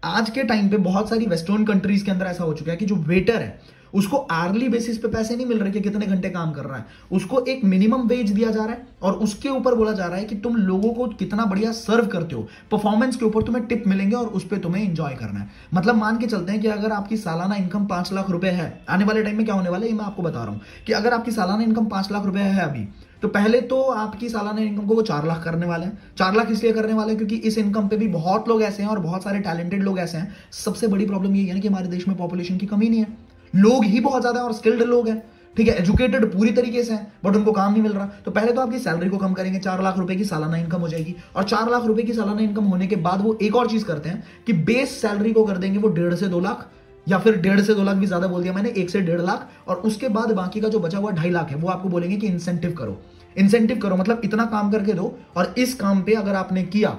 आज 0.05 0.31
के 0.31 0.43
टाइम 0.43 0.69
पे 0.69 0.77
बहुत 0.77 1.09
सारी 1.09 1.27
वेस्टर्न 1.27 1.65
कंट्रीज़ 1.65 2.05
के 2.05 2.11
अंदर 2.11 2.27
ऐसा 2.27 2.45
हो 2.45 2.55
चुका 2.55 2.71
है 2.71 2.77
कि 2.77 2.87
जो 2.87 2.95
वेटर 2.97 3.43
है 3.43 3.61
उसको 3.95 4.17
आर्ली 4.17 4.69
बेसिस 4.69 4.99
पे 4.99 5.09
पैसे 5.09 5.37
नहीं 5.37 5.47
मिल 5.47 5.59
रहे 5.59 5.71
कि 5.73 5.81
कितने 5.81 6.07
घंटे 6.07 6.31
काम 6.31 6.53
कर 6.53 6.65
रहा 6.65 6.79
है। 6.79 6.85
उसको 7.13 7.41
एक 7.41 7.65
मिनिमम 7.65 8.07
वेज 8.09 8.31
दिया 8.31 8.51
जा 8.51 8.65
रहा 8.65 8.75
है 8.75 8.87
और 9.03 9.13
उसके 9.19 9.49
ऊपर 9.49 9.75
बोला 9.75 9.93
जा 9.93 10.07
रहा 10.07 10.19
है 10.19 10.25
कि 10.25 10.37
तुम 10.37 10.57
लोगों 10.57 10.93
को 10.95 11.07
कितना 11.15 11.45
बढ़िया 11.45 11.73
सर्व 11.73 12.07
करते 12.07 12.35
हो। 12.35 12.47
परफॉर्मेंस 12.71 13.17
के 13.17 13.25
ऊपर 13.25 13.43
तुम्हें 13.43 13.65
टिप 13.67 13.85
मिलेंगे 13.87 14.17
और 14.17 14.27
उस 14.27 14.47
पर 14.49 14.59
तुम्हें 14.59 14.83
इंजॉय 14.85 15.15
करना 15.15 15.41
है। 15.41 15.49
मतलब 15.75 15.97
मान 15.97 16.19
के 16.19 16.27
चलते 16.27 16.53
हैं 16.53 16.61
कि 16.61 16.69
अगर 16.69 16.93
आपकी 16.93 17.17
सालाना 17.17 17.55
इनकम 17.55 17.87
पाँच 17.87 18.13
लाख 18.13 18.31
रुपए 18.31 18.51
है, 18.51 18.85
आने 18.89 19.05
वाले 19.05 19.23
टाइम 19.23 19.37
में 19.37 19.45
क्या 19.47 19.55
होने 19.55 19.71
वाला 19.71 19.87
है? 19.87 19.93
मैं 19.93 20.05
आपको 20.05 20.23
बता 20.23 20.45
रहा 20.45 20.53
हूँ 20.53 20.61
कि 20.87 20.93
अगर 20.93 21.15
आपकी 21.15 21.31
सालाना 21.31 21.63
इनकम 21.63 21.87
पाँच 21.87 22.13
लाख 22.13 22.25
रुपए 22.25 22.41
है 22.41 22.63
अभी 22.63 22.87
तो 23.23 23.29
पहले 23.29 23.61
तो 23.61 23.81
आपकी 23.83 24.29
सालाना 24.29 24.61
इनकम 24.61 24.87
को 24.87 24.95
वो 24.95 25.03
चार 25.03 25.27
लाख 25.27 25.43
करने 25.45 25.67
वाले 25.67 25.87
हैं। 25.87 25.99
चार 26.19 26.35
लाख 26.35 26.51
इसलिए 26.51 26.73
करने 26.73 26.93
वाले 26.93 27.11
हैं 27.11 27.17
क्योंकि 27.19 27.37
इस 27.49 27.59
इनकम 27.59 27.89
पे 27.89 27.97
भी 27.97 28.09
बहुत 28.09 28.49
लोग 28.49 28.63
ऐसे 28.63 28.83
हैं 28.83 28.91
और 28.91 28.99
बहुत 28.99 29.25
सारे 29.25 29.41
टैलेंटेड 29.41 29.83
लोग 29.83 29.99
ऐसे 29.99 30.19
हैं। 30.19 30.35
सबसे 30.55 30.89
बड़ी 30.89 31.07
प्रॉब्लम 31.07 31.37
ये 31.37 31.45
है 31.45 31.61
कि 31.61 31.69
हमारे 31.69 31.89
देश 31.89 32.09
में 32.09 32.17
पॉपुलेशन 32.17 32.57
की 32.57 32.67
कमी 32.67 32.89
नहीं 32.89 33.01
है। 33.01 33.17
लोग 33.55 33.85
ही 33.85 34.01
बहुत 34.01 34.21
ज़्यादा 34.21 34.41
और 34.41 34.53
स्किल्ड 34.53 34.83
लोग 34.85 35.09
हैं। 35.09 35.23
ठीक 35.57 35.69
है 35.69 35.75
एजुकेटेड 35.77 36.25
पूरी 36.33 36.51
तरीके 36.53 36.83
से 36.83 36.93
हैं 36.93 37.13
बट 37.25 37.37
उनको 37.37 37.53
काम 37.53 37.73
नहीं 37.73 37.83
मिल 37.83 37.93
रहा। 37.93 38.05
तो 38.25 38.31
पहले 38.31 38.53
तो 38.53 38.61
आपकी 38.61 38.79
सैलरी 38.79 39.09
को 39.09 39.17
कम 39.19 39.33
करेंगे, 39.33 39.59
चार 39.59 39.83
लाख 39.83 39.99
रुपए 39.99 40.15
की 40.17 40.25
सालाना 40.25 40.57
इनकम 40.57 40.81
हो 40.81 40.89
जाएगी। 40.89 41.15
और 41.37 41.45
चार 41.45 41.71
लाख 41.71 41.85
रुपए 41.87 42.03
की 42.03 42.13
सालाना 42.13 42.41
इनकम 42.43 42.65
होने 42.67 42.87
के 42.87 42.97
बाद 42.99 43.23
वो 43.23 43.37
एक 43.43 43.57
और 43.57 43.69
चीज़ 43.71 43.85
करते 43.85 44.09
हैं 44.09 44.25
कि 44.47 44.53
बेस 44.53 45.01
सैलरी 45.01 45.33
को 45.33 45.45
कर 45.45 45.57
देंगे 45.57 45.79
वो 45.79 45.89
डेढ़ 45.91 46.15
से 46.15 46.29
दो 46.29 46.41
लाख, 46.41 46.67
या 47.07 47.19
फिर 47.19 47.37
डेढ़ 47.39 47.61
से 47.61 47.75
दो 47.75 47.83
लाख 47.83 47.97
भी 47.97 48.07
ज़्यादा 48.07 48.27
बोल 48.27 48.43
दिया 48.43 48.53
मैंने, 48.53 48.69
एक 48.71 48.91
से 48.91 49.01
डेढ़ 49.01 49.21
लाख, 49.21 49.49
और 49.69 49.77
उसके 49.77 50.09
बाद 50.11 50.33
बाकी 50.33 50.61
का 50.61 50.69
जो 50.69 50.79
बचा 50.81 50.99
हुआ 50.99 51.11
ढाई 51.13 51.31
लाख 51.31 51.51
है, 51.51 51.57
वो 51.57 51.69
आपको 51.69 51.89
बोलेंगे 51.89 52.17
कि 52.17 52.27
इंसेंटिव 52.27 52.73
करो। 52.73 53.01
इंसेंटिव 53.37 53.79
करो 53.79 53.97
मतलब 53.97 54.21
इतना 54.25 54.45
काम 54.47 54.71
करके 54.73 54.93
दो, 54.93 55.17
और 55.37 55.55
इस 55.59 55.75
काम 55.75 56.03
पे 56.03 56.15
अगर 56.15 56.35
आपने 56.37 56.63
किया 56.65 56.99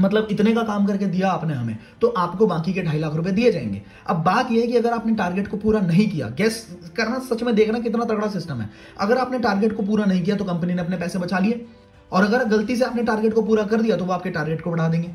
मतलब 0.00 0.28
इतने 0.30 0.52
का 0.52 0.62
काम 0.62 0.86
करके 0.86 1.06
दिया 1.06 1.30
आपने 1.30 1.54
हमें 1.54 1.76
तो 2.00 2.08
आपको 2.18 2.46
बाकी 2.46 2.72
के 2.72 2.82
ढाई 2.82 2.98
लाख 2.98 3.14
रुपए 3.14 3.30
दिए 3.30 3.52
जाएँगे। 3.52 3.82
अब 4.06 4.22
बात 4.24 4.52
यह 4.52 4.60
है 4.60 4.66
कि 4.66 4.76
अगर 4.76 4.92
आपने 4.92 5.14
टारगेट 5.14 5.48
को 5.48 5.56
पूरा 5.56 5.80
नहीं 5.80 6.08
किया 6.08 6.28
गैस 6.38 6.66
करना, 6.96 7.18
सच 7.20 7.42
में 7.42 7.54
देखना 7.54 7.78
कितना 7.78 8.04
तगड़ा 8.04 8.28
सिस्टम 8.28 8.60
है। 8.60 8.70
अगर 9.00 9.18
आपने 9.18 9.38
टारगेट 9.38 9.76
को 9.76 9.82
पूरा 9.82 10.04
नहीं 10.04 10.22
किया 10.22 10.36
तो 10.36 10.44
कंपनी 10.44 10.74
ने 10.74 10.82
अपने 10.82 10.96
पैसे 10.96 11.18
बचा 11.18 11.38
लिए। 11.38 11.66
और 12.12 12.24
अगर 12.24 12.44
गलती 12.46 12.76
से 12.76 12.84
आपने 12.84 13.02
टारगेट 13.02 13.34
को 13.34 13.42
पूरा 13.42 13.64
कर 13.64 13.82
दिया 13.82 13.96
तो 13.96 14.04
वो 14.04 14.12
आपके 14.12 14.30
टारगेट 14.30 14.62
को 14.62 14.70
बढ़ा 14.70 14.88
देंगे। 14.88 15.10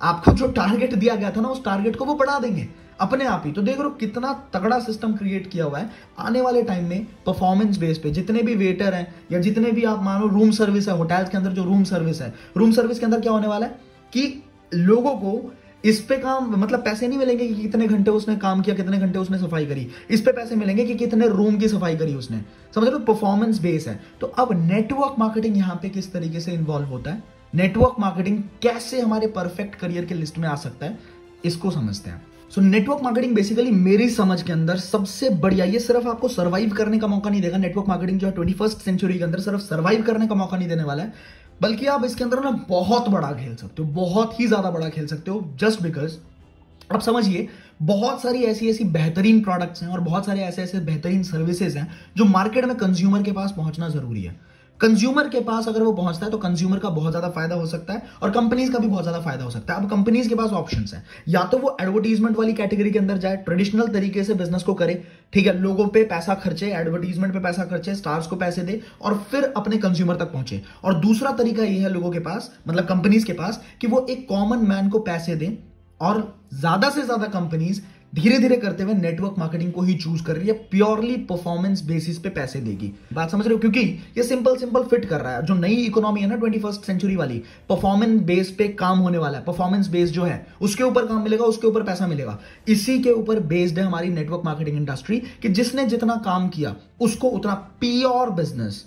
आपको 0.00 0.32
जो 0.32 0.46
टारगेट 0.48 0.94
दिया 0.94 1.14
गया 1.14 1.30
था 1.30 1.40
ना, 1.40 1.48
उस 1.48 1.64
टारगेट 1.64 1.96
को 1.96 2.04
वो 2.04 2.14
बढ़ा 2.14 2.38
देंगे, 2.38 2.66
अपने 3.00 3.24
आप 3.24 3.42
ही। 3.46 3.52
तो 3.52 3.62
देख 3.62 3.80
लो 3.80 3.88
कितना 3.90 4.32
तगड़ा 4.54 4.78
सिस्टम 4.78 5.12
क्रिएट 5.12 5.50
किया 5.50 5.64
हुआ 5.64 5.78
है। 5.78 5.90
आने 6.18 6.40
वाले 6.40 6.62
टाइम 6.62 6.88
में 6.88 7.06
परफॉर्मेंस 7.26 7.78
बेस 7.78 7.98
पे 7.98 8.10
जितने 8.10 8.42
भी 8.42 8.54
वेटर 8.54 8.94
हैं, 8.94 9.14
या 9.32 9.38
जितने 9.40 9.70
भी 9.70 9.84
आप 9.84 10.02
मानो 10.02 10.28
रूम 10.28 10.50
सर्विस 10.50 10.88
है 10.88 10.96
होटल्स 10.96 11.28
के 11.28 11.36
अंदर 11.36 11.50
जो 11.50 11.64
रूम 11.64 11.84
सर्विस 11.84 12.20
है 12.22 12.32
रूम 12.56 12.72
सर्विस 12.72 12.98
के 12.98 13.06
अंदर 13.06 13.20
क्या 13.20 13.32
होने 13.32 13.46
वाला 13.46 13.66
है? 13.66 13.78
कि 14.12 14.42
लोगों 14.74 15.14
को 15.14 15.52
इस 15.84 16.00
पे 16.00 16.16
काम 16.18 16.50
मतलब 16.56 16.80
पैसे 16.80 17.08
नहीं 17.08 17.18
मिलेंगे 17.18 17.46
कि 17.48 17.54
कितने 17.54 17.86
घंटे 17.86 18.10
उसने 18.10 18.36
काम 18.36 18.62
किया, 18.62 18.74
कितने 18.76 18.98
घंटे 18.98 19.18
उसने 19.18 19.38
सफ़ाई 19.38 19.66
करी। 19.66 19.86
इस 20.10 20.20
पे 20.20 20.32
पैसे 20.32 20.56
मिलेंगे 20.56 20.84
कि 20.84 20.94
कितने 20.94 21.28
रूम 21.28 21.56
की 21.56 21.68
सफ़ाई 21.68 21.96
करी 21.96 22.14
उसने। 22.14 22.40
समझ 22.74 22.88
लो 22.88 22.98
परफॉर्मेंस 22.98 23.60
बेस 23.60 23.88
है। 23.88 24.00
तो 24.20 24.26
अब 24.26 24.52
नेटवर्क 24.66 25.16
मार्केटिंग 25.18 25.56
यहाँ 25.56 25.78
पे 25.82 25.88
किस 25.88 26.12
तरीके 26.12 26.40
से 26.40 26.52
इन्वॉल्व 26.52 26.86
होता 26.86 27.10
है? 27.10 27.22
नेटवर्क 27.54 27.94
मार्केटिंग 28.00 28.42
कैसे 28.62 29.00
हमारे 29.00 29.26
परफेक्ट 29.26 29.74
करियर 29.74 30.04
के 30.04 30.14
लिस्ट 30.14 30.38
में 30.38 30.48
आ 30.48 30.54
सकता 30.54 30.86
है? 30.86 30.98
इसको 31.44 31.70
समझते 31.70 32.10
हैं। 32.10 32.22
सो 32.50 32.60
नेटवर्क 32.60 33.00
मार्केटिंग 33.02 33.34
बेसिकली 33.34 33.70
मेरी 33.70 34.08
समझ 34.10 34.42
के 34.42 34.52
अंदर 34.52 34.76
सबसे 34.76 35.30
बढ़िया, 35.30 35.64
ये 35.64 35.78
सिर्फ़ 35.78 36.08
आपको 36.08 36.28
सर्वाइव 36.28 36.70
करने 36.70 36.98
का 36.98 37.06
मौका 37.06 37.30
नहीं 37.30 37.42
देगा। 37.42 37.58
नेटवर्क 37.58 37.88
मार्केटिंग 37.88 38.20
जो 38.20 38.26
है 38.26 38.32
ट्वेंटी 38.32 38.54
फ़र्स्ट 38.54 38.78
सेंचुरी 38.78 39.18
के 39.18 39.24
अंदर 39.24 39.40
सिर्फ़ 39.40 39.60
सर्वाइव 39.60 40.02
करने 40.02 40.26
का 40.26 40.34
मौका 40.34 40.56
नहीं 40.56 40.68
देने 40.68 40.84
वाला 40.84 41.02
है। 41.02 41.12
बल्कि 41.62 41.86
आप 41.86 42.04
इसके 42.04 42.24
अंदर 42.24 42.42
ना 42.44 42.50
बहुत 42.68 43.08
बड़ा 43.08 43.32
खेल 43.32 43.54
सकते 43.56 43.82
हो, 43.82 43.88
बहुत 43.90 44.40
ही 44.40 44.46
ज़्यादा 44.46 44.70
बड़ा 44.70 44.88
खेल 44.88 45.06
सकते 45.06 45.30
हो 45.30 45.44
जस्ट 45.60 45.82
बिकॉज़ 45.82 46.16
आप 46.94 47.00
समझिए, 47.00 47.48
बहुत 47.82 48.20
सारी 48.22 48.42
ऐसी 48.44 48.68
ऐसी 48.70 48.84
बेहतरीन 48.86 49.40
प्रोडक्ट्स 49.42 49.82
हैं 49.82 49.88
और 49.88 50.00
बहुत 50.00 50.26
सारे 50.26 50.40
ऐसे 50.40 50.62
ऐसे 50.62 50.80
बेहतरीन 50.80 51.22
सर्विसेज़ 51.22 51.78
हैं 51.78 51.88
जो 52.16 52.24
मार्केट 52.24 52.64
में 52.64 52.76
कंज्यूमर 52.76 53.22
के 53.22 53.32
पास 53.32 53.52
पहुँचना 53.56 53.88
ज़रूरी 53.88 54.22
है। 54.22 54.38
कंज्यूमर 54.80 55.28
के 55.28 55.40
पास 55.42 55.68
अगर 55.68 55.82
वो 55.82 55.92
पहुँचता 55.94 56.26
है 56.26 56.30
तो 56.32 56.38
कंज्यूमर 56.38 56.78
का 56.78 56.88
बहुत 56.90 57.10
ज़्यादा 57.10 57.28
फ़ायदा 57.30 57.54
हो 57.54 57.66
सकता 57.66 57.92
है 57.92 58.02
और 58.22 58.30
कंपनीज़ 58.30 58.72
का 58.72 58.78
भी 58.78 58.88
बहुत 58.88 59.02
ज़्यादा 59.02 59.20
फ़ायदा 59.20 59.44
हो 59.44 59.50
सकता 59.50 59.74
है। 59.74 59.82
अब 59.82 59.90
कंपनीज़ 59.90 60.28
के 60.28 60.34
पास 60.34 60.50
ऑप्शन 60.52 60.84
है। 60.92 61.02
या 61.28 61.42
तो 61.44 61.58
वो 61.58 61.76
एडवर्टीजमेंट 61.80 62.36
वाली 62.36 62.52
कैटेगरी 62.54 62.90
के 62.90 62.98
अंदर 62.98 63.18
जाए 63.18 63.36
ट्रेडिशनल 63.38 63.88
तरीके 63.88 64.24
से 64.24 64.34
बिज़नेस 64.34 64.62
को 64.62 64.74
करे, 64.74 65.02
ठीक 65.32 65.46
है, 65.46 65.58
लोगों 65.60 65.86
पे 65.88 66.02
पैसा 66.04 66.34
खर्चे 66.36 66.70
एडवर्टीजमेंट 66.72 67.32
पे 67.32 67.40
पैसा 67.40 67.64
खर्चे 67.66 67.94
स्टार्स 67.94 68.26
को 68.26 68.36
पैसे 68.36 68.62
दे 68.62 68.80
और 69.02 69.18
फिर 69.30 69.52
अपने 69.56 69.78
कंज्यूमर 69.78 70.16
तक 70.16 70.32
पहुँचे। 70.32 70.62
और 70.84 71.00
दूसरा 71.00 71.32
तरीका 71.34 71.62
ये 71.62 71.78
है 71.78 71.92
लोगों 71.92 72.10
के 72.10 72.18
पास 72.20 72.52
मतलब 72.68 72.86
कंपनीज़ 72.86 73.26
के 73.26 73.32
पास, 73.34 73.62
कि 73.80 73.86
वो 73.86 74.06
एक 74.10 74.28
कॉमन 74.28 74.66
मैन 74.68 74.88
को 74.88 74.98
पैसे 75.00 75.36
दें 75.36 75.52
और 76.00 76.20
ज़्यादा 76.54 76.88
से 76.90 77.02
ज़्यादा 77.02 77.26
कंपनीज़ 77.30 77.80
धीरे 78.16 78.38
धीरे 78.38 78.56
करते 78.56 78.82
हुए 78.82 78.94
नेटवर्क 78.94 79.34
मार्केटिंग 79.38 79.72
को 79.72 79.82
ही 79.82 79.94
चूज़ 79.94 80.22
कर 80.24 80.36
रही 80.36 80.48
है 80.48 80.52
प्योरली 80.70 81.16
परफॉर्मेंस 81.16 81.82
बेसिस 81.82 82.18
पे 82.18 82.28
पैसे 82.28 82.60
देगी। 82.60 82.92
बात 83.12 83.30
समझ 83.30 83.44
रहे 83.46 83.54
हो? 83.54 83.58
क्योंकि 83.58 83.80
ये 84.16 84.22
सिंपल 84.22 84.56
सिंपल 84.56 84.82
फिट 84.82 85.04
कर 85.04 85.20
रहा 85.20 85.36
है। 85.36 85.44
जो 85.46 85.54
नई 85.54 85.74
इकोनॉमी 85.74 86.20
है 86.20 86.26
ना 86.26 86.36
ट्वेंटी 86.36 86.58
फ़र्स्ट 86.58 86.82
सेंचुरी 86.82 87.16
वाली 87.16 87.42
परफॉर्मेंस 87.68 88.20
बेस 88.22 88.50
पे 88.50 88.68
काम 88.68 88.98
होने 88.98 89.18
वाला 89.18 89.38
है। 89.38 89.44
परफॉर्मेंस 89.44 89.88
बेस 89.88 90.10
जो 90.10 90.24
है, 90.24 90.46
उसके 90.60 90.84
ऊपर 90.84 91.06
काम 91.06 91.22
मिलेगा, 91.22 91.44
उसके 91.44 91.66
ऊपर 91.66 91.82
पैसा 91.82 92.06
मिलेगा। 92.06 92.38
इसी 92.68 92.98
के 93.02 93.10
ऊपर 93.10 93.40
बेस्ड 93.40 93.78
है 93.78 93.84
हमारी 93.84 94.08
नेटवर्क 94.08 94.42
मार्केटिंग 94.44 94.76
इंडस्ट्री 94.76 95.18
कि 95.42 95.48
जिसने 95.48 95.84
जितना 95.86 96.16
काम 96.24 96.48
किया, 96.48 96.74
उसको 97.00 97.28
उतना 97.28 97.54
pure 97.80 98.30
business 98.30 98.84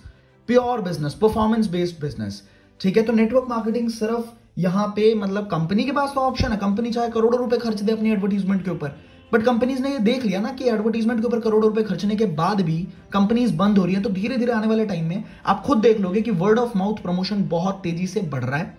pure 0.50 0.82
business 0.82 1.14
performance 1.14 1.68
based 1.68 2.02
business 2.02 2.42
ठीक 2.82 2.98
है? 2.98 3.04
तो 3.04 3.14
नेटवर्क 3.14 3.46
मार्केटिंग 3.50 3.90
सिर्फ़ 3.90 4.34
यहाँ 4.58 4.88
पे 4.88 5.14
मतलब 5.16 5.44
कंपनी 5.44 5.84
के 5.84 5.92
पास 5.92 6.12
तो 6.16 6.22
ऑप्शन 6.22 6.52
है। 6.52 6.58
कंपनी 6.58 6.92
चाहे 6.92 7.10
करोड़ों 7.10 7.40
रुपए 7.40 7.58
खर्च 7.58 7.82
दे 7.82 7.92
अपनी 7.92 8.12
एडवर्टीजमेंट 8.12 8.66
के 8.66 8.72
ऊपर। 8.72 8.98
बट 9.34 9.44
कंपनीज़ 9.44 9.82
ने 9.84 9.92
ये 9.92 10.00
देख 10.00 10.26
लिया 10.26 10.42
ना 10.42 10.50
कि 10.50 10.70
एडवर्टीजमेंट 10.70 11.20
के 11.22 11.28
ऊपर 11.28 11.40
करोड़ों 11.40 11.70
रुपए 11.70 11.84
खर्चने 11.84 12.16
के 12.16 12.26
बाद 12.26 12.62
भी 12.62 12.78
कंपनीज़ 13.14 13.56
बंद 13.56 13.78
हो 13.78 13.86
रही 13.86 13.96
है। 13.96 14.02
तो 14.02 14.10
धीरे 14.10 14.38
धीरे 14.38 14.52
आने 14.52 14.68
वाले 14.68 14.86
टाइम 14.86 15.06
में 15.06 15.24
आप 15.46 15.64
खुद 15.64 15.78
देख 15.78 16.00
लोगे 16.00 16.22
कि 16.22 16.32
वर्ड 16.32 16.60
ऑफ़ 16.60 16.78
माउथ 16.78 16.96
प्रमोशन 16.96 17.44
बहुत 17.44 17.80
तेज़ी 17.84 18.08
से 18.08 18.22
बढ़ 18.22 18.44
रहा 18.44 18.58
है। 18.58 18.78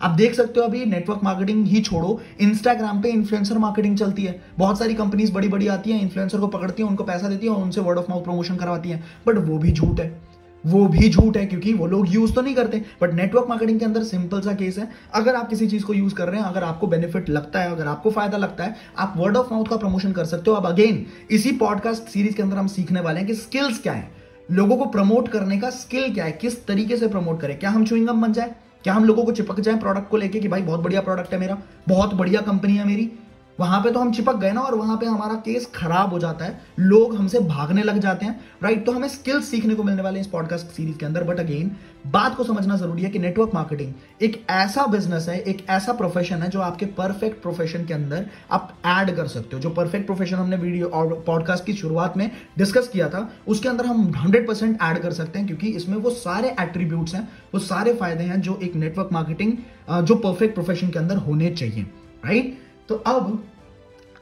आप 0.00 0.10
देख 0.10 0.34
सकते 0.34 0.60
हो 0.60 0.66
अभी 0.66 0.84
नेटवर्क 0.84 1.20
मार्केटिंग 1.24 1.66
ही 1.66 1.80
छोड़ो। 1.80 2.20
इंस्टाग्राम 2.40 3.02
पे 3.02 3.08
इन्फ्लुएंसर 3.08 3.58
मार्केटिंग 3.58 3.96
चलती 3.98 4.24
है। 4.24 4.40
बहुत 4.58 4.78
सारी 4.78 4.94
कंपनीज़ 4.94 5.32
बड़ी 5.32 5.48
बड़ी 5.48 5.66
आती 5.66 5.90
हैं 5.90 6.02
इन्फ्लुएंसर 6.02 6.38
को 6.38 6.46
पकड़ती 6.46 6.82
हैं, 6.82 6.90
उनको 6.90 7.04
पैसा 7.04 7.28
देती 7.28 7.46
है 7.46 7.52
और 7.52 7.62
उनसे 7.62 7.80
वर्ड 7.80 7.98
ऑफ़ 7.98 8.10
माउथ 8.10 8.24
प्रमोशन 8.24 8.56
करवाती 8.56 8.88
हैं। 8.88 9.04
बट 9.26 9.38
वो 9.38 9.58
भी 9.58 9.72
झूठ 9.72 10.00
है। 10.00 10.31
वो 10.66 10.86
भी 10.86 11.08
झूठ 11.10 11.36
है, 11.36 11.46
क्योंकि 11.46 11.72
वो 11.72 11.86
लोग 11.86 12.14
यूज़ 12.14 12.32
तो 12.32 12.40
नहीं 12.40 12.54
करते। 12.54 12.82
बट 13.02 13.14
नेटवर्क 13.14 13.46
मार्केटिंग 13.48 13.78
के 13.78 13.84
अंदर 13.84 14.02
सिंपल 14.02 14.40
सा 14.40 14.52
केस 14.52 14.78
है। 14.78 14.88
अगर 15.14 15.34
आप 15.34 15.48
किसी 15.48 15.68
चीज़ 15.68 15.84
को 15.84 15.94
यूज़ 15.94 16.14
कर 16.14 16.28
रहे 16.28 16.40
हैं, 16.40 16.46
अगर 16.46 16.64
आपको 16.64 16.86
बेनिफिट 16.86 17.30
लगता 17.30 17.60
है, 17.60 17.70
अगर 17.72 17.86
आपको 17.86 18.10
फ़ायदा 18.10 18.38
लगता 18.38 18.64
है, 18.64 18.76
आप 18.98 19.14
वर्ड 19.16 19.36
ऑफ़ 19.36 19.52
माउथ 19.52 19.66
का 19.66 19.76
प्रमोशन 19.76 20.12
कर 20.12 20.24
सकते 20.24 20.50
हो। 20.50 20.56
अब 20.56 20.66
अगेन 20.66 21.06
इसी 21.30 21.52
पॉडकास्ट 21.52 22.02
सीरीज़ 22.02 22.34
के 22.34 22.42
अंदर 22.42 22.56
हम 22.56 22.66
सीखने 22.66 23.00
वाले 23.00 23.18
हैं 23.18 23.28
कि 23.28 23.34
स्किल्स 23.34 23.82
क्या 23.82 23.92
है। 23.92 24.10
लोगों 24.50 24.76
को 24.76 24.84
प्रमोट 24.84 25.28
करने 25.28 25.58
का 25.60 25.70
स्किल 25.70 26.14
क्या 26.14 26.24
है? 26.24 26.32
किस 26.32 26.66
तरीके 26.66 26.96
से 26.96 27.08
प्रमोट 27.08 27.40
करें? 27.40 27.58
क्या 27.58 27.70
हम 27.70 27.84
चुइंगम 27.84 28.22
बन 28.22 28.32
जाए? 28.32 28.54
क्या 28.82 28.94
हम 28.94 29.04
लोगों 29.04 29.24
को 29.24 29.32
चिपक 29.32 29.60
जाए 29.60 29.78
प्रोडक्ट 29.78 30.08
को 30.08 30.16
लेके 30.16 30.40
कि 30.40 30.48
भाई 30.48 30.62
बहुत 30.62 30.80
बढ़िया 30.80 31.00
प्रोडक्ट 31.00 31.32
है 31.34 31.40
मेरा? 31.40 31.58
बहुत 31.88 32.14
बढ़िया 32.14 32.40
कंपनी 32.40 32.76
है 32.76 32.86
मेरी। 32.86 33.12
वहाँ 33.60 33.80
पे 33.82 33.90
तो 33.90 34.00
हम 34.00 34.12
चिपक 34.12 34.36
गए 34.36 34.50
ना 34.52 34.60
और 34.60 34.74
वहाँ 34.74 34.96
पे 34.96 35.06
हमारा 35.06 35.34
केस 35.44 35.66
खराब 35.74 36.10
हो 36.12 36.18
जाता 36.18 36.44
है। 36.44 36.60
लोग 36.78 37.14
हमसे 37.16 37.40
भागने 37.40 37.82
लग 37.82 37.98
जाते 37.98 38.26
हैं 38.26 38.40
राइट 38.62 38.84
तो 38.86 38.92
हमें 38.92 39.08
स्किल्स 39.08 39.48
सीखने 39.50 39.74
को 39.74 39.82
मिलने 39.82 40.02
वाले 40.02 40.20
इस 40.20 40.26
पॉडकास्ट 40.26 40.66
सीरीज़ 40.66 40.96
के 40.98 41.06
अंदर। 41.06 41.24
बट 41.24 41.40
अगेन 41.40 41.70
बात 42.06 42.34
को 42.36 42.44
समझना 42.44 42.76
ज़रूरी 42.76 43.02
है 43.02 43.10
कि 43.10 43.18
नेटवर्क 43.18 43.50
मार्केटिंग 43.54 43.92
एक 44.22 44.44
ऐसा 44.50 44.86
बिज़नेस 44.86 45.28
है, 45.28 45.38
एक 45.38 45.66
ऐसा 45.70 45.92
प्रोफेशन 45.92 46.42
है 46.42 46.48
जो 46.50 46.60
आपके 46.60 46.86
परफेक्ट 46.94 47.42
प्रोफेशन 47.42 47.84
के 47.84 47.94
अंदर 47.94 48.26
आप 48.50 48.72
ऐड 48.86 49.14
कर 49.16 49.26
सकते 49.26 49.56
हो। 49.56 49.62
जो 49.62 49.70
परफेक्ट 49.70 50.06
प्रोफेशन 50.06 50.36
हमने 50.36 50.56
वीडियो 50.56 50.88
और 50.88 51.12
पॉडकास्ट 51.26 51.64
की 51.66 51.72
शुरुआत 51.74 52.16
में 52.16 52.30
डिस्कस 52.58 52.88
किया 52.88 53.08
था, 53.08 53.28
उसके 53.48 53.68
अंदर 53.68 53.86
हम 53.86 54.12
हंड्रेड 54.16 54.46
परसेंट 54.48 54.82
ऐड 54.82 54.98
कर 54.98 55.12
सकते 55.12 55.38
हैं 55.38 55.46
क्योंकि 55.46 55.68
इसमें 55.68 55.96
वो 55.96 56.10
सारे 56.12 56.54
एट्रीब्यूट्स 56.60 57.14
हैं, 57.14 57.28
वो 57.54 57.60
सारे 57.60 57.94
फ़ायदे 57.94 58.24
हैं 58.24 58.40
जो 58.40 58.58
एक 58.62 58.76
नेटवर्क 58.76 59.08
मार्केटिंग 59.12 60.04
जो 60.04 60.14
परफेक्ट 60.16 60.54
प्रोफेशन 60.54 60.90
के 60.90 60.98
अंदर 60.98 61.16
होने 61.18 61.50
चाहिए 61.52 61.82
राइट 62.24 62.58
तो 62.88 62.94
अब 62.96 63.42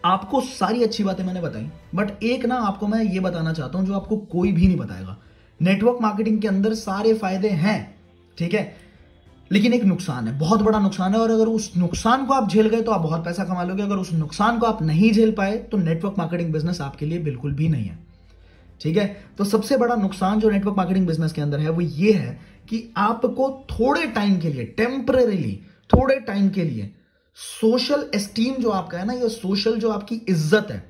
आपको 0.04 0.40
सारी 0.40 0.82
अच्छी 0.82 1.04
बातें 1.04 1.24
मैंने 1.24 1.40
बताई 1.40 1.66
बट 1.94 2.22
एक 2.24 2.44
ना 2.46 2.56
आपको 2.58 2.86
मैं 2.86 3.02
ये 3.04 3.20
बताना 3.20 3.52
चाहता 3.52 3.78
हूँ 3.78 3.86
जो 3.86 3.94
आपको 3.94 4.16
कोई 4.16 4.52
भी 4.52 4.66
नहीं 4.66 4.76
बताएगा। 4.76 5.16
नेटवर्क 5.60 5.98
मार्केटिंग 6.02 6.40
के 6.42 6.48
अंदर 6.48 6.74
सारे 6.74 7.14
फ़ायदे 7.14 7.48
हैं, 7.48 7.96
ठीक 8.38 8.54
है? 8.54 8.76
लेकिन 9.50 9.72
एक 9.74 9.84
नुकसान 9.84 10.28
है, 10.28 10.38
बहुत 10.38 10.62
बड़ा 10.62 10.78
नुकसान 10.78 11.14
है, 11.14 11.20
और 11.20 11.30
अगर 11.30 11.46
उस 11.46 11.72
नुकसान 11.76 12.24
को 12.26 12.34
आप 12.34 12.48
झेल 12.50 12.68
गए 12.68 12.82
तो 12.82 12.92
आप 12.92 13.00
बहुत 13.00 13.24
पैसा 13.24 13.44
कमा 13.44 13.62
लोगे। 13.62 13.82
अगर 13.82 13.96
उस 13.96 14.12
नुकसान 14.12 14.58
को 14.58 14.66
आप 14.66 14.82
नहीं 14.82 15.10
झेल 15.12 15.32
पाए 15.32 15.56
तो 15.64 15.76
नेटवर्क 15.78 16.14
मार्केटिंग 16.18 16.52
बिज़नेस 16.52 16.80
आपके 16.80 17.06
लिए 17.06 17.18
बिल्कुल 17.20 17.52
भी 17.52 17.68
नहीं 17.68 17.84
है, 17.84 17.98
ठीक 18.80 18.96
है? 18.96 19.06
तो 19.38 19.44
सबसे 19.44 19.76
बड़ा 19.76 19.94
नुकसान 19.96 20.40
जो 20.40 20.50
नेटवर्क 20.50 20.76
मार्केटिंग 20.76 21.06
बिज़नेस 21.06 21.32
के 21.32 21.40
अंदर 21.40 21.60
है, 21.60 21.68
वो 21.68 21.80
ये 21.80 22.12
है 22.12 22.38
कि 22.68 22.82
आपको 22.96 23.50
थोड़े 23.70 24.06
टाइम 24.08 24.38
के 24.38 24.48
लिए 24.48 24.64
टेम्पररीली 24.76 25.54
थोड़े 25.90 26.16
टाइम 26.22 26.48
के 26.48 26.64
लिए 26.64 26.90
सोशल 27.40 28.04
एस्टीम 28.14 28.54
जो 28.54 28.70
आपका 28.70 28.98
है 28.98 29.06
ना, 29.06 29.12
ये 29.12 29.28
सोशल 29.28 29.76
जो 29.76 29.90
आपकी 29.90 30.14
इज़्ज़त 30.28 30.66
है, 30.70 30.82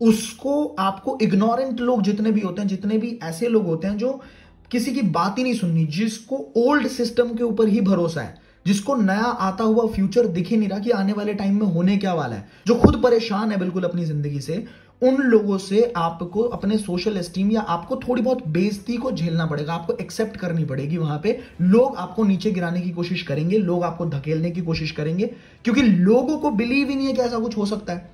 उसको 0.00 0.64
आपको 0.78 1.18
इग्नोरेंट 1.22 1.80
लोग 1.80 2.02
जितने 2.02 2.30
भी 2.32 2.40
होते 2.40 2.62
हैं, 2.62 2.68
जितने 2.68 2.98
भी 2.98 3.18
ऐसे 3.22 3.48
लोग 3.48 3.66
होते 3.66 3.88
हैं 3.88 3.96
जो 3.96 4.20
किसी 4.70 4.92
की 4.92 5.02
बात 5.10 5.38
ही 5.38 5.42
नहीं 5.42 5.54
सुननी, 5.54 5.84
जिसको 5.86 6.36
ओल्ड 6.58 6.86
सिस्टम 6.88 7.34
के 7.34 7.42
ऊपर 7.42 7.68
ही 7.68 7.80
भरोसा 7.80 8.20
है, 8.20 8.38
जिसको 8.66 8.94
नया 8.94 9.24
आता 9.40 9.64
हुआ 9.64 9.86
फ्यूचर 9.86 10.26
दिख 10.28 10.48
ही 10.48 10.56
नहीं 10.56 10.68
रहा 10.68 10.78
कि 10.78 10.90
आने 10.92 11.12
वाले 11.12 11.34
टाइम 11.34 11.58
में 11.60 11.66
होने 11.66 11.96
क्या 11.96 12.14
वाला 12.14 12.36
है, 12.36 12.48
जो 12.66 12.74
खुद 12.74 13.00
परेशान 13.02 13.52
है 13.52 13.58
बिल्कुल 13.58 13.84
अपनी 13.84 14.04
ज़िंदगी 14.04 14.40
से 14.40 14.64
उन 15.02 15.16
लोगों 15.22 15.56
से 15.58 15.82
आपको 15.96 16.42
अपने 16.44 16.76
सोशल 16.78 17.16
एस्टीम 17.16 17.50
या 17.50 17.60
आपको 17.60 17.96
थोड़ी 17.98 18.22
बहुत 18.22 18.46
बेइज्जती 18.48 18.96
को 18.96 19.10
झेलना 19.12 19.46
पड़ेगा, 19.46 19.74
आपको 19.74 19.92
एक्सेप्ट 19.94 20.36
करनी 20.36 20.64
पड़ेगी 20.64 20.96
वहाँ 20.96 21.20
पे। 21.22 21.38
लोग 21.62 21.96
आपको 21.96 22.24
नीचे 22.24 22.50
गिराने 22.52 22.80
की 22.80 22.90
कोशिश 22.90 23.22
करेंगे, 23.22 23.58
लोग 23.58 23.84
आपको 23.84 24.06
धकेलने 24.06 24.50
की 24.50 24.60
कोशिश 24.62 24.90
करेंगे, 24.90 25.26
क्योंकि 25.64 25.82
लोगों 25.82 26.38
को 26.38 26.50
बिलीव 26.52 26.88
ही 26.88 26.96
नहीं 26.96 27.06
है 27.06 27.12
कि 27.12 27.22
ऐसा 27.22 27.38
कुछ 27.38 27.56
हो 27.56 27.66
सकता 27.66 27.92
है। 27.92 28.10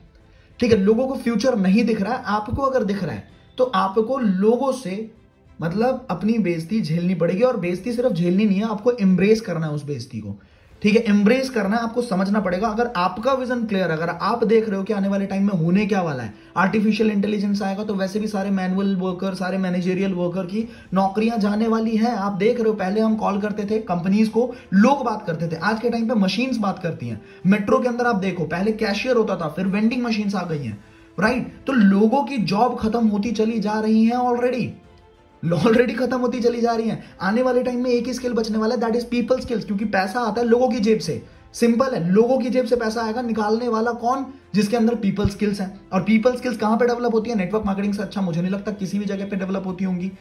ठीक 0.61 0.73
है, 0.73 0.79
लोगों 0.79 1.07
को 1.09 1.15
फ्यूचर 1.17 1.57
नहीं 1.59 1.85
दिख 1.85 2.01
रहा 2.03 2.15
है 2.15 2.23
आपको 2.27 2.63
अगर 2.63 2.85
दिख 2.85 3.03
रहा 3.05 3.15
है 3.15 3.35
तो 3.59 3.65
आपको 3.65 4.19
लोगों 4.19 4.73
से 4.75 5.11
मतलब 5.59 6.07
अपनी 6.11 6.39
बेइज्जती 6.39 6.81
झेलनी 6.81 7.15
पड़ेगी, 7.15 7.43
और 7.43 7.57
बेइज्जती 7.57 7.93
सिर्फ़ 7.93 8.13
झेलनी 8.13 8.45
नहीं 8.45 8.59
है, 8.59 8.65
आपको 8.65 8.93
एम्ब्रेस 8.93 9.41
करना 9.41 9.67
है 9.67 9.73
उस 9.73 9.85
बेइज्जती 9.85 10.21
को। 10.21 10.39
ठीक 10.87 10.97
है 10.97 11.03
एम्ब्रेस 11.03 11.49
करना, 11.51 11.77
आपको 11.77 12.03
समझना 12.03 12.41
पड़ेगा। 12.41 12.69
अगर 12.69 12.91
आपका 12.97 13.33
विजन 13.33 13.65
क्लियर 13.67 13.91
अगर 13.91 14.09
आप 14.09 14.45
देख 14.45 14.69
रहे 14.69 14.79
हो 14.79 14.83
कि 14.85 14.93
आने 14.93 15.09
वाले 15.09 15.27
टाइम 15.27 15.47
में 15.47 15.55
होने 15.55 15.87
क्या 15.87 16.03
वाला 16.03 16.23
है 16.23 16.35
आर्टिफिशियल 16.57 17.11
इंटेलिजेंस 17.11 17.63
आएगा 17.63 17.85
तो 17.85 17.95
वैसे 17.95 18.21
भी 18.21 18.29
सारे 18.29 18.51
मैनुअल 18.51 18.95
वर्कर 18.97 19.35
सारे 19.35 19.59
मैनेजेरियल 19.59 20.15
वर्कर 20.15 20.47
की 20.47 20.65
नौकरियाँ 20.95 21.39
जाने 21.39 21.69
वाली 21.69 21.97
है। 21.97 22.15
आप 22.17 22.33
देख 22.35 22.61
रहे 22.61 22.69
हो, 22.69 22.75
पहले 22.75 23.01
हम 23.01 23.17
कॉल 23.17 23.41
करते 23.41 23.65
थे 23.65 23.79
कंपनीज़ 23.83 24.31
को, 24.31 24.55
लोग 24.75 25.05
बात 25.05 25.27
करते 25.27 25.49
थे। 25.49 25.57
आज 25.59 25.81
के 25.81 25.91
टाइम 25.91 26.09
पे 26.09 26.15
मशीन्स 26.17 26.59
बात 26.59 26.79
करती 26.79 27.09
हैं। 27.09 27.21
मेट्रो 27.47 27.79
के 27.79 27.89
अंदर 27.89 28.07
आप 28.07 28.17
देखो, 28.19 28.45
पहले 28.47 28.73
कैशियर 28.75 29.17
होता 29.17 29.37
था, 29.37 29.49
फिर 29.49 29.67
वेंडिंग 29.67 30.03
मशीन्स 30.03 30.35
आ 30.35 30.45
गई 30.45 30.65
हैं 30.65 30.79
राइट 31.19 31.53
तो 31.67 31.73
लोगों 31.75 32.23
की 32.25 32.37
जॉब 32.39 32.79
खत्म 32.79 33.07
होती 33.09 33.31
चली 33.35 33.59
जा 33.61 33.81
रही 33.81 34.05
है 34.05 34.17
ऑलरेडी 34.19 34.73
ऑलरेडी 35.53 35.93
खत्म 35.93 36.19
होती 36.19 36.41
चली 36.41 36.61
जा 36.61 36.73
रही 36.73 36.89
है। 36.89 37.05
आने 37.21 37.43
वाले 37.43 37.63
टाइम 37.63 37.83
में 37.83 37.91
एक 37.91 38.07
ही 38.07 38.15
स्किल 38.15 38.33
बचने 38.33 38.59
वाला 38.59 38.75
है 38.75 38.81
दैट 38.81 38.97
इज़ 38.97 39.07
पीपल 39.07 39.41
स्किल्स 39.41 39.65
क्योंकि 39.65 39.85
पैसा 39.85 40.21
आता 40.21 40.41
है 40.41 40.47
लोगों 40.47 40.69
की 40.69 40.81
जेब 40.81 40.99
से। 40.99 41.23
सिंपल 41.53 41.95
है, 41.95 42.11
लोगों 42.11 42.39
की 42.39 42.51
जेब 42.51 42.67
से 42.67 42.77
पैसा 42.77 43.03
आएगा, 43.03 43.23
निकालने 43.23 43.69
वाला 43.69 43.93
कौन? 43.93 44.27
जिसके 44.55 44.77
अंदर 44.77 44.95
पीपल 44.95 45.29
स्किल्स 45.29 45.61
हैं। 45.61 45.81
और 45.93 46.03
पीपल 46.03 46.37
स्किल्स 46.37 46.57
कहाँ 46.57 46.77
पे 46.77 46.87
डेवलप 46.87 47.15
होती 47.15 47.31
है? 47.31 47.37
नेटवर्क 47.37 47.67
मार्केटिंग 47.67 47.95
से 47.95 48.03
अच्छा 48.03 48.21
मुझे 48.21 48.43
नहीं 48.43 48.53
लगता, 48.53 48.73
किसी 48.73 48.99
भी 48.99 49.05
जगह 49.05 49.27
पे 49.27 49.37
डेवलप 49.37 49.63
होती 49.67 49.85
होंगी। 49.85 50.13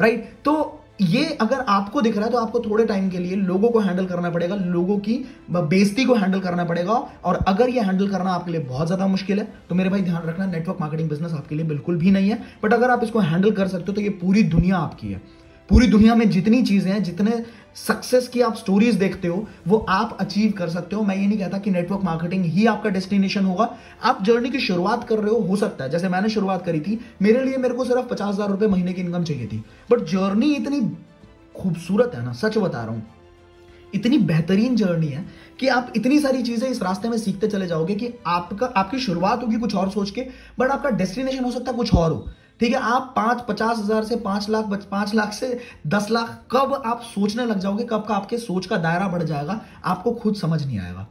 Right 0.00 0.24
right? 0.24 0.44
तो 0.44 0.81
ये 1.04 1.24
अगर 1.40 1.64
आपको 1.68 2.00
दिख 2.02 2.16
रहा 2.16 2.24
है 2.24 2.30
तो 2.32 2.38
आपको 2.38 2.60
थोड़े 2.60 2.84
टाइम 2.86 3.08
के 3.10 3.18
लिए 3.18 3.36
लोगों 3.36 3.68
को 3.70 3.80
हैंडल 3.80 4.06
करना 4.06 4.30
पड़ेगा, 4.30 4.54
लोगों 4.56 4.98
की 4.98 5.14
बेजती 5.50 6.04
को 6.04 6.14
हैंडल 6.14 6.40
करना 6.40 6.64
पड़ेगा, 6.64 6.92
और 7.24 7.38
अगर 7.48 7.68
ये 7.70 7.80
हैंडल 7.80 8.08
करना 8.08 8.30
आपके 8.32 8.50
लिए 8.50 8.60
बहुत 8.62 8.86
ज़्यादा 8.86 9.06
मुश्किल 9.08 9.38
है 9.38 9.44
तो 9.68 9.74
मेरे 9.74 9.90
भाई 9.90 10.02
ध्यान 10.02 10.22
रखना 10.24 10.46
नेटवर्क 10.46 10.80
मार्केटिंग 10.80 11.08
बिज़नेस 11.08 11.32
आपके 11.32 11.54
लिए 11.54 11.66
बिल्कुल 11.66 11.96
भी 11.98 12.10
नहीं 12.10 12.30
है 12.30 12.42
बट 12.64 12.72
अगर 12.72 12.90
आप 12.90 13.04
इसको 13.04 13.18
हैंडल 13.20 13.50
कर 13.52 13.68
सकते 13.68 13.84
हो 13.88 13.92
तो 13.92 14.00
ये 14.00 14.10
पूरी 14.18 14.42
दुनिया 14.50 14.76
आपकी 14.78 15.12
है। 15.12 15.20
पूरी 15.68 15.86
दुनिया 15.86 16.14
में 16.14 16.28
जितनी 16.30 16.62
चीज़ें 16.62 16.90
हैं, 16.92 17.02
जितने 17.02 17.42
सक्सेस 17.76 18.26
की 18.28 18.40
आप 18.40 18.56
स्टोरीज 18.56 18.94
देखते 18.94 19.28
हो, 19.28 19.46
वो 19.68 19.78
आप 19.88 20.16
अचीव 20.20 20.52
कर 20.52 20.68
सकते 20.68 20.96
हो। 20.96 21.02
मैं 21.02 21.16
ये 21.16 21.26
नहीं 21.26 21.38
कहता 21.38 21.58
कि 21.58 21.70
नेटवर्क 21.70 22.02
मार्केटिंग 22.04 22.44
ही 22.44 22.66
आपका 22.66 22.90
डेस्टिनेशन 22.90 23.44
होगा। 23.44 23.68
आप 24.02 24.22
जर्नी 24.24 24.50
की 24.50 24.60
शुरुआत 24.60 25.08
कर 25.08 25.18
रहे 25.18 25.30
हो 25.30 25.40
हो 25.40 25.56
सकता 25.56 25.84
है। 25.84 25.90
जैसे 25.90 26.08
मैंने 26.08 26.28
शुरुआत 26.28 26.64
करी 26.64 26.80
थी, 26.80 26.98
मेरे 27.22 27.44
लिए 27.44 27.56
मेरे 27.56 27.74
को 27.74 27.84
सिर्फ़ 27.84 28.08
पचास 28.08 28.34
हज़ार 28.34 28.50
रुपए 28.50 28.66
महीने 28.66 28.92
की 28.92 29.00
इनकम 29.02 29.24
चाहिए 29.24 29.46
थी। 29.46 29.64
बट 29.90 30.04
जर्नी 30.06 30.52
इतनी 30.54 30.80
खूबसूरत 31.54 32.12
है 32.14 32.24
ना, 32.24 32.32
सच 32.32 32.58
बता 32.58 32.84
रहा 32.84 32.94
हूँ। 32.94 33.06
इतनी 33.92 34.18
बेहतरीन 34.18 34.76
जर्नी 34.76 35.06
है 35.06 35.24
कि 35.60 35.68
आप 35.68 35.92
इतनी 35.96 36.18
सारी 36.18 36.42
चीज़ें 36.42 36.68
इस 36.68 36.82
रास्ते 36.82 37.08
में 37.08 37.16
सीखते 37.18 37.48
चले 37.48 37.66
जाओगे 37.66 37.94
कि 37.94 38.12
आपका, 38.26 38.66
आपकी 38.66 38.98
शुरुआत 38.98 39.42
होगी 39.42 39.56
कुछ 39.56 39.74
और 39.74 39.90
सोच 39.90 40.10
के 40.10 40.26
बट 40.58 40.70
आपका 40.70 40.90
डेस्टिनेशन 40.92 41.44
हो 41.44 41.50
सकता 41.50 41.70
है 41.70 41.76
कुछ 41.76 41.94
और 41.94 42.12
हो। 42.12 42.28
ठीक 42.62 42.72
है, 42.72 42.80
आप 42.80 43.12
पाँच, 43.16 43.40
पचास 43.40 43.78
हज़ार 43.78 44.04
से 44.04 44.16
पाँच 44.16 44.48
लाख 44.50 44.64
पाँच 44.90 45.14
लाख 45.14 45.32
से 45.32 45.58
दस 45.86 46.06
लाख 46.10 46.28
कब 46.50 46.82
आप 46.86 47.00
सोचने 47.04 47.46
लग 47.46 47.58
जाओगे, 47.58 47.84
कब 47.84 48.04
का 48.08 48.14
आपके 48.14 48.38
सोच 48.38 48.66
का 48.66 48.76
दायरा 48.76 49.08
बढ़ 49.08 49.22
जाएगा, 49.22 49.60
आपको 49.84 50.12
खुद 50.12 50.34
समझ 50.34 50.64
नहीं 50.66 50.78
आएगा। 50.78 51.06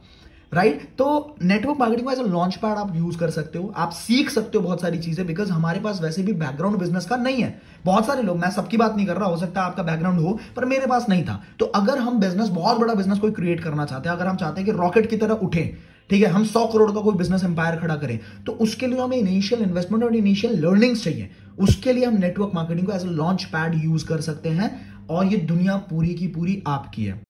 Right 0.52 0.74
right? 0.74 0.96
तो 0.98 1.36
नेटवर्क 1.42 1.78
मार्केटिंग 1.78 2.06
को 2.06 2.12
as 2.12 2.18
a 2.18 2.22
launch 2.22 2.56
pad 2.56 2.78
use 2.78 2.94
use 2.96 3.18
कर 3.18 3.30
सकते 3.30 3.58
हो, 3.58 3.72
आप 3.76 3.92
सीख 3.92 4.30
सकते 4.30 4.58
हो 4.58 4.64
बहुत 4.64 4.80
सारी 4.80 4.98
चीज़ें 4.98 5.26
बिकॉज़ 5.26 5.52
हमारे 5.52 5.80
पास 5.80 6.00
वैसे 6.02 6.22
भी 6.22 6.32
बैकग्राउंड 6.32 6.78
बिज़नेस 6.78 7.06
का 7.06 7.16
नहीं 7.16 7.42
है। 7.42 7.60
बहुत 7.84 8.06
सारे 8.06 8.22
लोग, 8.22 8.38
मैं 8.38 8.50
सबकी 8.50 8.76
बात 8.76 8.96
नहीं 8.96 9.06
कर 9.06 9.16
रहा, 9.16 9.28
हो 9.28 9.36
सकता 9.36 9.60
है 9.60 9.66
आपका 9.66 9.82
बैकग्राउंड 9.82 10.20
हो, 10.20 10.38
पर 10.56 10.64
मेरे 10.64 10.86
पास 10.86 11.08
नहीं 11.08 11.24
था। 11.24 11.42
तो 11.58 11.66
अगर 11.66 11.98
हम 11.98 12.18
बिज़नेस 12.20 12.48
बहुत 12.50 12.78
बड़ा 12.78 12.94
बिज़नेस 12.94 13.18
कोई 13.18 13.30
क्रिएट 13.32 13.64
करना 13.64 13.84
चाहते 13.84 14.08
हैं, 14.08 14.16
अगर 14.16 14.26
हम 14.26 14.36
चाहते 14.36 14.60
हैं 14.60 14.70
कि 14.70 14.78
रॉकेट 14.78 15.10
की 15.10 15.16
तरह 15.16 15.34
उठे 15.42 15.72
ठीक 16.12 16.22
है, 16.22 16.28
हम 16.30 16.44
सौ 16.44 16.64
करोड़ 16.66 16.90
का 16.92 17.00
कोई 17.00 17.14
बिज़नेस 17.16 17.44
एम्पायर 17.44 17.76
खड़ा 17.76 17.94
करें 17.96 18.18
तो 18.46 18.52
उसके 18.62 18.86
लिए 18.86 18.98
हमें 19.00 19.16
इनिशियल 19.16 19.62
इन्वेस्टमेंट 19.62 20.04
और 20.04 20.16
इनिशियल 20.16 20.58
लर्निंग्स 20.60 21.04
चाहिए। 21.04 21.30
उसके 21.58 21.92
लिए 21.92 22.04
हम 22.04 22.18
नेटवर्क 22.18 22.50
मार्केटिंग 22.54 22.86
को 22.86 22.92
as 22.92 23.02
a 23.02 23.10
launch 23.10 23.44
pad 23.52 23.74
use 23.84 24.04
कर 24.06 24.20
सकते 24.20 24.48
हैं 24.50 24.70
और 25.10 25.26
ये 25.26 25.36
दुनिया 25.48 25.76
पूरी 25.88 26.14
की 26.14 26.26
पूरी 26.28 26.62
आपकी 26.68 27.04
है। 27.04 27.14